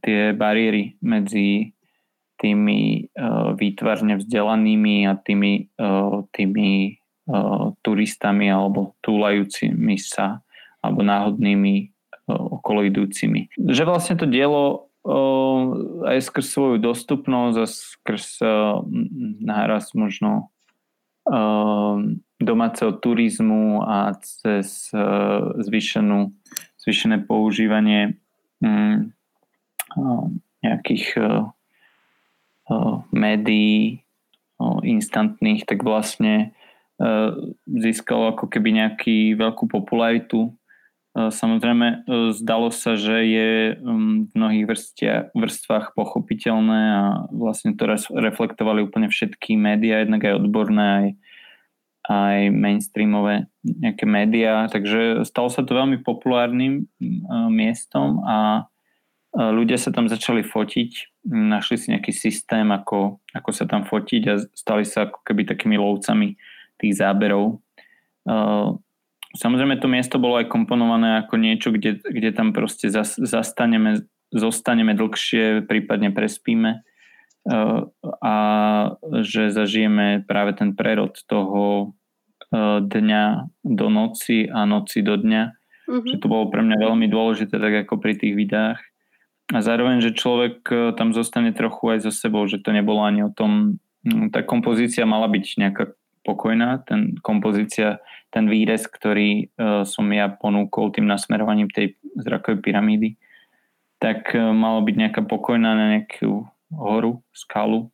tie 0.00 0.32
bariéry 0.32 0.96
medzi 1.04 1.71
tými 2.42 3.06
uh, 3.14 3.54
výtvarne 3.54 4.18
vzdelanými 4.18 5.06
a 5.06 5.14
tými, 5.14 5.70
uh, 5.78 6.26
tými 6.34 6.98
uh, 7.30 7.70
turistami 7.86 8.50
alebo 8.50 8.98
túlajúcimi 9.06 9.94
sa 10.02 10.42
alebo 10.82 11.06
náhodnými 11.06 11.74
uh, 11.86 12.58
okoloidúcimi. 12.58 13.54
Že 13.54 13.82
vlastne 13.86 14.18
to 14.18 14.26
dielo 14.26 14.90
aj 16.06 16.30
skrz 16.30 16.46
svoju 16.46 16.76
dostupnosť 16.78 17.56
a 17.58 17.66
skrz 17.66 18.38
náraz 19.42 19.98
možno 19.98 20.54
domáceho 22.38 22.94
turizmu 23.02 23.82
a 23.82 24.14
cez 24.22 24.94
zvýšenú, 25.58 26.30
zvýšené 26.78 27.26
používanie 27.26 28.14
mm, 28.62 29.10
nejakých 30.62 31.18
médií 33.12 34.02
instantných, 34.82 35.66
tak 35.66 35.82
vlastne 35.82 36.54
získalo 37.66 38.36
ako 38.36 38.46
keby 38.46 38.78
nejaký 38.78 39.34
veľkú 39.34 39.66
popularitu. 39.66 40.54
E, 41.12 41.28
samozrejme, 41.28 41.86
e, 41.88 41.96
zdalo 42.32 42.72
sa, 42.72 42.96
že 42.96 43.16
je 43.28 43.50
v 43.76 44.32
mnohých 44.32 44.64
vrstvách 45.36 45.92
pochopiteľné 45.92 46.82
a 46.96 47.04
vlastne 47.28 47.76
to 47.76 47.84
reflektovali 48.16 48.88
úplne 48.88 49.12
všetky 49.12 49.60
médiá, 49.60 50.00
jednak 50.00 50.24
aj 50.24 50.40
odborné, 50.40 50.86
aj, 50.88 51.08
aj 52.08 52.38
mainstreamové 52.56 53.50
nejaké 53.60 54.04
médiá, 54.08 54.66
takže 54.72 55.28
stalo 55.28 55.52
sa 55.52 55.60
to 55.60 55.76
veľmi 55.76 56.00
populárnym 56.00 56.74
e, 56.80 57.04
miestom 57.52 58.24
a 58.24 58.71
ľudia 59.32 59.80
sa 59.80 59.88
tam 59.92 60.08
začali 60.12 60.44
fotiť, 60.44 61.24
našli 61.32 61.76
si 61.80 61.86
nejaký 61.92 62.12
systém, 62.12 62.68
ako, 62.68 63.20
ako 63.32 63.50
sa 63.50 63.64
tam 63.64 63.88
fotiť 63.88 64.22
a 64.28 64.34
stali 64.52 64.84
sa 64.84 65.08
ako 65.08 65.24
keby 65.24 65.48
takými 65.48 65.80
lovcami 65.80 66.36
tých 66.76 67.00
záberov 67.00 67.62
Samozrejme 69.32 69.80
to 69.80 69.88
miesto 69.88 70.20
bolo 70.20 70.36
aj 70.36 70.52
komponované 70.52 71.24
ako 71.24 71.40
niečo, 71.40 71.72
kde, 71.72 72.04
kde 72.04 72.30
tam 72.36 72.52
proste 72.52 72.92
zas, 72.92 73.16
zastaneme, 73.16 74.04
zostaneme 74.28 74.92
dlhšie, 74.92 75.64
prípadne 75.64 76.12
prespíme 76.12 76.84
a 78.22 78.36
že 79.24 79.50
zažijeme 79.50 80.22
práve 80.28 80.54
ten 80.54 80.76
prerod 80.76 81.16
toho 81.26 81.96
eh, 82.52 82.78
dňa 82.84 83.24
do 83.66 83.88
noci 83.88 84.46
a 84.46 84.68
noci 84.68 85.00
do 85.02 85.16
dňa. 85.18 85.42
Mm-hmm. 85.82 86.08
Že 86.12 86.16
to 86.22 86.26
bolo 86.30 86.46
pre 86.52 86.62
mňa 86.62 86.76
veľmi 86.78 87.10
dôležité, 87.10 87.56
tak 87.58 87.88
ako 87.88 87.98
pri 87.98 88.14
tých 88.14 88.36
videách. 88.36 88.78
A 89.52 89.60
zároveň, 89.60 90.00
že 90.00 90.16
človek 90.16 90.64
eh, 90.72 90.78
tam 90.96 91.12
zostane 91.12 91.52
trochu 91.52 91.92
aj 91.92 92.08
so 92.08 92.12
sebou, 92.12 92.48
že 92.48 92.58
to 92.58 92.72
nebolo 92.72 93.04
ani 93.04 93.28
o 93.28 93.30
tom, 93.30 93.76
hm, 94.02 94.32
tá 94.32 94.40
kompozícia 94.40 95.04
mala 95.04 95.28
byť 95.28 95.44
nejaká 95.60 95.84
pokojná, 96.24 96.80
ten 96.86 97.18
kompozícia 97.20 98.00
ten 98.32 98.48
výrez, 98.48 98.88
ktorý 98.88 99.52
uh, 99.58 99.84
som 99.84 100.08
ja 100.08 100.30
ponúkol 100.32 100.88
tým 100.94 101.04
nasmerovaním 101.04 101.68
tej 101.68 102.00
zrakovej 102.16 102.64
pyramídy, 102.64 103.20
tak 104.00 104.32
uh, 104.32 104.56
malo 104.56 104.80
byť 104.86 104.94
nejaká 104.96 105.22
pokojná 105.28 105.76
na 105.76 105.86
nejakú 105.98 106.48
horu, 106.72 107.20
skalu, 107.36 107.92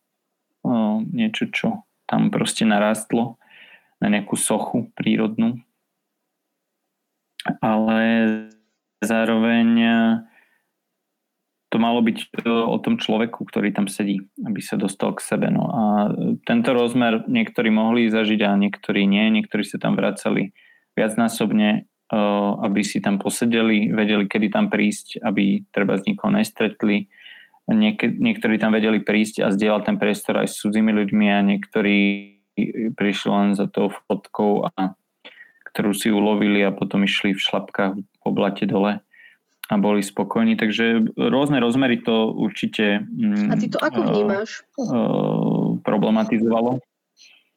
niečo, 1.11 1.51
čo 1.51 1.69
tam 2.07 2.31
proste 2.31 2.63
narastlo, 2.63 3.43
na 3.99 4.07
nejakú 4.07 4.39
sochu 4.39 4.87
prírodnú. 4.95 5.59
Ale 7.59 8.07
zároveň 9.03 9.67
to 11.69 11.77
malo 11.77 12.01
byť 12.01 12.19
e, 12.19 12.49
o 12.49 12.77
tom 12.81 12.97
človeku, 12.97 13.45
ktorý 13.45 13.77
tam 13.77 13.93
sedí, 13.93 14.25
aby 14.41 14.61
sa 14.65 14.81
dostal 14.81 15.13
k 15.13 15.21
sebe. 15.21 15.53
No 15.53 15.69
a 15.69 15.83
tento 16.49 16.73
rozmer 16.73 17.29
niektorí 17.29 17.69
mohli 17.69 18.09
zažiť 18.09 18.41
a 18.49 18.57
niektorí 18.57 19.05
nie. 19.05 19.29
Niektorí 19.29 19.69
sa 19.69 19.77
tam 19.77 19.93
vracali 19.93 20.57
viacnásobne, 20.97 21.69
e, 22.09 22.19
aby 22.65 22.81
si 22.81 23.05
tam 23.05 23.21
posedeli, 23.21 23.93
vedeli, 23.93 24.25
kedy 24.25 24.49
tam 24.49 24.73
prísť, 24.73 25.21
aby 25.21 25.69
treba 25.69 26.01
z 26.01 26.09
nikoho 26.09 26.33
nestretli. 26.33 27.13
Niek- 27.69 28.17
niektorí 28.17 28.57
tam 28.57 28.73
vedeli 28.73 29.05
prísť 29.05 29.45
a 29.45 29.53
zdieľať 29.53 29.83
ten 29.93 29.97
priestor 30.01 30.41
aj 30.41 30.49
s 30.49 30.65
cudzími 30.65 30.89
ľuďmi 30.89 31.27
a 31.29 31.45
niektorí 31.45 31.97
prišli 32.97 33.29
len 33.29 33.49
za 33.53 33.69
tou 33.69 33.93
fotkou, 33.93 34.73
a, 34.73 34.97
ktorú 35.69 35.93
si 35.93 36.09
ulovili 36.09 36.65
a 36.65 36.73
potom 36.73 37.05
išli 37.05 37.37
v 37.37 37.45
šlapkách 37.45 37.93
po 38.25 38.31
blate 38.33 38.65
dole 38.65 39.05
a 39.69 39.75
boli 39.77 40.01
spokojní. 40.01 40.57
Takže 40.57 41.13
rôzne 41.15 41.61
rozmery 41.61 42.01
to 42.01 42.33
určite... 42.33 43.05
Mm, 43.05 43.53
a 43.53 43.55
ty 43.61 43.69
to 43.69 43.79
ako 43.79 44.01
vnímaš? 44.01 44.65
Uh, 44.81 45.77
problematizovalo. 45.85 46.81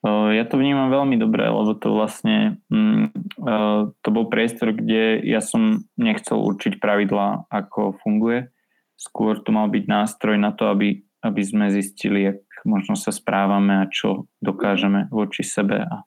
Uh, 0.03 0.35
ja 0.35 0.43
to 0.43 0.59
vnímam 0.59 0.91
veľmi 0.91 1.15
dobre, 1.15 1.47
lebo 1.47 1.71
to 1.77 1.95
vlastne 1.95 2.59
uh, 2.67 3.87
to 3.95 4.09
bol 4.11 4.27
priestor, 4.27 4.75
kde 4.75 5.23
ja 5.23 5.39
som 5.39 5.87
nechcel 5.95 6.41
určiť 6.41 6.83
pravidlá, 6.83 7.47
ako 7.47 7.95
funguje. 8.03 8.51
Skôr 8.99 9.39
to 9.39 9.55
mal 9.55 9.71
byť 9.71 9.83
nástroj 9.87 10.35
na 10.35 10.51
to, 10.51 10.67
aby, 10.67 11.07
aby 11.23 11.41
sme 11.41 11.71
zistili, 11.71 12.27
jak 12.27 12.43
možno 12.67 12.99
sa 12.99 13.15
správame 13.15 13.81
a 13.81 13.89
čo 13.89 14.27
dokážeme 14.43 15.07
voči 15.09 15.41
sebe 15.47 15.87
a 15.87 16.05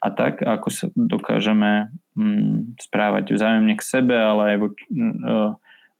a 0.00 0.08
tak, 0.08 0.40
ako 0.40 0.68
sa 0.72 0.86
dokážeme 0.96 1.92
správať 2.78 3.34
vzájomne 3.34 3.74
k 3.76 3.82
sebe, 3.82 4.16
ale 4.16 4.54
aj 4.54 4.56
vo, 4.60 4.68
uh, 4.72 5.50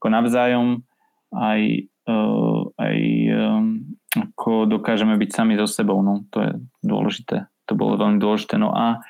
ako 0.01 0.07
navzájom, 0.09 0.69
aj, 1.35 1.61
uh, 2.09 2.61
aj 2.79 2.99
um, 3.35 3.65
ako 4.17 4.67
dokážeme 4.67 5.15
byť 5.15 5.31
sami 5.31 5.55
so 5.59 5.67
sebou. 5.71 6.03
No, 6.03 6.27
to 6.35 6.39
je 6.43 6.53
dôležité. 6.83 7.47
To 7.71 7.73
bolo 7.79 8.01
veľmi 8.01 8.19
dôležité. 8.19 8.59
No 8.59 8.75
a, 8.75 9.01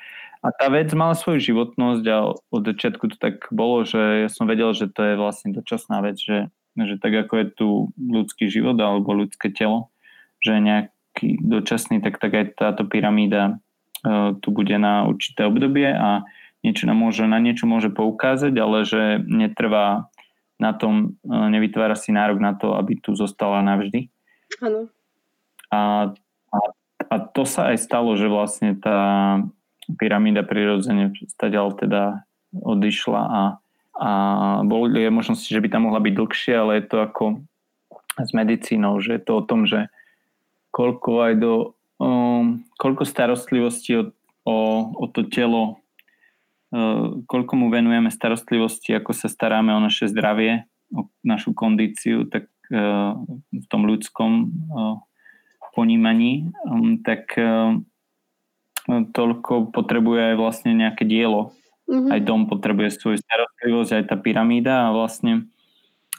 a 0.41 0.47
tá 0.53 0.67
vec 0.69 0.93
mala 0.93 1.17
svoju 1.17 1.41
životnosť 1.41 2.05
a 2.09 2.17
od 2.33 2.63
začiatku 2.65 3.09
to 3.13 3.17
tak 3.17 3.49
bolo, 3.49 3.81
že 3.85 4.25
ja 4.25 4.29
som 4.29 4.45
vedel, 4.45 4.73
že 4.77 4.89
to 4.89 5.01
je 5.01 5.13
vlastne 5.17 5.53
dočasná 5.53 6.01
vec, 6.05 6.21
že, 6.21 6.53
že 6.77 6.95
tak 7.01 7.13
ako 7.13 7.33
je 7.41 7.47
tu 7.53 7.67
ľudský 7.97 8.49
život 8.49 8.77
alebo 8.77 9.17
ľudské 9.17 9.49
telo, 9.49 9.89
že 10.37 10.61
nejaký 10.61 11.41
dočasný, 11.41 12.01
tak, 12.05 12.21
tak 12.21 12.31
aj 12.33 12.45
táto 12.57 12.85
pyramída 12.85 13.57
tu 14.41 14.49
bude 14.49 14.73
na 14.81 15.05
určité 15.05 15.45
obdobie 15.45 15.85
a 15.85 16.25
niečo 16.61 16.85
nám 16.85 16.97
môže, 17.01 17.25
na 17.25 17.41
niečo 17.41 17.65
môže 17.65 17.89
poukázať, 17.89 18.53
ale 18.57 18.85
že 18.85 19.21
netrvá 19.25 20.09
na 20.61 20.77
tom, 20.77 21.17
e, 21.25 21.33
nevytvára 21.33 21.97
si 21.97 22.13
nárok 22.13 22.37
na 22.37 22.53
to, 22.53 22.77
aby 22.77 23.01
tu 23.01 23.17
zostala 23.17 23.65
navždy. 23.65 24.13
Áno. 24.61 24.93
A, 25.73 26.13
a, 26.53 26.57
a 27.09 27.15
to 27.33 27.43
sa 27.49 27.73
aj 27.73 27.81
stalo, 27.81 28.13
že 28.13 28.29
vlastne 28.29 28.77
tá 28.77 29.41
pyramída 29.97 30.45
prirodzene 30.45 31.11
stadiaľ 31.33 31.73
teda 31.73 32.21
odišla 32.53 33.21
a, 33.21 33.41
a 33.97 34.09
boli 34.67 35.07
možnosti, 35.09 35.49
že 35.49 35.59
by 35.59 35.67
tam 35.71 35.89
mohla 35.89 36.03
byť 36.03 36.13
dlhšie, 36.13 36.53
ale 36.53 36.71
je 36.79 36.85
to 36.85 36.97
ako 37.01 37.25
s 38.21 38.29
medicínou, 38.35 39.01
že 39.01 39.17
je 39.17 39.21
to 39.23 39.31
o 39.39 39.43
tom, 39.43 39.65
že 39.65 39.89
koľko 40.69 41.11
aj 41.25 41.33
do 41.41 41.53
um, 41.97 42.61
koľko 42.77 43.03
starostlivosti 43.07 43.97
o, 43.97 44.03
o, 44.45 44.55
o 44.99 45.05
to 45.09 45.27
telo, 45.27 45.80
koľko 47.27 47.53
mu 47.59 47.67
venujeme 47.67 48.07
starostlivosti, 48.07 48.95
ako 48.95 49.11
sa 49.11 49.27
staráme 49.27 49.75
o 49.75 49.83
naše 49.83 50.07
zdravie, 50.07 50.65
o 50.95 51.11
našu 51.21 51.51
kondíciu, 51.51 52.25
tak 52.31 52.47
v 52.71 53.65
tom 53.67 53.83
ľudskom 53.83 54.47
ponímaní, 55.75 56.51
um, 56.63 56.99
tak 57.03 57.35
toľko 58.87 59.75
potrebuje 59.75 60.33
aj 60.33 60.35
vlastne 60.39 60.71
nejaké 60.75 61.03
dielo. 61.03 61.51
Mm-hmm. 61.91 62.11
Aj 62.11 62.19
dom 62.23 62.47
potrebuje 62.47 62.95
svoju 62.95 63.17
starostlivosť, 63.19 63.91
aj 63.91 64.03
tá 64.07 64.15
pyramída 64.15 64.87
a 64.87 64.95
vlastne 64.95 65.51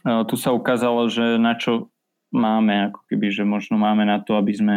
tu 0.02 0.34
sa 0.36 0.52
ukázalo, 0.52 1.08
že 1.08 1.40
na 1.40 1.56
čo 1.56 1.88
máme, 2.34 2.92
ako 2.92 3.00
keby, 3.08 3.32
že 3.32 3.44
možno 3.48 3.78
máme 3.78 4.04
na 4.04 4.20
to, 4.20 4.36
aby 4.36 4.52
sme 4.52 4.76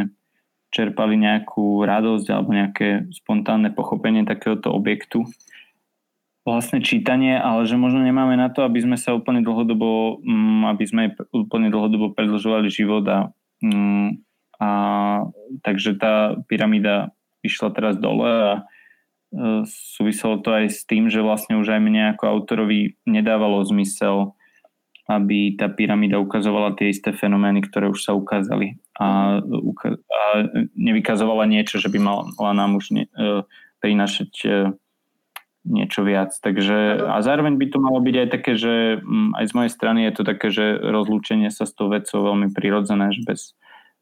čerpali 0.71 1.15
nejakú 1.15 1.83
radosť 1.83 2.27
alebo 2.31 2.51
nejaké 2.51 3.09
spontánne 3.11 3.71
pochopenie 3.71 4.27
takéhoto 4.27 4.71
objektu. 4.75 5.23
Vlastne 6.45 6.77
čítanie, 6.77 7.33
ale 7.41 7.65
že 7.65 7.73
možno 7.73 8.05
nemáme 8.05 8.37
na 8.37 8.53
to, 8.53 8.61
aby 8.61 8.77
sme 8.77 9.01
sa 9.01 9.17
úplne 9.17 9.41
dlhodobo, 9.41 10.21
um, 10.21 10.69
aby 10.69 10.85
sme 10.85 11.03
úplne 11.33 11.73
dlhodobo 11.73 12.13
predlžovali 12.13 12.69
život 12.69 13.01
a, 13.09 13.33
um, 13.65 14.21
a 14.61 14.69
takže 15.65 15.97
tá 15.97 16.37
pyramída 16.45 17.09
išla 17.41 17.73
teraz 17.73 17.97
dole 17.97 18.29
a 18.29 18.51
uh, 18.61 19.65
súviselo 19.65 20.37
to 20.45 20.53
aj 20.53 20.69
s 20.69 20.85
tým, 20.85 21.09
že 21.09 21.25
vlastne 21.25 21.57
už 21.57 21.65
aj 21.65 21.81
mne 21.81 22.13
ako 22.13 22.29
autorovi 22.29 22.93
nedávalo 23.09 23.65
zmysel 23.65 24.37
aby 25.05 25.53
tá 25.53 25.69
pyramída 25.69 26.17
ukazovala 26.17 26.73
tie 26.73 26.89
isté 26.89 27.13
fenomény, 27.13 27.61
ktoré 27.69 27.93
už 27.93 28.01
sa 28.01 28.17
ukázali. 28.17 28.81
A, 28.97 29.37
a 29.37 30.19
nevykazovala 30.73 31.45
niečo, 31.45 31.77
že 31.77 31.93
by 31.93 31.99
mala 32.01 32.51
nám 32.57 32.81
už 32.81 32.85
ne, 32.89 33.05
uh, 33.13 33.45
prinašať 33.85 34.31
uh, 34.49 34.73
niečo 35.65 36.05
viac. 36.05 36.31
Takže, 36.37 37.09
a 37.09 37.19
zároveň 37.25 37.57
by 37.57 37.65
to 37.73 37.77
malo 37.81 37.99
byť 37.99 38.15
aj 38.15 38.27
také, 38.29 38.53
že 38.55 39.01
um, 39.01 39.33
aj 39.33 39.45
z 39.49 39.53
mojej 39.57 39.71
strany 39.73 39.99
je 40.07 40.13
to 40.13 40.23
také, 40.23 40.47
že 40.53 40.77
rozlúčenie 40.79 41.49
sa 41.49 41.65
s 41.65 41.73
tou 41.73 41.89
vecou 41.89 42.21
veľmi 42.21 42.53
prirodzené, 42.53 43.11
že 43.11 43.21
bez, 43.25 43.41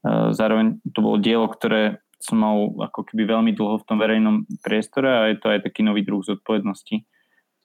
uh, 0.03 0.35
zároveň 0.35 0.83
to 0.91 0.99
bolo 0.99 1.17
dielo, 1.17 1.47
ktoré 1.47 2.03
som 2.23 2.39
mal 2.39 2.71
ako 2.79 3.03
keby 3.11 3.27
veľmi 3.27 3.51
dlho 3.51 3.83
v 3.83 3.87
tom 3.87 3.99
verejnom 3.99 4.47
priestore 4.63 5.11
a 5.11 5.21
je 5.31 5.43
to 5.43 5.51
aj 5.51 5.67
taký 5.67 5.83
nový 5.83 6.07
druh 6.07 6.23
zodpovednosti, 6.23 7.03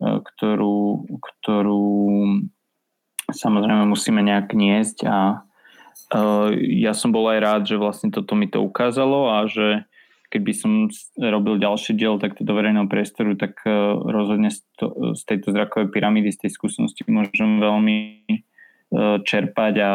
ktorú, 0.03 1.07
ktorú 1.23 1.87
samozrejme 3.31 3.87
musíme 3.87 4.19
nejak 4.19 4.51
niesť 4.59 5.07
a 5.07 5.47
uh, 6.11 6.51
ja 6.59 6.91
som 6.91 7.15
bol 7.15 7.31
aj 7.31 7.39
rád, 7.39 7.63
že 7.71 7.79
vlastne 7.79 8.11
toto 8.11 8.35
mi 8.35 8.51
to 8.51 8.59
ukázalo 8.59 9.31
a 9.31 9.47
že 9.47 9.87
keby 10.29 10.53
som 10.53 10.73
robil 11.17 11.61
ďalšie 11.61 11.97
diel 11.97 12.21
takto 12.21 12.45
do 12.45 12.53
verejného 12.53 12.89
priestoru, 12.89 13.35
tak 13.35 13.61
uh, 13.65 13.97
rozhodne 14.01 14.53
z, 14.53 14.65
to, 14.77 15.17
z 15.17 15.23
tejto 15.25 15.53
zrakovej 15.53 15.89
pyramídy, 15.93 16.31
z 16.33 16.47
tej 16.47 16.51
skúsenosti 16.53 17.05
môžem 17.09 17.61
veľmi 17.61 17.99
uh, 18.93 19.21
čerpať 19.25 19.75
a 19.81 19.91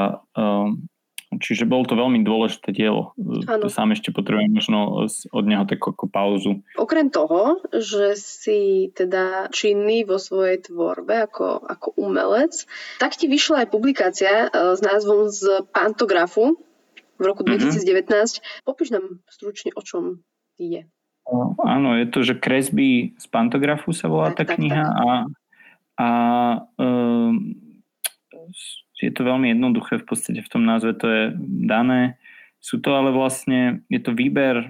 Čiže 1.40 1.70
bolo 1.70 1.88
to 1.88 1.98
veľmi 1.98 2.22
dôležité 2.22 2.74
dielo. 2.76 3.16
Ano. 3.18 3.70
Sám 3.70 3.96
ešte 3.96 4.14
potrebujem 4.14 4.54
možno 4.54 5.08
od 5.08 5.46
neho 5.46 5.66
takú 5.66 5.94
ako 5.94 6.06
pauzu. 6.10 6.62
Okrem 6.78 7.10
toho, 7.10 7.64
že 7.74 8.18
si 8.20 8.92
teda 8.94 9.50
činný 9.50 10.06
vo 10.06 10.22
svojej 10.22 10.62
tvorbe 10.62 11.26
ako, 11.26 11.64
ako 11.64 11.88
umelec, 11.98 12.66
tak 13.02 13.18
ti 13.18 13.26
vyšla 13.30 13.66
aj 13.66 13.68
publikácia 13.72 14.34
e, 14.46 14.78
s 14.78 14.82
názvom 14.84 15.30
z 15.32 15.66
pantografu 15.72 16.60
v 17.24 17.28
roku 17.32 17.48
2019. 17.48 18.04
Mm-hmm. 18.04 18.68
Popíš 18.68 18.92
nám 18.92 19.24
stručne, 19.32 19.72
o 19.74 19.82
čom 19.82 20.20
je. 20.60 20.84
Áno, 21.64 21.96
je 21.96 22.06
to, 22.12 22.20
že 22.20 22.36
kresby 22.36 23.16
z 23.16 23.26
pantografu 23.32 23.96
sa 23.96 24.12
volá 24.12 24.36
tak, 24.36 24.54
tá 24.54 24.60
kniha 24.60 24.84
tak, 24.84 24.92
tak. 24.92 25.00
a, 25.00 25.12
a 25.96 26.10
um, 26.84 27.56
je 29.04 29.12
to 29.12 29.28
veľmi 29.28 29.52
jednoduché 29.52 30.00
v 30.00 30.06
podstate 30.08 30.40
v 30.40 30.52
tom 30.52 30.64
názve 30.64 30.96
to 30.96 31.08
je 31.08 31.24
dané. 31.68 32.20
Sú 32.64 32.80
to 32.80 32.96
ale 32.96 33.12
vlastne, 33.12 33.84
je 33.92 34.00
to 34.00 34.16
výber 34.16 34.64
e, 34.64 34.68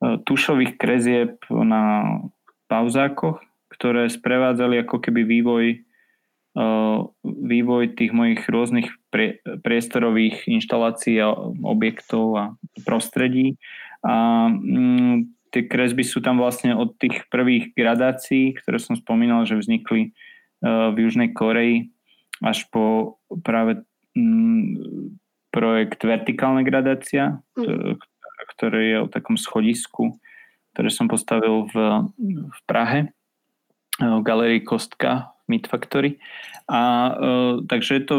tušových 0.00 0.80
krezieb 0.80 1.44
na 1.52 2.16
pauzákoch, 2.72 3.44
ktoré 3.68 4.08
sprevádzali 4.08 4.80
ako 4.80 4.96
keby 5.04 5.28
vývoj 5.28 5.84
vývoj 7.24 7.98
tých 7.98 8.14
mojich 8.14 8.46
rôznych 8.46 8.86
prie, 9.10 9.42
priestorových 9.42 10.46
inštalácií 10.46 11.18
a 11.18 11.34
objektov 11.66 12.24
a 12.38 12.44
prostredí. 12.86 13.58
A 14.06 14.46
mm, 14.46 15.50
tie 15.50 15.66
kresby 15.66 16.06
sú 16.06 16.22
tam 16.22 16.38
vlastne 16.38 16.78
od 16.78 16.94
tých 16.94 17.26
prvých 17.26 17.74
gradácií, 17.74 18.54
ktoré 18.54 18.78
som 18.78 18.94
spomínal, 18.94 19.42
že 19.50 19.58
vznikli 19.58 20.14
uh, 20.62 20.94
v 20.94 21.10
Južnej 21.10 21.34
Koreji 21.34 21.90
až 22.38 22.70
po 22.70 23.18
práve 23.42 23.82
mm, 24.14 25.18
projekt 25.50 26.06
Vertikálna 26.06 26.62
gradácia, 26.62 27.42
mm. 27.58 27.98
ktorý 28.54 28.82
je 28.94 28.98
o 29.02 29.10
takom 29.10 29.34
schodisku, 29.34 30.14
ktoré 30.74 30.90
som 30.90 31.10
postavil 31.10 31.66
v, 31.66 31.74
v 32.46 32.58
Prahe, 32.66 33.10
v 33.98 34.22
galerii 34.22 34.62
Kostka 34.62 35.33
Meat 35.48 35.68
Factory. 35.68 36.18
A 36.70 36.80
e, 36.80 37.12
takže 37.68 38.00
je 38.00 38.04
to 38.04 38.16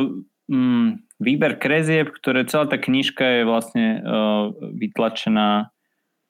mm, 0.52 1.06
výber 1.20 1.58
krezieb, 1.58 2.12
ktoré 2.14 2.46
celá 2.46 2.70
tá 2.70 2.78
knižka 2.78 3.24
je 3.24 3.42
vlastne 3.48 3.86
e, 3.98 4.00
vytlačená 4.76 5.72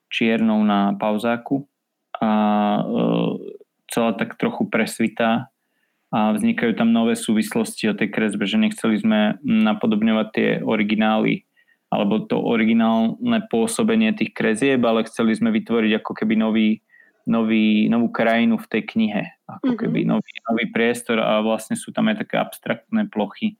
čiernou 0.08 0.64
na 0.64 0.96
pauzáku 0.96 1.68
a 2.22 2.32
e, 2.80 2.82
celá 3.92 4.16
tak 4.16 4.40
trochu 4.40 4.70
presvitá 4.70 5.52
a 6.16 6.32
vznikajú 6.32 6.80
tam 6.80 6.96
nové 6.96 7.20
súvislosti 7.20 7.92
o 7.92 7.98
tej 7.98 8.08
kresbe, 8.08 8.48
že 8.48 8.56
nechceli 8.56 8.96
sme 8.96 9.36
napodobňovať 9.44 10.28
tie 10.32 10.50
originály 10.64 11.44
alebo 11.92 12.24
to 12.24 12.40
originálne 12.40 13.40
pôsobenie 13.48 14.12
tých 14.16 14.36
krezieb, 14.36 14.82
ale 14.84 15.08
chceli 15.08 15.38
sme 15.38 15.54
vytvoriť 15.54 15.92
ako 16.02 16.12
keby 16.18 16.36
nový, 16.36 16.82
nový, 17.26 17.90
novú 17.90 18.14
krajinu 18.14 18.62
v 18.62 18.70
tej 18.70 18.82
knihe. 18.86 19.24
Ako 19.50 19.74
mm-hmm. 19.74 19.82
keby 19.82 20.00
nový, 20.06 20.34
nový 20.50 20.66
priestor 20.70 21.22
a 21.22 21.42
vlastne 21.42 21.74
sú 21.78 21.90
tam 21.90 22.10
aj 22.10 22.26
také 22.26 22.38
abstraktné 22.38 23.10
plochy, 23.10 23.58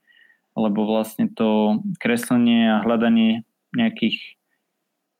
lebo 0.54 0.86
vlastne 0.86 1.28
to 1.30 1.82
kreslenie 1.98 2.70
a 2.70 2.82
hľadanie 2.82 3.44
nejakých 3.74 4.38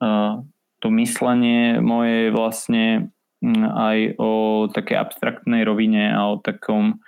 uh, 0.00 0.40
to 0.80 0.88
myslenie 0.94 1.82
moje 1.82 2.30
vlastne 2.30 3.10
aj 3.56 4.16
o 4.16 4.30
také 4.72 4.96
abstraktnej 4.96 5.62
rovine 5.66 6.08
a 6.14 6.32
o 6.32 6.40
takom 6.40 7.02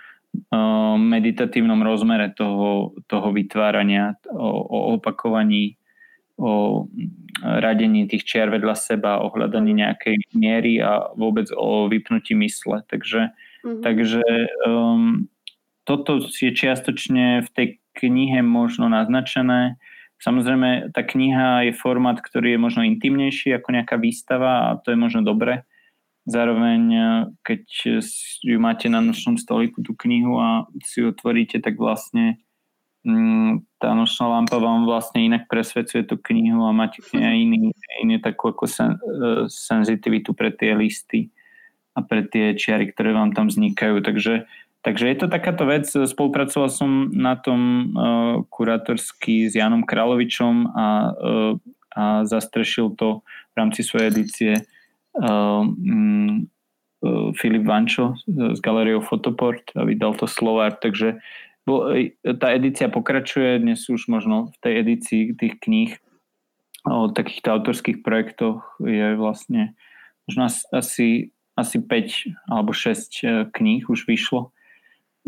meditatívnom 0.98 1.80
rozmere 1.80 2.30
toho, 2.36 2.92
toho 3.08 3.32
vytvárania, 3.32 4.20
o, 4.28 4.48
o 4.60 4.78
opakovaní, 5.00 5.77
o 6.38 6.86
radení 7.42 8.06
tých 8.06 8.24
čiar 8.24 8.48
vedľa 8.50 8.74
seba, 8.78 9.22
o 9.22 9.30
hľadaní 9.30 9.74
nejakej 9.74 10.22
miery 10.34 10.78
a 10.78 11.10
vôbec 11.14 11.50
o 11.54 11.90
vypnutí 11.90 12.34
mysle. 12.38 12.82
Takže, 12.86 13.34
mm-hmm. 13.34 13.82
takže 13.82 14.22
um, 14.66 15.26
toto 15.82 16.22
je 16.22 16.54
čiastočne 16.54 17.42
v 17.46 17.50
tej 17.54 17.68
knihe 17.98 18.42
možno 18.42 18.86
naznačené. 18.86 19.78
Samozrejme, 20.18 20.90
tá 20.90 21.06
kniha 21.06 21.70
je 21.70 21.72
formát, 21.78 22.18
ktorý 22.18 22.58
je 22.58 22.60
možno 22.62 22.82
intimnejší 22.82 23.54
ako 23.54 23.70
nejaká 23.70 23.98
výstava 23.98 24.74
a 24.74 24.76
to 24.82 24.94
je 24.94 24.98
možno 24.98 25.22
dobre. 25.22 25.62
Zároveň, 26.26 26.80
e, 26.90 27.08
keď 27.40 27.62
ju 28.42 28.58
máte 28.58 28.90
na 28.90 28.98
nočnom 29.00 29.38
stoliku, 29.38 29.80
tú 29.80 29.94
knihu 29.94 30.36
a 30.36 30.66
si 30.84 31.00
ju 31.00 31.14
otvoríte, 31.14 31.62
tak 31.62 31.78
vlastne 31.78 32.36
mm, 32.36 32.47
tá 33.78 33.94
nočná 33.94 34.26
lampa 34.28 34.58
vám 34.60 34.84
vlastne 34.84 35.24
inak 35.24 35.48
presvedcuje 35.48 36.04
tú 36.04 36.18
knihu 36.18 36.66
a 36.66 36.74
máte 36.74 37.00
iný, 37.14 37.72
iný 38.02 38.16
takú 38.20 38.52
ako 38.52 38.64
sen, 38.68 38.98
uh, 38.98 39.44
senzitivitu 39.48 40.34
pre 40.34 40.52
tie 40.52 40.76
listy 40.76 41.32
a 41.96 42.04
pre 42.04 42.26
tie 42.26 42.54
čiary, 42.54 42.90
ktoré 42.92 43.16
vám 43.16 43.32
tam 43.32 43.48
vznikajú. 43.50 44.02
Takže, 44.04 44.46
takže 44.86 45.04
je 45.08 45.16
to 45.18 45.26
takáto 45.26 45.66
vec. 45.66 45.88
Spolupracoval 45.88 46.70
som 46.70 47.10
na 47.10 47.34
tom 47.38 47.60
uh, 47.60 48.34
kurátorsky 48.52 49.50
s 49.50 49.56
Janom 49.58 49.82
Královičom 49.82 50.54
a, 50.74 50.86
uh, 51.12 51.52
a 51.96 52.02
zastrešil 52.28 52.94
to 52.94 53.26
v 53.52 53.54
rámci 53.58 53.82
svojej 53.82 54.14
edície 54.14 54.52
um, 55.18 56.46
Filip 57.38 57.62
Vančo 57.62 58.18
s 58.26 58.58
galériou 58.58 59.02
Fotoport 59.02 59.62
a 59.78 59.86
vydal 59.86 60.18
to 60.18 60.26
Slovár, 60.26 60.74
takže 60.82 61.22
tá 62.40 62.48
edícia 62.56 62.88
pokračuje, 62.88 63.60
dnes 63.60 63.84
už 63.88 64.08
možno 64.08 64.48
v 64.52 64.56
tej 64.64 64.74
edícii 64.80 65.22
tých 65.36 65.54
kníh 65.60 65.92
o 66.88 67.12
takýchto 67.12 67.52
autorských 67.52 68.00
projektoch 68.00 68.64
je 68.80 69.18
vlastne 69.18 69.76
možno 70.24 70.48
asi, 70.72 71.34
asi 71.58 71.76
5 71.80 72.48
alebo 72.48 72.72
6 72.72 73.24
e, 73.24 73.28
kníh 73.52 73.84
už 73.88 74.08
vyšlo. 74.08 74.54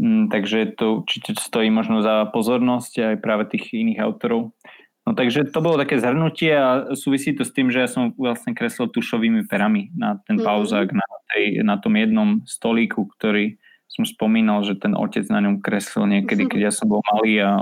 Mm, 0.01 0.33
takže 0.33 0.77
to 0.81 1.05
určite 1.05 1.37
stojí 1.37 1.69
možno 1.69 2.01
za 2.01 2.25
pozornosť 2.33 2.93
aj 3.13 3.17
práve 3.21 3.45
tých 3.53 3.77
iných 3.77 4.01
autorov. 4.01 4.57
No 5.05 5.17
takže 5.17 5.49
to 5.49 5.61
bolo 5.65 5.81
také 5.81 5.97
zhrnutie 5.97 6.53
a 6.53 6.95
súvisí 6.97 7.33
to 7.33 7.43
s 7.43 7.53
tým, 7.53 7.73
že 7.73 7.85
ja 7.85 7.89
som 7.89 8.13
vlastne 8.15 8.53
kreslil 8.53 8.93
tušovými 8.93 9.49
perami 9.49 9.91
na 9.97 10.21
ten 10.25 10.39
mm-hmm. 10.39 10.47
pauzák, 10.47 10.89
na, 10.93 11.07
tej, 11.35 11.45
na 11.65 11.77
tom 11.81 11.97
jednom 11.97 12.45
stolíku, 12.45 13.09
ktorý 13.17 13.57
som 13.91 14.07
spomínal, 14.07 14.63
že 14.63 14.79
ten 14.79 14.95
otec 14.95 15.27
na 15.27 15.43
ňom 15.43 15.59
kreslil 15.59 16.07
niekedy, 16.07 16.47
keď 16.47 16.71
ja 16.71 16.73
som 16.73 16.87
bol 16.87 17.03
malý 17.11 17.43
a 17.43 17.59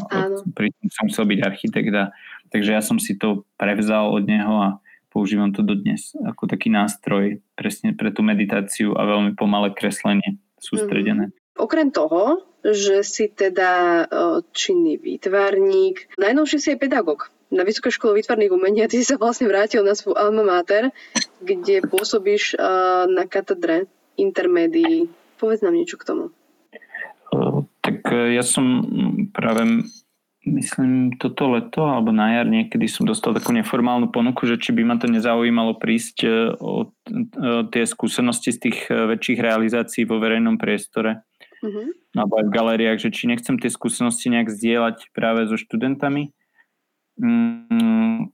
pritom 0.53 0.93
som 0.93 1.09
chcel 1.09 1.25
byť 1.25 1.41
architekt. 1.41 1.93
A, 1.97 2.13
takže 2.53 2.77
ja 2.77 2.85
som 2.85 3.01
si 3.01 3.17
to 3.17 3.49
prevzal 3.57 4.13
od 4.13 4.29
neho 4.29 4.55
a 4.61 4.69
používam 5.09 5.57
to 5.57 5.65
dodnes 5.65 6.13
ako 6.21 6.45
taký 6.45 6.69
nástroj 6.69 7.41
presne 7.57 7.97
pre 7.97 8.13
tú 8.13 8.21
meditáciu 8.21 8.93
a 8.93 9.09
veľmi 9.09 9.41
pomalé 9.41 9.73
kreslenie 9.73 10.37
sústredené. 10.61 11.33
Mm-hmm. 11.33 11.65
Okrem 11.65 11.89
toho, 11.91 12.45
že 12.61 13.01
si 13.03 13.33
teda 13.33 14.05
činný 14.53 15.01
výtvarník, 15.01 16.21
najnovšie 16.21 16.59
si 16.61 16.69
je 16.77 16.79
pedagóg 16.79 17.33
na 17.49 17.65
Vysokej 17.65 17.97
škole 17.97 18.13
výtvarných 18.21 18.53
umení 18.53 18.85
a 18.85 18.91
ty 18.93 19.01
si 19.01 19.09
sa 19.09 19.17
vlastne 19.17 19.49
vrátil 19.49 19.81
na 19.81 19.97
svoj 19.97 20.21
alma 20.21 20.45
mater, 20.45 20.93
kde 21.41 21.81
pôsobíš 21.89 22.61
na 23.09 23.25
katedre 23.25 23.89
intermédií. 24.21 25.09
Povedz 25.39 25.63
nám 25.63 25.79
niečo 25.79 25.97
k 25.97 26.05
tomu. 26.05 26.25
Tak 27.81 27.99
e, 28.11 28.35
ja 28.35 28.43
som 28.43 28.85
práve 29.31 29.87
myslím 30.49 31.15
toto 31.21 31.53
leto 31.53 31.85
alebo 31.85 32.11
na 32.11 32.41
jar 32.41 32.47
niekedy 32.49 32.89
som 32.89 33.05
dostal 33.05 33.37
takú 33.37 33.53
neformálnu 33.53 34.09
ponuku, 34.11 34.49
že 34.49 34.57
či 34.57 34.73
by 34.73 34.83
ma 34.83 34.97
to 34.97 35.07
nezaujímalo 35.07 35.77
prísť 35.79 36.17
e, 36.25 36.31
o 36.59 36.91
tie 37.71 37.85
skúsenosti 37.87 38.51
z 38.51 38.59
tých 38.69 38.79
väčších 38.91 39.39
realizácií 39.39 40.03
vo 40.09 40.19
verejnom 40.19 40.59
priestore 40.59 41.23
mm-hmm. 41.63 42.19
alebo 42.19 42.33
aj 42.43 42.45
v 42.49 42.55
galériách, 42.55 42.99
že 42.99 43.11
či 43.15 43.31
nechcem 43.31 43.57
tie 43.59 43.71
skúsenosti 43.71 44.31
nejak 44.33 44.51
zdieľať 44.51 45.13
práve 45.13 45.47
so 45.47 45.57
študentami. 45.59 46.33
Mm, 47.19 48.31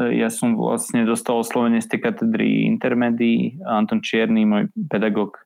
ja 0.00 0.28
som 0.32 0.56
vlastne 0.56 1.04
dostal 1.04 1.38
oslovenie 1.38 1.84
z 1.84 1.94
tej 1.94 2.00
katedry 2.10 2.66
intermedii 2.66 3.62
Anton 3.62 4.02
Čierny, 4.02 4.42
môj 4.48 4.72
pedagóg, 4.88 5.38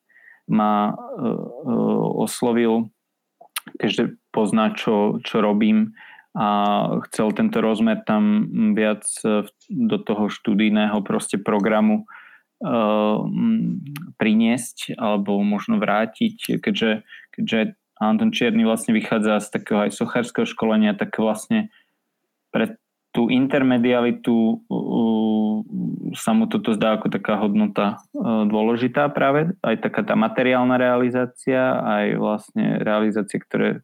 ma 0.46 0.94
uh, 0.94 2.22
oslovil, 2.22 2.90
keďže 3.78 4.16
pozná, 4.30 4.72
čo, 4.74 5.18
čo 5.26 5.42
robím 5.42 5.94
a 6.36 6.48
chcel 7.08 7.32
tento 7.32 7.64
rozmer 7.64 8.04
tam 8.04 8.44
viac 8.76 9.08
do 9.72 9.96
toho 9.96 10.28
študijného 10.28 11.00
proste 11.00 11.40
programu 11.40 12.04
priniesť 14.16 14.96
alebo 15.00 15.40
možno 15.40 15.80
vrátiť, 15.80 16.60
keďže, 16.60 17.08
keďže 17.32 17.76
Anton 18.00 18.32
Čierny 18.32 18.64
vlastne 18.68 18.92
vychádza 18.92 19.40
z 19.44 19.48
takého 19.60 19.88
aj 19.88 19.96
sochárskeho 19.96 20.44
školenia, 20.44 20.92
tak 20.96 21.16
vlastne 21.16 21.72
pre 22.52 22.76
tú 23.16 23.32
intermedialitu 23.32 24.60
sa 26.12 26.36
mu 26.36 26.44
toto 26.52 26.76
zdá 26.76 27.00
ako 27.00 27.08
taká 27.08 27.40
hodnota 27.40 28.04
uh, 28.12 28.44
dôležitá 28.44 29.08
práve, 29.08 29.56
aj 29.64 29.88
taká 29.88 30.04
tá 30.04 30.12
materiálna 30.12 30.76
realizácia, 30.76 31.80
aj 31.80 32.06
vlastne 32.20 32.76
realizácie, 32.84 33.40
ktoré 33.40 33.80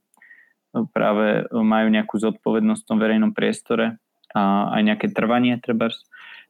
práve 0.92 1.48
majú 1.48 1.88
nejakú 1.88 2.20
zodpovednosť 2.20 2.80
v 2.84 2.88
tom 2.92 2.98
verejnom 3.00 3.32
priestore 3.32 3.96
a 4.36 4.72
aj 4.76 4.82
nejaké 4.84 5.06
trvanie 5.12 5.56
treba. 5.64 5.88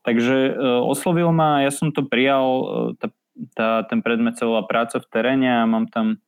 Takže 0.02 0.36
uh, 0.50 0.82
oslovil 0.82 1.30
ma, 1.30 1.62
ja 1.62 1.70
som 1.70 1.94
to 1.94 2.02
prijal, 2.02 2.66
tá, 2.98 3.14
tá, 3.54 3.68
ten 3.86 4.02
predmet 4.02 4.34
sa 4.34 4.50
volá 4.50 4.66
práca 4.66 4.98
v 4.98 5.06
teréne 5.06 5.62
a 5.62 5.70
mám 5.70 5.86
tam 5.86 6.18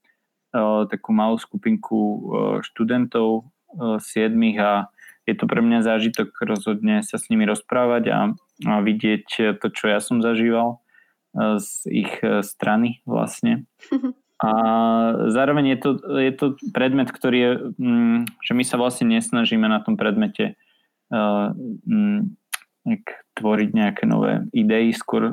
takú 0.86 1.10
malú 1.10 1.35
skupinku 1.35 2.31
študentov 2.62 3.51
siedmých 3.98 4.62
a 4.62 4.72
je 5.24 5.34
to 5.34 5.44
pre 5.48 5.64
mňa 5.64 5.80
zážitok 5.84 6.36
rozhodne 6.44 7.01
sa 7.01 7.16
s 7.16 7.32
nimi 7.32 7.48
rozprávať 7.48 8.05
a, 8.12 8.18
a 8.68 8.72
vidieť 8.84 9.56
to, 9.56 9.66
čo 9.72 9.88
ja 9.88 9.98
som 10.01 10.20
zažíval 10.20 10.78
uh, 10.78 11.56
z 11.56 11.70
ich 12.05 12.12
uh, 12.20 12.44
strany 12.44 13.01
vlastne. 13.09 13.64
A 14.44 14.51
zároveň 15.30 15.72
je 15.72 15.78
to, 15.78 15.90
je 16.20 16.32
to 16.34 16.46
predmet, 16.74 17.09
ktorý 17.09 17.38
je, 17.38 17.52
um, 17.78 18.26
že 18.42 18.52
my 18.52 18.66
sa 18.66 18.76
vlastne 18.76 19.06
nesnažíme 19.09 19.64
na 19.64 19.78
tom 19.78 19.94
predmete 19.94 20.59
uh, 21.14 21.55
um, 21.86 22.34
tvoriť 23.38 23.70
nejaké 23.72 24.05
nové 24.05 24.44
idei, 24.52 24.92
skôr 24.92 25.32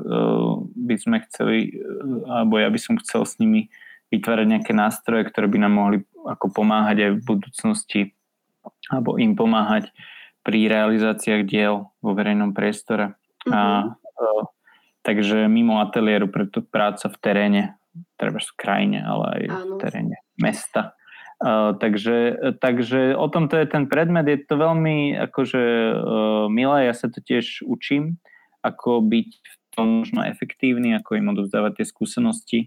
by 0.71 0.95
sme 0.95 1.19
chceli, 1.27 1.75
alebo 2.23 2.55
ja 2.55 2.71
by 2.71 2.79
som 2.79 2.95
chcel 3.03 3.27
s 3.27 3.35
nimi 3.43 3.67
vytvárať 4.07 4.47
nejaké 4.47 4.71
nástroje, 4.71 5.27
ktoré 5.27 5.51
by 5.51 5.59
nám 5.59 5.73
mohli 5.75 5.97
ako 6.23 6.47
pomáhať 6.55 6.97
aj 7.03 7.11
v 7.11 7.25
budúcnosti 7.27 8.01
alebo 8.89 9.17
im 9.17 9.33
pomáhať 9.37 9.89
pri 10.41 10.69
realizáciách 10.69 11.43
diel 11.45 11.89
vo 12.01 12.11
verejnom 12.17 12.53
priestore. 12.57 13.13
Mm-hmm. 13.45 13.53
A, 13.53 13.61
uh, 13.93 14.43
takže 15.05 15.45
mimo 15.45 15.81
ateliéru, 15.81 16.29
preto 16.29 16.65
práca 16.65 17.09
v 17.09 17.17
teréne, 17.21 17.63
treba 18.17 18.41
v 18.41 18.57
krajine, 18.57 18.99
ale 19.05 19.25
aj 19.25 19.41
Áno. 19.49 19.55
v 19.55 19.71
teréne 19.81 20.17
mesta 20.39 20.97
Uh, 21.41 21.73
takže, 21.81 22.37
takže 22.61 23.17
o 23.17 23.25
tomto 23.25 23.57
je 23.57 23.65
ten 23.65 23.89
predmet, 23.89 24.29
je 24.29 24.45
to 24.45 24.61
veľmi 24.61 25.17
akože 25.25 25.63
uh, 25.89 26.45
milé, 26.53 26.85
ja 26.85 26.93
sa 26.93 27.09
to 27.09 27.17
tiež 27.17 27.65
učím, 27.65 28.21
ako 28.61 29.01
byť 29.01 29.29
v 29.41 29.55
tom 29.73 30.05
možno 30.05 30.21
efektívny, 30.21 30.93
ako 30.93 31.17
im 31.17 31.33
odovzdávať 31.33 31.81
tie 31.81 31.85
skúsenosti. 31.89 32.59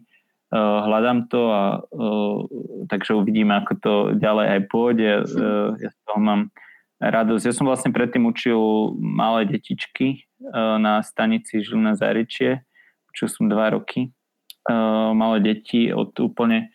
Uh, 0.52 0.84
hľadám 0.86 1.26
to 1.32 1.40
a 1.50 1.62
uh, 1.82 2.38
takže 2.86 3.16
uvidíme, 3.16 3.56
ako 3.58 3.72
to 3.80 3.94
ďalej 4.18 4.46
aj 4.48 4.60
pôjde. 4.70 5.12
Uh, 5.24 5.74
ja 5.80 5.90
z 5.90 5.98
toho 6.04 6.20
mám 6.20 6.40
radosť. 7.00 7.44
Ja 7.48 7.54
som 7.54 7.66
vlastne 7.66 7.90
predtým 7.90 8.24
učil 8.24 8.56
malé 8.96 9.44
detičky 9.44 10.24
na 10.78 11.04
stanici 11.04 11.60
Žilné 11.60 11.98
Zaričie. 11.98 12.64
Učil 13.12 13.28
som 13.28 13.50
dva 13.50 13.76
roky. 13.76 14.14
Malé 15.12 15.36
deti 15.42 15.92
od 15.92 16.16
úplne 16.16 16.72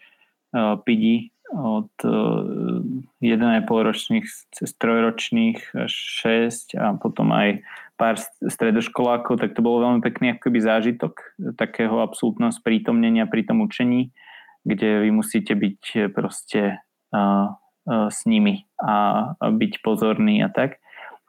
pidi 0.86 1.34
od 1.50 1.90
1,5 1.98 3.22
eh, 3.22 3.66
ročných 3.66 4.26
cez 4.54 4.70
3 4.78 5.06
ročných 5.10 5.58
až 5.74 5.94
6 6.22 6.78
a 6.78 6.94
potom 6.98 7.34
aj 7.34 7.66
pár 8.00 8.16
stredoškolákov, 8.40 9.44
tak 9.44 9.52
to 9.52 9.60
bolo 9.60 9.84
veľmi 9.84 10.00
pekný 10.00 10.40
akoby 10.40 10.64
zážitok 10.64 11.20
takého 11.60 12.00
absolútneho 12.00 12.56
sprítomnenia 12.56 13.28
pri 13.28 13.44
tom 13.44 13.60
učení, 13.60 14.16
kde 14.64 15.04
vy 15.04 15.12
musíte 15.12 15.52
byť 15.52 15.82
eh, 16.00 16.08
proste 16.08 16.80
uh, 17.12 17.52
uh, 17.52 18.08
s 18.08 18.24
nimi 18.24 18.64
a, 18.80 18.96
a 19.36 19.46
byť 19.52 19.84
pozorní 19.84 20.40
a 20.40 20.48
tak. 20.48 20.80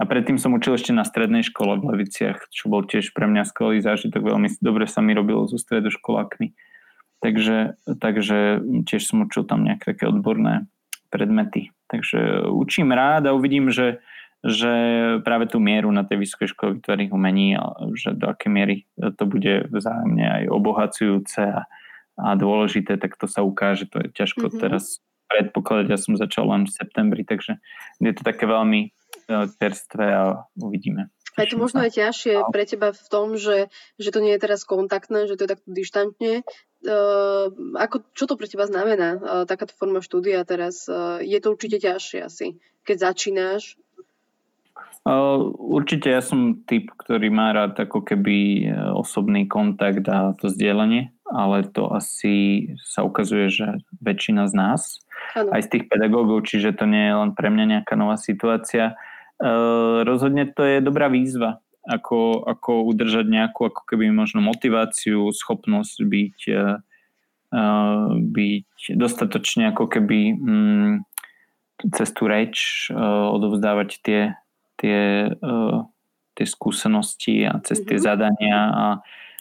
A 0.00 0.08
predtým 0.08 0.40
som 0.40 0.56
učil 0.56 0.80
ešte 0.80 0.96
na 0.96 1.04
strednej 1.04 1.44
škole 1.44 1.76
v 1.76 1.92
Leviciach, 1.92 2.48
čo 2.48 2.72
bol 2.72 2.88
tiež 2.88 3.12
pre 3.12 3.28
mňa 3.28 3.44
skvelý 3.44 3.84
zážitok. 3.84 4.32
Veľmi 4.32 4.48
dobre 4.64 4.88
sa 4.88 5.04
mi 5.04 5.12
robilo 5.12 5.44
so 5.44 5.60
stredoškolákmi. 5.60 6.56
Takže, 7.20 7.76
takže 8.00 8.64
tiež 8.88 9.04
som 9.04 9.28
učil 9.28 9.44
tam 9.44 9.60
nejaké 9.60 9.92
také 9.92 10.08
odborné 10.08 10.64
predmety. 11.12 11.68
Takže 11.92 12.48
učím 12.48 12.96
rád 12.96 13.28
a 13.28 13.36
uvidím, 13.36 13.68
že, 13.68 14.00
že 14.40 14.72
práve 15.20 15.52
tú 15.52 15.60
mieru 15.60 15.92
na 15.92 16.00
tej 16.00 16.24
Vysokej 16.24 16.56
škole 16.56 16.70
výtvarných 16.80 17.12
umení, 17.12 17.60
že 17.92 18.16
do 18.16 18.32
aké 18.32 18.48
miery 18.48 18.88
to 18.96 19.28
bude 19.28 19.68
vzájomne 19.68 20.24
aj 20.24 20.42
obohacujúce 20.48 21.40
a, 21.44 21.68
a 22.16 22.26
dôležité, 22.40 22.96
tak 22.96 23.20
to 23.20 23.28
sa 23.28 23.44
ukáže. 23.44 23.84
To 23.92 24.00
je 24.00 24.08
ťažko 24.16 24.48
mm-hmm. 24.48 24.60
teraz 24.64 25.04
predpokladať. 25.28 25.86
Ja 25.92 25.98
som 26.00 26.16
začal 26.16 26.48
len 26.48 26.64
v 26.64 26.72
septembri, 26.72 27.22
takže 27.22 27.60
je 28.00 28.12
to 28.16 28.22
také 28.24 28.48
veľmi 28.48 28.88
e, 28.88 28.90
čerstvé 29.60 30.06
a 30.08 30.48
uvidíme. 30.56 31.12
A 31.38 31.46
je 31.46 31.54
to 31.54 31.62
možno 31.62 31.84
aj 31.86 31.94
ťažšie 31.94 32.50
pre 32.50 32.66
teba 32.66 32.90
v 32.90 33.06
tom, 33.06 33.38
že, 33.38 33.70
že 34.00 34.10
to 34.10 34.18
nie 34.18 34.34
je 34.34 34.42
teraz 34.42 34.66
kontaktné, 34.66 35.30
že 35.30 35.38
to 35.38 35.46
je 35.46 35.52
takto 35.54 35.68
dištantne. 35.70 36.42
Uh, 36.80 37.52
ako, 37.76 38.02
čo 38.16 38.24
to 38.24 38.40
pre 38.40 38.48
teba 38.48 38.64
znamená, 38.64 39.20
uh, 39.20 39.20
takáto 39.44 39.76
forma 39.76 40.00
štúdia 40.00 40.42
teraz? 40.48 40.88
Uh, 40.90 41.20
je 41.22 41.38
to 41.38 41.54
určite 41.54 41.80
ťažšie 41.84 42.20
asi, 42.24 42.58
keď 42.82 43.12
začínaš? 43.12 43.78
Určite 45.04 46.12
ja 46.12 46.20
som 46.20 46.60
typ, 46.68 46.92
ktorý 46.92 47.32
má 47.32 47.56
rád 47.56 47.72
ako 47.78 48.04
keby 48.04 48.68
osobný 48.92 49.48
kontakt 49.48 50.04
a 50.12 50.36
to 50.36 50.52
zdieľanie, 50.52 51.16
ale 51.24 51.64
to 51.64 51.88
asi 51.88 52.68
sa 52.84 53.00
ukazuje, 53.00 53.48
že 53.48 53.66
väčšina 54.04 54.44
z 54.46 54.54
nás, 54.54 55.00
ano. 55.32 55.56
aj 55.56 55.62
z 55.66 55.68
tých 55.72 55.84
pedagógov, 55.88 56.44
čiže 56.44 56.76
to 56.76 56.84
nie 56.84 57.08
je 57.10 57.14
len 57.16 57.30
pre 57.32 57.48
mňa 57.48 57.64
nejaká 57.80 57.96
nová 57.96 58.20
situácia, 58.20 58.92
Uh, 59.40 60.04
rozhodne 60.04 60.52
to 60.52 60.68
je 60.68 60.84
dobrá 60.84 61.08
výzva, 61.08 61.64
ako, 61.88 62.44
ako 62.44 62.84
udržať 62.92 63.24
nejakú 63.24 63.72
ako 63.72 63.88
keby 63.88 64.12
možno 64.12 64.44
motiváciu, 64.44 65.32
schopnosť 65.32 65.96
byť, 66.04 66.38
uh, 66.52 66.76
byť 68.20 69.00
dostatočne 69.00 69.72
ako 69.72 69.88
keby 69.88 70.20
um, 70.36 70.92
cez 71.96 72.12
tú 72.12 72.28
reč 72.28 72.92
odovzdávať 72.92 73.90
tie, 74.04 74.20
tie, 74.80 75.28
uh, 75.28 75.84
tie 76.32 76.46
skúsenosti 76.48 77.44
a 77.44 77.60
cez 77.60 77.84
mm-hmm. 77.84 77.88
tie 77.92 77.98
mhm. 78.00 78.04
zadania 78.04 78.60
a 78.72 78.84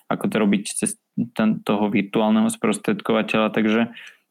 ako 0.09 0.25
to 0.27 0.35
robiť 0.41 0.63
cez 0.75 0.91
ten, 1.37 1.63
toho 1.63 1.87
virtuálneho 1.87 2.49
sprostredkovateľa. 2.51 3.53
Takže 3.55 3.81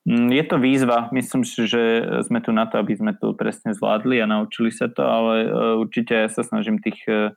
Mm, 0.09 0.33
je 0.33 0.45
to 0.49 0.57
výzva. 0.57 1.13
Myslím 1.13 1.45
si, 1.45 1.69
že 1.69 2.01
sme 2.25 2.41
tu 2.41 2.49
na 2.49 2.65
to, 2.65 2.81
aby 2.81 2.97
sme 2.97 3.13
to 3.13 3.37
presne 3.37 3.77
zvládli 3.77 4.25
a 4.25 4.31
naučili 4.31 4.73
sa 4.73 4.89
to, 4.89 5.05
ale 5.05 5.35
e, 5.45 5.49
určite 5.85 6.17
ja 6.17 6.29
sa 6.33 6.41
snažím 6.41 6.81
tých, 6.81 6.97
e, 7.05 7.37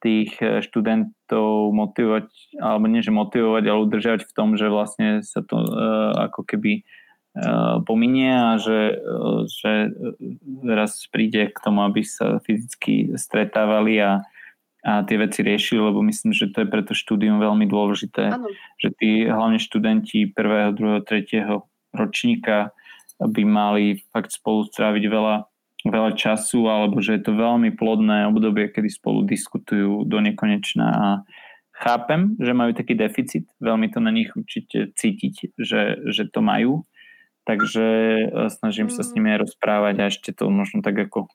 tých 0.00 0.32
e, 0.40 0.64
študentov 0.64 1.68
motivovať, 1.76 2.32
alebo 2.64 2.88
nie 2.88 3.04
že 3.04 3.12
motivovať, 3.12 3.64
ale 3.68 3.84
udržať 3.84 4.20
v 4.24 4.32
tom, 4.32 4.56
že 4.56 4.72
vlastne 4.72 5.20
sa 5.20 5.44
to 5.44 5.60
ako 6.16 6.48
keby 6.48 6.88
pominie 7.86 8.34
a 8.34 8.58
že, 8.58 8.98
že 9.46 9.72
raz 10.66 11.06
príde 11.10 11.52
k 11.52 11.58
tomu, 11.62 11.86
aby 11.86 12.02
sa 12.02 12.42
fyzicky 12.42 13.14
stretávali 13.14 14.02
a, 14.02 14.24
a 14.82 15.06
tie 15.06 15.16
veci 15.20 15.46
riešili, 15.46 15.78
lebo 15.78 16.02
myslím, 16.02 16.34
že 16.34 16.50
to 16.50 16.64
je 16.64 16.70
pre 16.70 16.82
to 16.82 16.98
štúdium 16.98 17.38
veľmi 17.38 17.68
dôležité, 17.70 18.34
ano. 18.34 18.50
že 18.80 18.90
tí 18.98 19.26
hlavne 19.26 19.62
študenti 19.62 20.34
prvého, 20.34 20.74
druhého, 20.74 21.02
tretieho 21.06 21.68
ročníka 21.94 22.74
by 23.18 23.42
mali 23.42 24.02
fakt 24.14 24.30
spolu 24.34 24.66
stráviť 24.70 25.04
veľa, 25.10 25.36
veľa 25.86 26.12
času, 26.14 26.66
alebo 26.70 27.02
že 27.02 27.18
je 27.18 27.22
to 27.22 27.32
veľmi 27.34 27.74
plodné 27.74 28.30
obdobie, 28.30 28.70
kedy 28.70 28.90
spolu 28.90 29.26
diskutujú 29.26 30.06
do 30.06 30.18
nekonečna 30.22 30.86
a 30.86 31.08
chápem, 31.78 32.34
že 32.38 32.54
majú 32.54 32.74
taký 32.74 32.98
deficit, 32.98 33.46
veľmi 33.62 33.90
to 33.90 34.02
na 34.02 34.10
nich 34.10 34.30
určite 34.34 34.94
cítiť, 34.94 35.54
že, 35.58 36.02
že 36.10 36.26
to 36.30 36.42
majú, 36.42 36.82
takže 37.48 37.84
e, 37.88 38.24
snažím 38.52 38.92
sa 38.92 39.00
s 39.00 39.16
nimi 39.16 39.32
aj 39.32 39.48
rozprávať 39.48 39.94
a 39.96 40.08
ešte 40.12 40.36
to 40.36 40.52
možno 40.52 40.84
tak 40.84 41.08
ako 41.08 41.32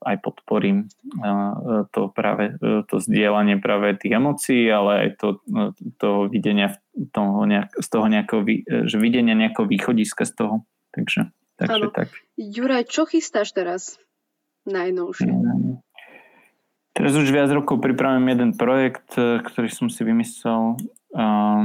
aj 0.00 0.16
podporím 0.24 0.88
to 1.92 2.08
práve 2.16 2.56
to 2.88 2.96
zdieľanie 2.96 3.60
práve 3.60 3.92
tých 3.92 4.16
emócií, 4.16 4.64
ale 4.72 4.92
aj 5.04 5.08
to, 5.20 5.28
toho 6.00 6.32
videnia 6.32 6.80
toho 7.12 7.44
nejak, 7.44 7.68
z 7.76 7.88
toho 7.92 8.06
nejakého, 8.08 8.40
že 8.88 8.96
videnia 8.96 9.36
nejakého 9.36 9.68
východiska 9.68 10.24
z 10.24 10.32
toho. 10.32 10.54
Takže, 10.96 11.28
takže 11.60 11.92
tak. 11.92 12.08
Juraj, 12.40 12.88
čo 12.88 13.04
chystáš 13.04 13.52
teraz 13.52 14.00
najnovšie? 14.64 15.28
Mm. 15.28 15.84
Teraz 16.90 17.12
už 17.14 17.28
viac 17.30 17.52
rokov 17.52 17.84
pripravím 17.84 18.32
jeden 18.32 18.50
projekt, 18.56 19.14
e, 19.14 19.38
ktorý 19.44 19.68
som 19.70 19.86
si 19.86 20.02
vymyslel 20.02 20.74
uh, 21.14 21.62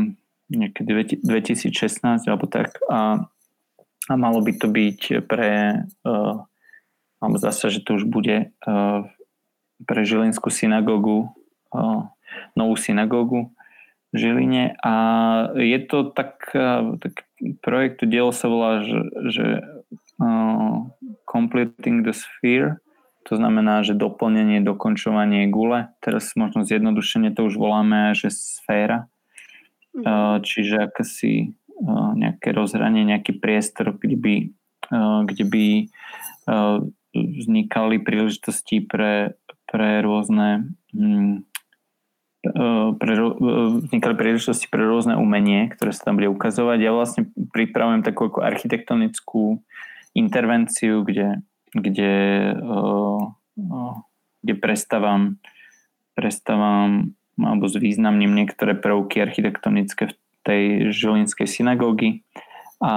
niekedy 0.50 1.20
2016 1.26 2.02
alebo 2.30 2.46
tak 2.46 2.78
a, 2.86 3.26
a 4.10 4.14
malo 4.14 4.40
by 4.46 4.54
to 4.58 4.68
byť 4.70 5.26
pre 5.26 5.82
uh, 6.06 6.46
alebo 7.26 7.38
zase, 7.42 7.74
že 7.74 7.82
to 7.82 7.98
už 7.98 8.06
bude 8.06 8.54
uh, 8.54 9.02
pre 9.82 10.02
Žilinskú 10.06 10.54
synagógu, 10.54 11.34
uh, 11.74 12.06
novú 12.54 12.76
synagógu 12.78 13.50
v 14.14 14.16
Žiline 14.22 14.78
a 14.80 14.94
je 15.58 15.80
to 15.90 16.14
tak, 16.14 16.38
uh, 16.54 16.96
tak 17.02 17.26
projekt, 17.66 18.04
to 18.04 18.06
dielo 18.06 18.30
sa 18.30 18.46
volá, 18.46 18.86
že, 18.86 19.00
že 19.34 19.46
uh, 20.22 20.86
Completing 21.26 22.06
the 22.06 22.14
Sphere, 22.14 22.80
to 23.26 23.42
znamená, 23.42 23.82
že 23.82 23.98
doplnenie, 23.98 24.62
dokončovanie 24.62 25.50
gule. 25.50 25.90
Teraz 25.98 26.38
možno 26.38 26.62
zjednodušene 26.62 27.34
to 27.34 27.50
už 27.50 27.58
voláme, 27.58 28.14
že 28.14 28.30
sféra. 28.30 29.10
Uh, 29.96 30.44
čiže 30.44 30.92
akési 30.92 31.56
uh, 31.80 32.12
nejaké 32.20 32.52
rozhranie, 32.52 33.08
nejaký 33.08 33.40
priestor, 33.40 33.96
kde 33.96 34.18
by, 34.20 34.36
uh, 34.92 35.24
kde 35.24 35.46
by 35.48 35.66
vznikali 37.16 38.04
príležitosti 38.04 38.84
pre, 38.84 39.40
pre 39.66 40.04
rôzne 40.04 40.76
hm, 40.94 41.48
pre, 43.00 43.14
vznikali 43.90 44.14
príležitosti 44.14 44.70
pre 44.70 44.86
rôzne 44.86 45.18
umenie, 45.18 45.74
ktoré 45.74 45.90
sa 45.90 46.12
tam 46.12 46.22
bude 46.22 46.30
ukazovať. 46.30 46.78
Ja 46.78 46.94
vlastne 46.94 47.34
pripravujem 47.34 48.06
takú 48.06 48.30
ako 48.30 48.46
architektonickú 48.46 49.66
intervenciu, 50.14 51.02
kde, 51.02 51.42
kde, 51.74 52.14
kde 54.46 54.54
prestávam, 54.62 55.42
prestávam 56.14 57.18
alebo 57.40 57.68
zvýznamním 57.68 58.32
niektoré 58.32 58.76
prvky 58.76 59.24
architektonické 59.24 60.12
v 60.12 60.16
tej 60.46 60.64
žilinskej 60.94 61.48
synagógy 61.50 62.24
a 62.80 62.94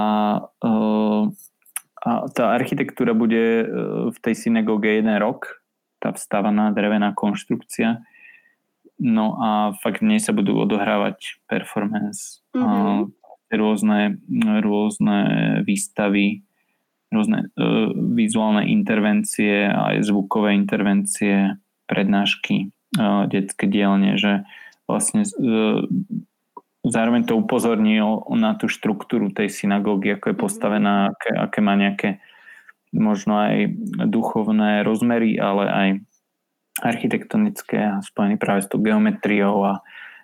a 1.99 2.31
tá 2.31 2.55
architektúra 2.55 3.11
bude 3.11 3.63
e, 3.63 3.65
v 4.07 4.17
tej 4.23 4.35
synagóge 4.47 4.87
jeden 4.87 5.11
rok, 5.19 5.59
tá 5.99 6.15
vstávaná 6.15 6.71
drevená 6.71 7.11
konštrukcia. 7.11 7.99
No 8.99 9.35
a 9.39 9.49
fakt 9.83 9.99
nej 9.99 10.19
sa 10.19 10.31
budú 10.31 10.59
odohrávať 10.59 11.43
performance, 11.47 12.43
mm-hmm. 12.55 13.15
rôzne, 13.55 14.19
rôzne 14.59 15.19
výstavy, 15.63 16.43
rôzne 17.07 17.47
uh, 17.55 17.95
vizuálne 17.95 18.67
intervencie, 18.67 19.71
aj 19.71 20.03
zvukové 20.03 20.51
intervencie, 20.51 21.55
prednášky, 21.87 22.75
detské 23.29 23.69
dielne, 23.69 24.17
že 24.17 24.47
vlastne 24.89 25.21
uh, 25.21 25.85
zároveň 26.85 27.27
to 27.27 27.37
upozorní 27.37 28.01
na 28.33 28.55
tú 28.55 28.71
štruktúru 28.71 29.29
tej 29.29 29.51
synagógy, 29.51 30.15
ako 30.15 30.33
je 30.33 30.35
mhm. 30.37 30.41
postavená, 30.41 30.93
aké, 31.13 31.31
aké 31.35 31.59
má 31.61 31.73
nejaké 31.75 32.09
možno 32.89 33.37
aj 33.37 33.69
duchovné 34.09 34.81
rozmery, 34.81 35.37
ale 35.37 35.65
aj 35.69 35.89
architektonické 36.81 37.77
a 37.77 38.01
spojený 38.01 38.41
práve 38.41 38.65
s 38.65 38.71
tou 38.71 38.81
geometriou 38.81 39.61
a, 39.61 39.73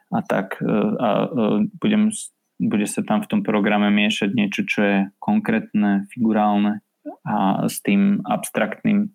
a 0.10 0.20
tak. 0.26 0.58
E, 0.58 0.66
a, 0.66 0.70
a 0.98 1.10
e, 1.30 1.70
budem, 1.78 2.10
bude 2.58 2.90
sa 2.90 3.06
tam 3.06 3.22
v 3.22 3.30
tom 3.30 3.42
programe 3.46 3.94
miešať 3.94 4.30
niečo, 4.34 4.66
čo 4.66 4.80
je 4.82 4.98
konkrétne, 5.22 6.10
figurálne 6.10 6.82
a 7.22 7.70
s 7.70 7.86
tým 7.86 8.26
abstraktným 8.26 9.14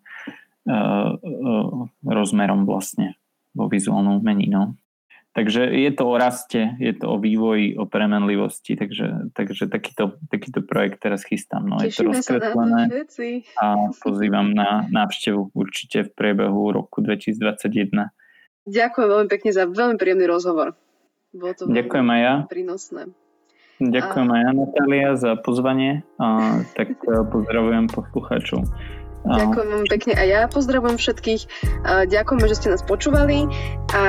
uh, 0.63 1.11
uh, 1.11 1.91
rozmerom 2.07 2.63
vlastne 2.63 3.19
vo 3.55 3.65
vizuálnom 3.67 4.19
umení. 4.19 4.47
No. 4.47 4.75
Takže 5.31 5.63
je 5.63 5.91
to 5.95 6.11
o 6.11 6.19
raste, 6.19 6.75
je 6.75 6.91
to 6.91 7.07
o 7.07 7.15
vývoji, 7.15 7.79
o 7.79 7.87
premenlivosti, 7.87 8.75
takže, 8.75 9.31
takže 9.31 9.71
takýto, 9.71 10.19
takýto 10.27 10.59
projekt 10.59 10.99
teraz 10.99 11.23
chystám. 11.23 11.63
No, 11.71 11.79
je 11.79 11.87
to 11.95 12.11
rozkreslené 12.11 12.91
a 13.55 13.95
pozývam 14.03 14.51
na 14.51 14.91
návštevu 14.91 15.55
určite 15.55 16.03
v 16.03 16.09
priebehu 16.11 16.75
roku 16.75 16.99
2021. 16.99 18.11
Ďakujem 18.67 19.07
veľmi 19.07 19.29
pekne 19.31 19.51
za 19.55 19.63
veľmi 19.71 19.95
príjemný 19.95 20.27
rozhovor. 20.27 20.75
Bolo 21.31 21.55
to 21.55 21.63
Ďakujem 21.63 22.07
aj 22.11 22.19
ja. 22.19 22.33
prínosné. 22.51 23.01
Ďakujem 23.79 24.27
a... 24.27 24.33
aj 24.35 24.41
ja, 24.43 24.51
Natália, 24.51 25.09
za 25.15 25.31
pozvanie. 25.39 26.03
A, 26.19 26.59
tak 26.75 26.99
pozdravujem 27.07 27.87
poslucháčov. 27.87 28.67
Ďakujem 29.21 29.67
vám 29.69 29.85
pekne 29.85 30.13
a 30.17 30.23
ja 30.25 30.41
pozdravujem 30.49 30.97
všetkých. 30.97 31.41
Ďakujeme, 32.09 32.45
že 32.49 32.57
ste 32.57 32.67
nás 32.73 32.81
počúvali 32.81 33.45
a 33.93 34.01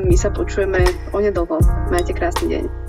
my 0.00 0.16
sa 0.16 0.28
počujeme 0.28 0.84
onedlho. 1.12 1.60
Majte 1.88 2.12
krásny 2.12 2.52
deň. 2.52 2.87